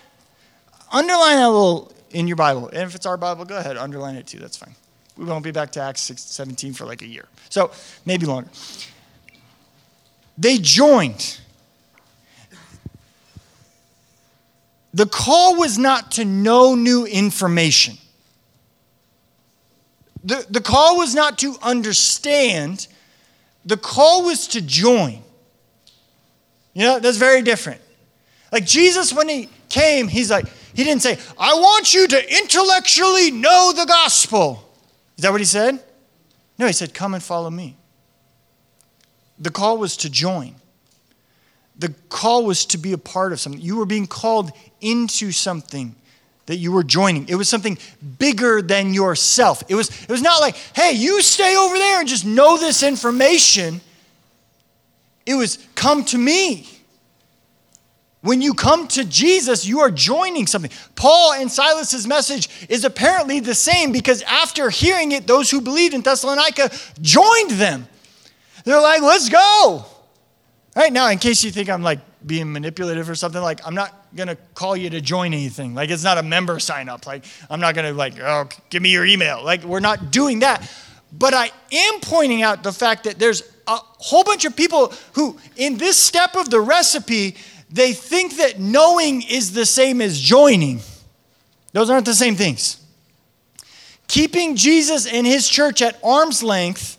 Underline 0.91 1.37
that 1.37 1.49
little 1.49 1.93
in 2.11 2.27
your 2.27 2.35
Bible. 2.35 2.67
And 2.67 2.79
if 2.79 2.95
it's 2.95 3.05
our 3.05 3.17
Bible, 3.17 3.45
go 3.45 3.57
ahead, 3.57 3.77
underline 3.77 4.15
it 4.15 4.27
too. 4.27 4.39
That's 4.39 4.57
fine. 4.57 4.75
We 5.15 5.23
won't 5.23 5.43
be 5.43 5.51
back 5.51 5.71
to 5.73 5.81
Acts 5.81 6.01
6, 6.01 6.21
17 6.21 6.73
for 6.73 6.85
like 6.85 7.01
a 7.01 7.07
year. 7.07 7.27
So 7.49 7.71
maybe 8.05 8.25
longer. 8.25 8.49
They 10.37 10.57
joined. 10.57 11.39
The 14.95 15.05
call 15.05 15.57
was 15.57 15.77
not 15.77 16.11
to 16.13 16.23
know 16.23 16.73
new 16.73 17.05
information. 17.05 17.97
The, 20.23 20.45
the 20.49 20.61
call 20.61 20.97
was 20.97 21.13
not 21.13 21.37
to 21.39 21.57
understand. 21.61 22.87
The 23.65 23.75
call 23.75 24.23
was 24.23 24.47
to 24.47 24.61
join. 24.61 25.21
You 26.73 26.83
know, 26.83 26.99
that's 26.99 27.17
very 27.17 27.41
different. 27.41 27.81
Like 28.53 28.65
Jesus, 28.65 29.11
when 29.11 29.27
he 29.27 29.49
came, 29.67 30.07
he's 30.07 30.31
like, 30.31 30.47
he 30.73 30.85
didn't 30.85 31.01
say, 31.01 31.19
I 31.37 31.55
want 31.55 31.93
you 31.93 32.07
to 32.07 32.37
intellectually 32.37 33.31
know 33.31 33.73
the 33.75 33.85
gospel. 33.85 34.63
Is 35.17 35.23
that 35.23 35.31
what 35.33 35.41
he 35.41 35.45
said? 35.45 35.77
No, 36.57 36.67
he 36.67 36.73
said, 36.73 36.93
Come 36.93 37.13
and 37.13 37.21
follow 37.21 37.49
me. 37.49 37.75
The 39.39 39.51
call 39.51 39.77
was 39.77 39.97
to 39.97 40.09
join. 40.09 40.55
The 41.77 41.89
call 42.09 42.45
was 42.45 42.65
to 42.67 42.77
be 42.77 42.93
a 42.93 42.97
part 42.97 43.33
of 43.33 43.39
something. 43.39 43.61
You 43.61 43.77
were 43.77 43.85
being 43.85 44.07
called 44.07 44.51
into 44.81 45.31
something 45.31 45.95
that 46.45 46.57
you 46.57 46.71
were 46.71 46.83
joining. 46.83 47.27
It 47.27 47.35
was 47.35 47.49
something 47.49 47.77
bigger 48.19 48.61
than 48.61 48.93
yourself. 48.93 49.63
It 49.67 49.75
was, 49.75 49.89
it 50.03 50.09
was 50.09 50.21
not 50.21 50.41
like, 50.41 50.55
hey, 50.75 50.91
you 50.93 51.21
stay 51.21 51.55
over 51.55 51.77
there 51.77 51.99
and 51.99 52.07
just 52.07 52.25
know 52.25 52.57
this 52.57 52.83
information. 52.83 53.81
It 55.25 55.33
was, 55.33 55.57
come 55.75 56.05
to 56.05 56.17
me. 56.17 56.69
When 58.21 58.41
you 58.41 58.53
come 58.53 58.87
to 58.89 59.05
Jesus, 59.05 59.67
you 59.67 59.81
are 59.81 59.91
joining 59.91 60.47
something. 60.47 60.71
Paul 60.95 61.33
and 61.33 61.51
Silas's 61.51 62.07
message 62.07 62.49
is 62.69 62.83
apparently 62.83 63.39
the 63.39 63.53
same 63.53 63.91
because 63.91 64.23
after 64.23 64.69
hearing 64.69 65.11
it, 65.11 65.27
those 65.27 65.51
who 65.51 65.61
believed 65.61 65.93
in 65.93 66.01
Thessalonica 66.01 66.71
joined 67.01 67.51
them. 67.51 67.87
They're 68.63 68.81
like, 68.81 69.03
let's 69.03 69.29
go. 69.29 69.85
Right 70.75 70.91
now, 70.91 71.07
in 71.09 71.19
case 71.19 71.43
you 71.43 71.51
think 71.51 71.69
I'm 71.69 71.83
like 71.83 71.99
being 72.25 72.51
manipulative 72.51 73.09
or 73.09 73.15
something, 73.15 73.41
like 73.41 73.65
I'm 73.65 73.75
not 73.75 74.07
gonna 74.13 74.35
call 74.53 74.75
you 74.75 74.89
to 74.89 74.99
join 74.99 75.33
anything. 75.33 75.73
Like 75.73 75.89
it's 75.89 76.03
not 76.03 76.17
a 76.17 76.23
member 76.23 76.59
sign 76.59 76.89
up. 76.89 77.07
Like 77.07 77.23
I'm 77.49 77.61
not 77.61 77.75
gonna 77.75 77.93
like, 77.93 78.19
oh, 78.19 78.49
give 78.69 78.81
me 78.81 78.91
your 78.91 79.05
email. 79.05 79.41
Like 79.43 79.63
we're 79.63 79.79
not 79.79 80.11
doing 80.11 80.39
that. 80.39 80.69
But 81.13 81.33
I 81.33 81.49
am 81.71 81.99
pointing 82.01 82.41
out 82.41 82.61
the 82.61 82.73
fact 82.73 83.05
that 83.05 83.17
there's 83.17 83.41
a 83.67 83.77
whole 83.77 84.25
bunch 84.25 84.43
of 84.43 84.55
people 84.55 84.93
who, 85.13 85.37
in 85.55 85.77
this 85.77 85.97
step 85.97 86.35
of 86.35 86.49
the 86.49 86.59
recipe, 86.59 87.37
they 87.69 87.93
think 87.93 88.37
that 88.37 88.59
knowing 88.59 89.21
is 89.21 89.53
the 89.53 89.65
same 89.65 90.01
as 90.01 90.19
joining. 90.19 90.81
Those 91.71 91.89
aren't 91.89 92.05
the 92.05 92.13
same 92.13 92.35
things. 92.35 92.81
Keeping 94.07 94.55
Jesus 94.55 95.07
and 95.07 95.25
his 95.25 95.47
church 95.47 95.81
at 95.81 95.97
arm's 96.03 96.43
length, 96.43 96.97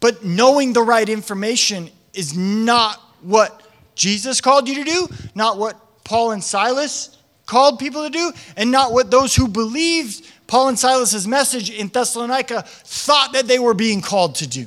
but 0.00 0.24
knowing 0.24 0.72
the 0.72 0.82
right 0.82 1.08
information 1.08 1.90
is 2.14 2.36
not 2.36 3.00
what 3.22 3.62
Jesus 3.94 4.40
called 4.40 4.68
you 4.68 4.76
to 4.76 4.84
do, 4.84 5.08
not 5.34 5.58
what 5.58 5.78
Paul 6.04 6.32
and 6.32 6.42
Silas 6.42 7.16
called 7.46 7.78
people 7.78 8.04
to 8.04 8.10
do 8.10 8.32
and 8.56 8.70
not 8.70 8.92
what 8.92 9.10
those 9.10 9.34
who 9.34 9.48
believed 9.48 10.26
Paul 10.46 10.68
and 10.68 10.78
Silas's 10.78 11.26
message 11.26 11.70
in 11.70 11.88
Thessalonica 11.88 12.62
thought 12.66 13.32
that 13.32 13.46
they 13.46 13.58
were 13.58 13.74
being 13.74 14.00
called 14.00 14.36
to 14.36 14.46
do. 14.46 14.66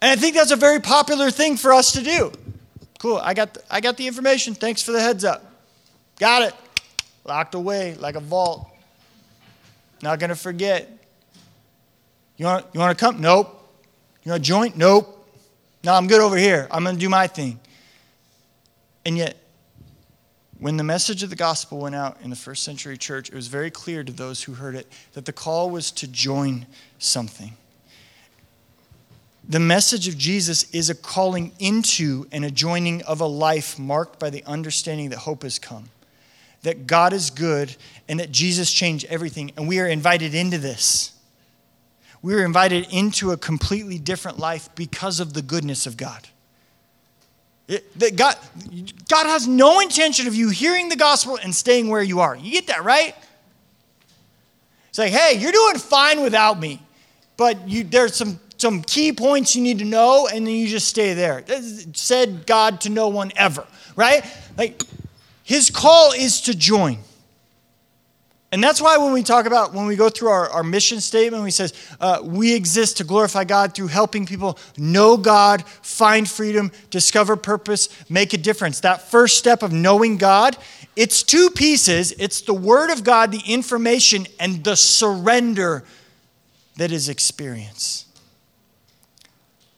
And 0.00 0.10
I 0.10 0.16
think 0.16 0.34
that's 0.34 0.50
a 0.50 0.56
very 0.56 0.80
popular 0.80 1.30
thing 1.30 1.56
for 1.56 1.72
us 1.72 1.92
to 1.92 2.02
do. 2.02 2.32
Cool, 2.98 3.18
I 3.18 3.34
got 3.34 3.54
the, 3.54 3.62
I 3.70 3.80
got 3.80 3.96
the 3.96 4.06
information. 4.06 4.54
Thanks 4.54 4.82
for 4.82 4.92
the 4.92 5.00
heads 5.00 5.24
up. 5.24 5.44
Got 6.18 6.42
it. 6.42 6.54
Locked 7.24 7.54
away 7.54 7.94
like 7.94 8.14
a 8.14 8.20
vault. 8.20 8.68
Not 10.02 10.18
going 10.18 10.30
to 10.30 10.36
forget. 10.36 10.90
You 12.36 12.46
want, 12.46 12.66
you 12.72 12.80
want 12.80 12.96
to 12.98 13.04
come? 13.04 13.20
Nope. 13.20 13.48
You 14.22 14.32
want 14.32 14.44
to 14.44 14.48
join? 14.48 14.72
Nope. 14.76 15.13
No, 15.84 15.92
I'm 15.92 16.06
good 16.06 16.22
over 16.22 16.36
here. 16.36 16.66
I'm 16.70 16.82
going 16.82 16.96
to 16.96 17.00
do 17.00 17.10
my 17.10 17.26
thing. 17.26 17.60
And 19.04 19.18
yet, 19.18 19.36
when 20.58 20.78
the 20.78 20.84
message 20.84 21.22
of 21.22 21.28
the 21.28 21.36
gospel 21.36 21.78
went 21.78 21.94
out 21.94 22.16
in 22.22 22.30
the 22.30 22.36
first 22.36 22.62
century 22.62 22.96
church, 22.96 23.28
it 23.28 23.34
was 23.34 23.48
very 23.48 23.70
clear 23.70 24.02
to 24.02 24.12
those 24.12 24.42
who 24.42 24.54
heard 24.54 24.74
it 24.74 24.90
that 25.12 25.26
the 25.26 25.32
call 25.32 25.68
was 25.68 25.90
to 25.92 26.08
join 26.08 26.64
something. 26.98 27.52
The 29.46 29.60
message 29.60 30.08
of 30.08 30.16
Jesus 30.16 30.70
is 30.72 30.88
a 30.88 30.94
calling 30.94 31.52
into 31.58 32.26
and 32.32 32.46
a 32.46 32.50
joining 32.50 33.02
of 33.02 33.20
a 33.20 33.26
life 33.26 33.78
marked 33.78 34.18
by 34.18 34.30
the 34.30 34.42
understanding 34.44 35.10
that 35.10 35.18
hope 35.18 35.42
has 35.42 35.58
come, 35.58 35.90
that 36.62 36.86
God 36.86 37.12
is 37.12 37.28
good, 37.28 37.76
and 38.08 38.18
that 38.20 38.32
Jesus 38.32 38.72
changed 38.72 39.04
everything. 39.10 39.52
And 39.58 39.68
we 39.68 39.80
are 39.80 39.86
invited 39.86 40.34
into 40.34 40.56
this. 40.56 41.13
We 42.24 42.32
are 42.36 42.42
invited 42.42 42.86
into 42.90 43.32
a 43.32 43.36
completely 43.36 43.98
different 43.98 44.38
life 44.38 44.70
because 44.74 45.20
of 45.20 45.34
the 45.34 45.42
goodness 45.42 45.84
of 45.84 45.98
God. 45.98 46.26
It, 47.68 47.98
that 47.98 48.16
God, 48.16 48.38
God 49.10 49.26
has 49.26 49.46
no 49.46 49.80
intention 49.80 50.26
of 50.26 50.34
you 50.34 50.48
hearing 50.48 50.88
the 50.88 50.96
gospel 50.96 51.38
and 51.42 51.54
staying 51.54 51.90
where 51.90 52.02
you 52.02 52.20
are. 52.20 52.34
You 52.34 52.50
get 52.50 52.68
that, 52.68 52.82
right? 52.82 53.14
It's 54.88 54.96
like, 54.96 55.12
hey, 55.12 55.36
you're 55.38 55.52
doing 55.52 55.76
fine 55.76 56.22
without 56.22 56.58
me, 56.58 56.80
but 57.36 57.68
you, 57.68 57.84
there's 57.84 58.16
some, 58.16 58.40
some 58.56 58.80
key 58.80 59.12
points 59.12 59.54
you 59.54 59.62
need 59.62 59.80
to 59.80 59.84
know, 59.84 60.26
and 60.26 60.46
then 60.46 60.54
you 60.54 60.66
just 60.66 60.88
stay 60.88 61.12
there. 61.12 61.44
Said 61.92 62.46
God 62.46 62.80
to 62.80 62.88
no 62.88 63.08
one 63.08 63.32
ever, 63.36 63.66
right? 63.96 64.24
Like, 64.56 64.82
his 65.42 65.68
call 65.68 66.12
is 66.12 66.40
to 66.40 66.56
join. 66.56 67.00
And 68.54 68.62
that's 68.62 68.80
why 68.80 68.98
when 68.98 69.12
we 69.12 69.24
talk 69.24 69.46
about, 69.46 69.74
when 69.74 69.86
we 69.86 69.96
go 69.96 70.08
through 70.08 70.28
our, 70.28 70.48
our 70.48 70.62
mission 70.62 71.00
statement, 71.00 71.42
we 71.42 71.50
says, 71.50 71.72
uh, 71.98 72.20
we 72.22 72.54
exist 72.54 72.98
to 72.98 73.04
glorify 73.04 73.42
God 73.42 73.74
through 73.74 73.88
helping 73.88 74.26
people 74.26 74.60
know 74.78 75.16
God, 75.16 75.66
find 75.66 76.30
freedom, 76.30 76.70
discover 76.88 77.34
purpose, 77.34 77.88
make 78.08 78.32
a 78.32 78.38
difference. 78.38 78.78
That 78.78 79.02
first 79.10 79.38
step 79.38 79.64
of 79.64 79.72
knowing 79.72 80.18
God, 80.18 80.56
it's 80.94 81.24
two 81.24 81.50
pieces. 81.50 82.12
It's 82.12 82.42
the 82.42 82.54
word 82.54 82.90
of 82.90 83.02
God, 83.02 83.32
the 83.32 83.42
information, 83.44 84.28
and 84.38 84.62
the 84.62 84.76
surrender 84.76 85.82
that 86.76 86.92
is 86.92 87.08
experience. 87.08 88.06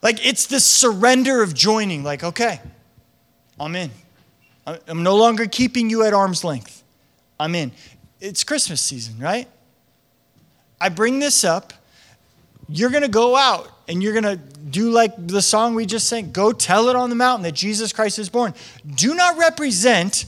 Like 0.03 0.24
it's 0.27 0.49
the 0.49 0.61
surrender 0.61 1.43
of 1.43 1.55
joining, 1.55 2.05
like, 2.05 2.22
okay, 2.22 2.61
I'm 3.59 3.74
in. 3.74 3.91
I'm 4.66 5.03
no 5.03 5.16
longer 5.16 5.47
keeping 5.47 5.89
you 5.89 6.03
at 6.03 6.12
arm's 6.12 6.45
length. 6.45 6.83
I'm 7.41 7.55
in 7.55 7.72
it's 8.21 8.45
Christmas 8.45 8.81
season, 8.81 9.19
right? 9.19 9.49
I 10.81 10.89
bring 10.89 11.19
this 11.19 11.45
up. 11.45 11.73
You're 12.69 12.91
going 12.91 13.03
to 13.03 13.09
go 13.09 13.37
out 13.37 13.71
and 13.89 14.03
you're 14.03 14.12
going 14.12 14.25
to 14.25 14.37
do 14.37 14.91
like 14.91 15.12
the 15.27 15.43
song 15.43 15.75
we 15.75 15.87
just 15.87 16.09
sang 16.09 16.33
go 16.33 16.53
tell 16.53 16.89
it 16.89 16.97
on 16.97 17.11
the 17.11 17.17
mountain 17.17 17.45
that 17.45 17.55
Jesus 17.55 17.93
Christ 17.93 18.19
is 18.19 18.29
born. 18.29 18.55
Do 18.95 19.14
not 19.14 19.39
represent 19.39 20.27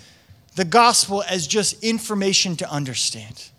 the 0.55 0.65
gospel 0.65 1.23
as 1.29 1.47
just 1.47 1.83
information 1.83 2.57
to 2.57 2.71
understand. 2.71 3.51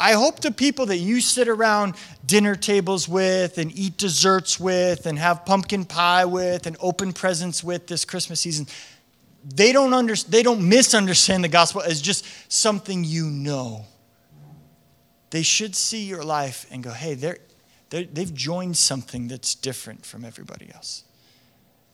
I 0.00 0.12
hope 0.12 0.40
the 0.40 0.52
people 0.52 0.86
that 0.86 0.98
you 0.98 1.20
sit 1.20 1.48
around 1.48 1.94
dinner 2.24 2.54
tables 2.54 3.08
with 3.08 3.58
and 3.58 3.76
eat 3.76 3.96
desserts 3.96 4.60
with 4.60 5.06
and 5.06 5.18
have 5.18 5.44
pumpkin 5.44 5.84
pie 5.84 6.24
with 6.24 6.66
and 6.66 6.76
open 6.80 7.12
presents 7.12 7.64
with 7.64 7.88
this 7.88 8.04
Christmas 8.04 8.40
season 8.40 8.66
they 9.54 9.72
don't, 9.72 9.94
under, 9.94 10.14
they 10.14 10.42
don't 10.42 10.68
misunderstand 10.68 11.42
the 11.42 11.48
gospel 11.48 11.80
as 11.80 12.02
just 12.02 12.26
something 12.52 13.04
you 13.04 13.26
know. 13.26 13.86
They 15.30 15.42
should 15.42 15.74
see 15.74 16.04
your 16.04 16.22
life 16.22 16.66
and 16.70 16.82
go, 16.82 16.90
hey, 16.90 17.14
they're, 17.14 17.38
they're, 17.90 18.04
they've 18.04 18.32
joined 18.32 18.76
something 18.76 19.28
that's 19.28 19.54
different 19.54 20.04
from 20.04 20.24
everybody 20.24 20.70
else. 20.74 21.04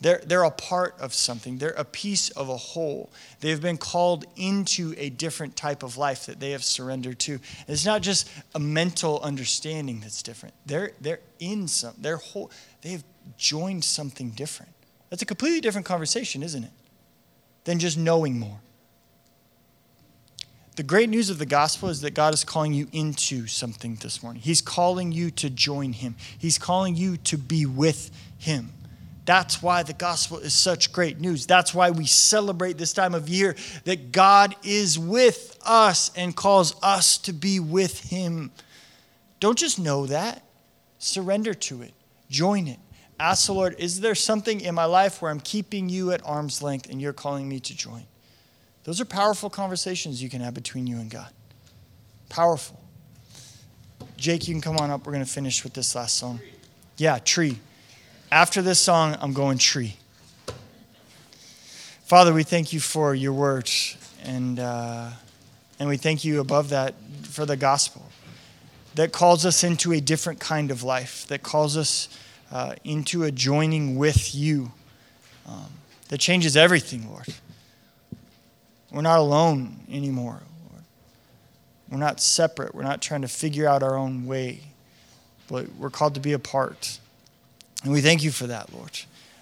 They're, 0.00 0.20
they're 0.26 0.42
a 0.42 0.50
part 0.50 0.96
of 1.00 1.14
something. 1.14 1.58
They're 1.58 1.70
a 1.70 1.84
piece 1.84 2.28
of 2.30 2.48
a 2.48 2.56
whole. 2.56 3.10
They 3.40 3.50
have 3.50 3.62
been 3.62 3.78
called 3.78 4.26
into 4.36 4.94
a 4.98 5.08
different 5.08 5.56
type 5.56 5.82
of 5.82 5.96
life 5.96 6.26
that 6.26 6.40
they 6.40 6.50
have 6.50 6.64
surrendered 6.64 7.18
to. 7.20 7.38
It's 7.68 7.86
not 7.86 8.02
just 8.02 8.28
a 8.54 8.58
mental 8.58 9.20
understanding 9.22 10.00
that's 10.00 10.22
different. 10.22 10.54
They're, 10.66 10.92
they're 11.00 11.20
in 11.38 11.68
some, 11.68 11.94
they're 11.98 12.16
whole, 12.16 12.50
they 12.82 12.90
have 12.90 13.04
joined 13.38 13.84
something 13.84 14.30
different. 14.30 14.72
That's 15.08 15.22
a 15.22 15.26
completely 15.26 15.60
different 15.60 15.86
conversation, 15.86 16.42
isn't 16.42 16.64
it? 16.64 16.70
Than 17.64 17.78
just 17.78 17.98
knowing 17.98 18.38
more. 18.38 18.60
The 20.76 20.82
great 20.82 21.08
news 21.08 21.30
of 21.30 21.38
the 21.38 21.46
gospel 21.46 21.88
is 21.88 22.00
that 22.00 22.14
God 22.14 22.34
is 22.34 22.42
calling 22.42 22.72
you 22.72 22.88
into 22.92 23.46
something 23.46 23.94
this 23.96 24.22
morning. 24.24 24.42
He's 24.42 24.60
calling 24.60 25.12
you 25.12 25.30
to 25.32 25.48
join 25.48 25.92
Him, 25.92 26.16
He's 26.38 26.58
calling 26.58 26.96
you 26.96 27.16
to 27.18 27.38
be 27.38 27.64
with 27.66 28.10
Him. 28.38 28.72
That's 29.24 29.62
why 29.62 29.82
the 29.82 29.94
gospel 29.94 30.38
is 30.38 30.52
such 30.52 30.92
great 30.92 31.18
news. 31.18 31.46
That's 31.46 31.72
why 31.72 31.90
we 31.90 32.04
celebrate 32.04 32.76
this 32.76 32.92
time 32.92 33.14
of 33.14 33.26
year 33.28 33.56
that 33.84 34.12
God 34.12 34.54
is 34.62 34.98
with 34.98 35.56
us 35.64 36.10
and 36.14 36.36
calls 36.36 36.74
us 36.82 37.16
to 37.18 37.32
be 37.32 37.58
with 37.58 38.10
Him. 38.10 38.50
Don't 39.40 39.58
just 39.58 39.78
know 39.78 40.06
that, 40.06 40.42
surrender 40.98 41.54
to 41.54 41.82
it, 41.82 41.94
join 42.28 42.66
it. 42.68 42.78
Ask 43.18 43.46
the 43.46 43.52
Lord, 43.52 43.76
is 43.78 44.00
there 44.00 44.14
something 44.14 44.60
in 44.60 44.74
my 44.74 44.84
life 44.84 45.22
where 45.22 45.30
I'm 45.30 45.40
keeping 45.40 45.88
you 45.88 46.10
at 46.10 46.24
arm's 46.24 46.62
length 46.62 46.90
and 46.90 47.00
you're 47.00 47.12
calling 47.12 47.48
me 47.48 47.60
to 47.60 47.76
join? 47.76 48.04
Those 48.84 49.00
are 49.00 49.04
powerful 49.04 49.48
conversations 49.48 50.22
you 50.22 50.28
can 50.28 50.40
have 50.40 50.54
between 50.54 50.86
you 50.86 50.96
and 50.96 51.10
God. 51.10 51.30
Powerful. 52.28 52.80
Jake, 54.16 54.48
you 54.48 54.54
can 54.54 54.60
come 54.60 54.76
on 54.78 54.90
up. 54.90 55.06
We're 55.06 55.12
going 55.12 55.24
to 55.24 55.30
finish 55.30 55.64
with 55.64 55.74
this 55.74 55.94
last 55.94 56.16
song. 56.16 56.40
Yeah, 56.96 57.18
tree. 57.18 57.60
After 58.30 58.62
this 58.62 58.80
song, 58.80 59.16
I'm 59.20 59.32
going 59.32 59.58
tree. 59.58 59.96
Father, 62.04 62.34
we 62.34 62.42
thank 62.42 62.72
you 62.72 62.80
for 62.80 63.14
your 63.14 63.32
words, 63.32 63.96
and, 64.22 64.58
uh, 64.58 65.10
and 65.78 65.88
we 65.88 65.96
thank 65.96 66.24
you 66.24 66.40
above 66.40 66.68
that 66.70 66.94
for 67.22 67.46
the 67.46 67.56
gospel 67.56 68.10
that 68.94 69.12
calls 69.12 69.44
us 69.44 69.64
into 69.64 69.92
a 69.92 70.00
different 70.00 70.40
kind 70.40 70.70
of 70.70 70.82
life, 70.82 71.26
that 71.28 71.42
calls 71.42 71.76
us 71.76 72.08
uh, 72.50 72.74
into 72.84 73.24
a 73.24 73.30
joining 73.30 73.96
with 73.96 74.34
you 74.34 74.72
um, 75.46 75.72
that 76.08 76.18
changes 76.18 76.56
everything, 76.56 77.08
Lord. 77.10 77.26
We're 78.92 79.02
not 79.02 79.18
alone 79.18 79.80
anymore, 79.90 80.40
Lord. 80.70 80.84
We're 81.90 81.98
not 81.98 82.20
separate. 82.20 82.74
We're 82.74 82.84
not 82.84 83.02
trying 83.02 83.22
to 83.22 83.28
figure 83.28 83.66
out 83.66 83.82
our 83.82 83.96
own 83.96 84.26
way, 84.26 84.60
but 85.48 85.66
we're 85.76 85.90
called 85.90 86.14
to 86.14 86.20
be 86.20 86.32
a 86.32 86.38
part. 86.38 86.98
And 87.82 87.92
we 87.92 88.00
thank 88.00 88.22
you 88.22 88.30
for 88.30 88.46
that, 88.46 88.72
Lord. 88.72 88.98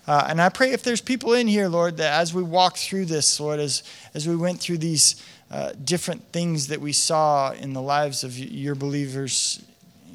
Uh, 0.06 0.26
and 0.28 0.40
I 0.40 0.48
pray 0.48 0.72
if 0.72 0.82
there's 0.82 1.00
people 1.00 1.32
in 1.32 1.46
here, 1.46 1.68
Lord, 1.68 1.98
that 1.98 2.18
as 2.18 2.34
we 2.34 2.42
walk 2.42 2.76
through 2.76 3.04
this, 3.04 3.38
Lord, 3.38 3.60
as, 3.60 3.84
as 4.14 4.26
we 4.26 4.34
went 4.34 4.58
through 4.58 4.78
these 4.78 5.22
uh, 5.50 5.72
different 5.84 6.24
things 6.32 6.68
that 6.68 6.80
we 6.80 6.92
saw 6.92 7.52
in 7.52 7.72
the 7.72 7.82
lives 7.82 8.24
of 8.24 8.36
your 8.36 8.74
believers 8.74 9.62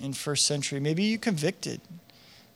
in 0.02 0.12
first 0.12 0.46
century, 0.46 0.80
maybe 0.80 1.04
you 1.04 1.18
convicted. 1.18 1.80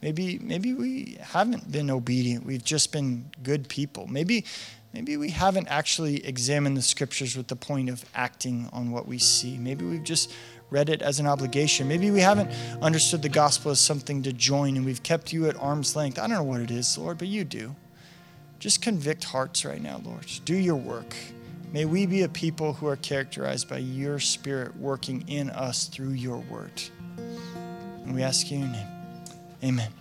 Maybe, 0.01 0.39
maybe 0.39 0.73
we 0.73 1.17
haven't 1.21 1.71
been 1.71 1.91
obedient. 1.91 2.45
We've 2.45 2.63
just 2.63 2.91
been 2.91 3.29
good 3.43 3.69
people. 3.69 4.07
Maybe, 4.07 4.45
maybe 4.93 5.15
we 5.15 5.29
haven't 5.29 5.67
actually 5.67 6.25
examined 6.25 6.75
the 6.75 6.81
scriptures 6.81 7.37
with 7.37 7.47
the 7.47 7.55
point 7.55 7.89
of 7.89 8.03
acting 8.15 8.67
on 8.73 8.91
what 8.91 9.07
we 9.07 9.19
see. 9.19 9.57
Maybe 9.57 9.85
we've 9.85 10.03
just 10.03 10.33
read 10.71 10.89
it 10.89 11.01
as 11.01 11.19
an 11.19 11.27
obligation. 11.27 11.87
Maybe 11.87 12.09
we 12.09 12.21
haven't 12.21 12.49
understood 12.81 13.21
the 13.21 13.29
gospel 13.29 13.71
as 13.71 13.79
something 13.79 14.23
to 14.23 14.33
join 14.33 14.75
and 14.75 14.85
we've 14.85 15.03
kept 15.03 15.31
you 15.31 15.47
at 15.47 15.55
arm's 15.57 15.95
length. 15.95 16.17
I 16.17 16.21
don't 16.21 16.31
know 16.37 16.43
what 16.43 16.61
it 16.61 16.71
is, 16.71 16.97
Lord, 16.97 17.17
but 17.19 17.27
you 17.27 17.43
do. 17.43 17.75
Just 18.57 18.81
convict 18.81 19.23
hearts 19.23 19.65
right 19.65 19.81
now, 19.81 20.01
Lord. 20.03 20.25
Do 20.45 20.55
your 20.55 20.75
work. 20.75 21.13
May 21.73 21.85
we 21.85 22.05
be 22.05 22.23
a 22.23 22.29
people 22.29 22.73
who 22.73 22.87
are 22.87 22.97
characterized 22.97 23.69
by 23.69 23.77
your 23.77 24.19
spirit 24.19 24.75
working 24.77 25.27
in 25.27 25.49
us 25.49 25.87
through 25.87 26.11
your 26.11 26.37
word. 26.37 26.81
And 27.17 28.15
we 28.15 28.23
ask 28.23 28.49
you 28.49 28.57
in 28.57 28.63
your 28.63 28.71
name. 28.71 28.90
Amen. 29.63 29.91